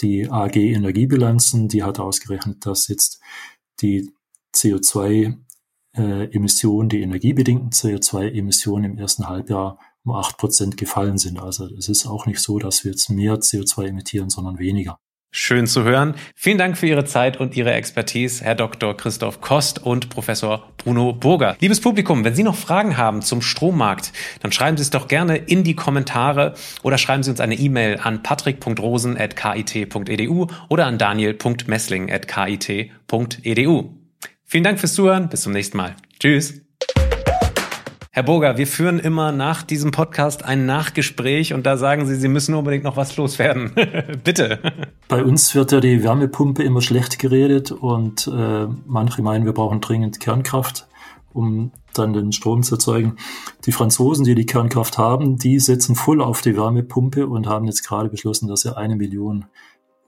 die 0.00 0.30
AG 0.30 0.56
Energiebilanzen, 0.56 1.68
die 1.68 1.82
hat 1.82 2.00
ausgerechnet, 2.00 2.64
dass 2.66 2.88
jetzt 2.88 3.20
die 3.80 4.10
CO2-Emissionen, 4.54 6.88
die 6.88 7.02
energiebedingten 7.02 7.70
CO2-Emissionen 7.70 8.92
im 8.92 8.98
ersten 8.98 9.28
Halbjahr 9.28 9.78
um 10.04 10.14
acht 10.14 10.38
Prozent 10.38 10.76
gefallen 10.76 11.18
sind. 11.18 11.38
Also 11.38 11.66
es 11.76 11.88
ist 11.88 12.06
auch 12.06 12.26
nicht 12.26 12.40
so, 12.40 12.58
dass 12.58 12.84
wir 12.84 12.92
jetzt 12.92 13.10
mehr 13.10 13.36
CO2 13.36 13.88
emittieren, 13.88 14.30
sondern 14.30 14.58
weniger. 14.58 14.98
Schön 15.34 15.66
zu 15.66 15.84
hören. 15.84 16.14
Vielen 16.36 16.58
Dank 16.58 16.76
für 16.76 16.86
Ihre 16.86 17.06
Zeit 17.06 17.40
und 17.40 17.56
Ihre 17.56 17.72
Expertise, 17.72 18.44
Herr 18.44 18.54
Dr. 18.54 18.94
Christoph 18.94 19.40
Kost 19.40 19.82
und 19.82 20.10
Professor 20.10 20.68
Bruno 20.76 21.14
Burger. 21.14 21.56
Liebes 21.58 21.80
Publikum, 21.80 22.22
wenn 22.22 22.34
Sie 22.34 22.42
noch 22.42 22.54
Fragen 22.54 22.98
haben 22.98 23.22
zum 23.22 23.40
Strommarkt, 23.40 24.12
dann 24.40 24.52
schreiben 24.52 24.76
Sie 24.76 24.82
es 24.82 24.90
doch 24.90 25.08
gerne 25.08 25.38
in 25.38 25.64
die 25.64 25.74
Kommentare 25.74 26.52
oder 26.82 26.98
schreiben 26.98 27.22
Sie 27.22 27.30
uns 27.30 27.40
eine 27.40 27.54
E-Mail 27.54 27.98
an 28.02 28.22
patrick.rosen.kit.edu 28.22 30.48
oder 30.68 30.84
an 30.84 30.98
daniel.messling.kit.edu. 30.98 33.94
Vielen 34.44 34.64
Dank 34.64 34.78
fürs 34.78 34.92
Zuhören. 34.92 35.30
Bis 35.30 35.40
zum 35.40 35.54
nächsten 35.54 35.78
Mal. 35.78 35.96
Tschüss. 36.20 36.60
Herr 38.14 38.24
Burger, 38.24 38.58
wir 38.58 38.66
führen 38.66 38.98
immer 38.98 39.32
nach 39.32 39.62
diesem 39.62 39.90
Podcast 39.90 40.44
ein 40.44 40.66
Nachgespräch 40.66 41.54
und 41.54 41.64
da 41.64 41.78
sagen 41.78 42.04
Sie, 42.04 42.16
Sie 42.16 42.28
müssen 42.28 42.54
unbedingt 42.54 42.84
noch 42.84 42.98
was 42.98 43.16
loswerden. 43.16 43.72
Bitte. 44.22 44.58
Bei 45.08 45.24
uns 45.24 45.54
wird 45.54 45.72
ja 45.72 45.80
die 45.80 46.04
Wärmepumpe 46.04 46.62
immer 46.62 46.82
schlecht 46.82 47.18
geredet 47.18 47.72
und 47.72 48.26
äh, 48.26 48.66
manche 48.84 49.22
meinen, 49.22 49.46
wir 49.46 49.54
brauchen 49.54 49.80
dringend 49.80 50.20
Kernkraft, 50.20 50.88
um 51.32 51.72
dann 51.94 52.12
den 52.12 52.32
Strom 52.32 52.62
zu 52.62 52.74
erzeugen. 52.74 53.16
Die 53.64 53.72
Franzosen, 53.72 54.26
die 54.26 54.34
die 54.34 54.44
Kernkraft 54.44 54.98
haben, 54.98 55.38
die 55.38 55.58
setzen 55.58 55.94
voll 55.94 56.20
auf 56.20 56.42
die 56.42 56.54
Wärmepumpe 56.54 57.26
und 57.26 57.46
haben 57.46 57.64
jetzt 57.64 57.88
gerade 57.88 58.10
beschlossen, 58.10 58.46
dass 58.46 58.60
sie 58.60 58.76
eine 58.76 58.94
Million 58.94 59.46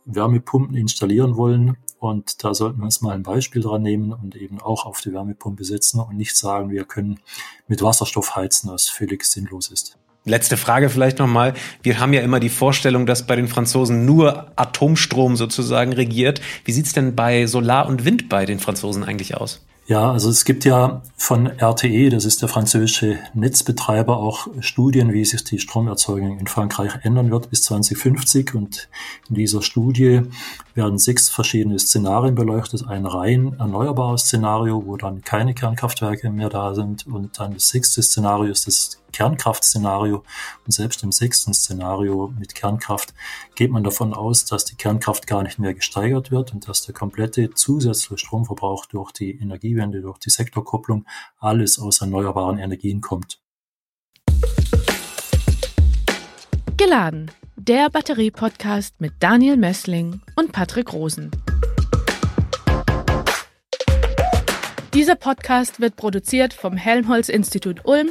Wärmepumpen 0.05 0.77
installieren 0.77 1.37
wollen. 1.37 1.79
Und 2.05 2.45
da 2.45 2.53
sollten 2.53 2.81
wir 2.81 2.85
uns 2.85 3.01
mal 3.01 3.15
ein 3.15 3.23
Beispiel 3.23 3.63
dran 3.63 3.81
nehmen 3.81 4.13
und 4.13 4.37
eben 4.37 4.61
auch 4.61 4.85
auf 4.85 5.01
die 5.01 5.15
Wärmepumpe 5.15 5.65
setzen 5.65 6.01
und 6.01 6.19
nicht 6.19 6.37
sagen, 6.37 6.69
wir 6.69 6.85
können 6.85 7.19
mit 7.67 7.81
Wasserstoff 7.81 8.37
heizen, 8.37 8.71
was 8.71 8.91
völlig 8.91 9.25
sinnlos 9.25 9.69
ist. 9.69 9.97
Letzte 10.27 10.59
Frage 10.59 10.91
vielleicht 10.91 11.19
nochmal. 11.19 11.55
Wir 11.83 12.01
haben 12.01 12.13
ja 12.13 12.21
immer 12.21 12.41
die 12.41 12.51
Vorstellung, 12.51 13.07
dass 13.07 13.27
bei 13.27 13.37
den 13.37 13.49
Franzosen 13.49 14.05
nur 14.05 14.53
Atomstrom 14.55 15.37
sozusagen 15.37 15.95
regiert. 15.95 16.43
Wie 16.67 16.73
sieht's 16.73 16.93
denn 16.93 17.17
bei 17.17 17.47
Solar 17.47 17.89
und 17.89 18.05
Wind 18.05 18.29
bei 18.29 18.45
den 18.45 18.59
Franzosen 18.59 19.03
eigentlich 19.03 19.39
aus? 19.39 19.65
Ja, 19.87 20.11
also 20.11 20.30
es 20.30 20.47
gibt 20.47 20.64
ja 20.64 21.03
von 21.18 21.47
RTE, 21.47 22.09
das 22.09 22.24
ist 22.24 22.41
der 22.41 22.49
französische 22.49 23.18
Netzbetreiber, 23.35 24.16
auch 24.16 24.47
Studien, 24.61 25.12
wie 25.12 25.26
sich 25.26 25.45
die 25.45 25.59
Stromerzeugung 25.59 26.39
in 26.39 26.47
Frankreich 26.47 26.93
ändern 27.03 27.30
wird 27.30 27.51
bis 27.51 27.64
2050. 27.64 28.55
Und 28.55 28.89
in 29.28 29.35
dieser 29.35 29.61
Studie 29.61 30.22
werden 30.74 30.99
sechs 30.99 31.28
verschiedene 31.28 31.78
Szenarien 31.78 32.35
beleuchtet. 32.35 32.89
Ein 32.89 33.05
rein 33.05 33.57
erneuerbares 33.59 34.22
Szenario, 34.22 34.87
wo 34.87 34.97
dann 34.97 35.20
keine 35.20 35.53
Kernkraftwerke 35.53 36.30
mehr 36.30 36.49
da 36.49 36.74
sind. 36.74 37.07
Und 37.07 37.39
dann 37.39 37.53
das 37.53 37.68
sechste 37.68 38.03
Szenario 38.03 38.51
ist 38.51 38.66
das 38.66 39.04
Kernkraftszenario. 39.15 40.25
Und 40.67 40.73
selbst 40.73 41.05
im 41.05 41.12
sechsten 41.12 41.55
Szenario 41.55 42.35
mit 42.37 42.57
Kernkraft 42.57 43.15
geht 43.55 43.71
man 43.71 43.85
davon 43.85 44.12
aus, 44.12 44.45
dass 44.45 44.65
die 44.65 44.75
Kernkraft 44.75 45.29
gar 45.29 45.45
nicht 45.45 45.61
mehr 45.61 45.73
gesteigert 45.73 46.33
wird 46.33 46.53
und 46.53 46.69
dass 46.69 46.83
der 46.83 46.95
komplette 46.95 47.55
zusätzliche 47.55 48.19
Stromverbrauch 48.19 48.87
durch 48.87 49.12
die 49.12 49.39
Energiewende, 49.39 50.01
durch 50.01 50.19
die 50.19 50.31
Sektorkopplung 50.31 51.07
alles 51.39 51.79
aus 51.79 52.01
erneuerbaren 52.01 52.59
Energien 52.59 53.01
kommt. 53.01 53.41
Geladen. 56.77 57.31
Der 57.57 57.89
Batterie-Podcast 57.89 59.01
mit 59.01 59.12
Daniel 59.21 59.57
Messling 59.57 60.21
und 60.35 60.51
Patrick 60.51 60.93
Rosen. 60.93 61.31
Dieser 64.93 65.15
Podcast 65.15 65.81
wird 65.81 65.95
produziert 65.97 66.53
vom 66.53 66.77
Helmholtz-Institut 66.77 67.85
Ulm 67.85 68.11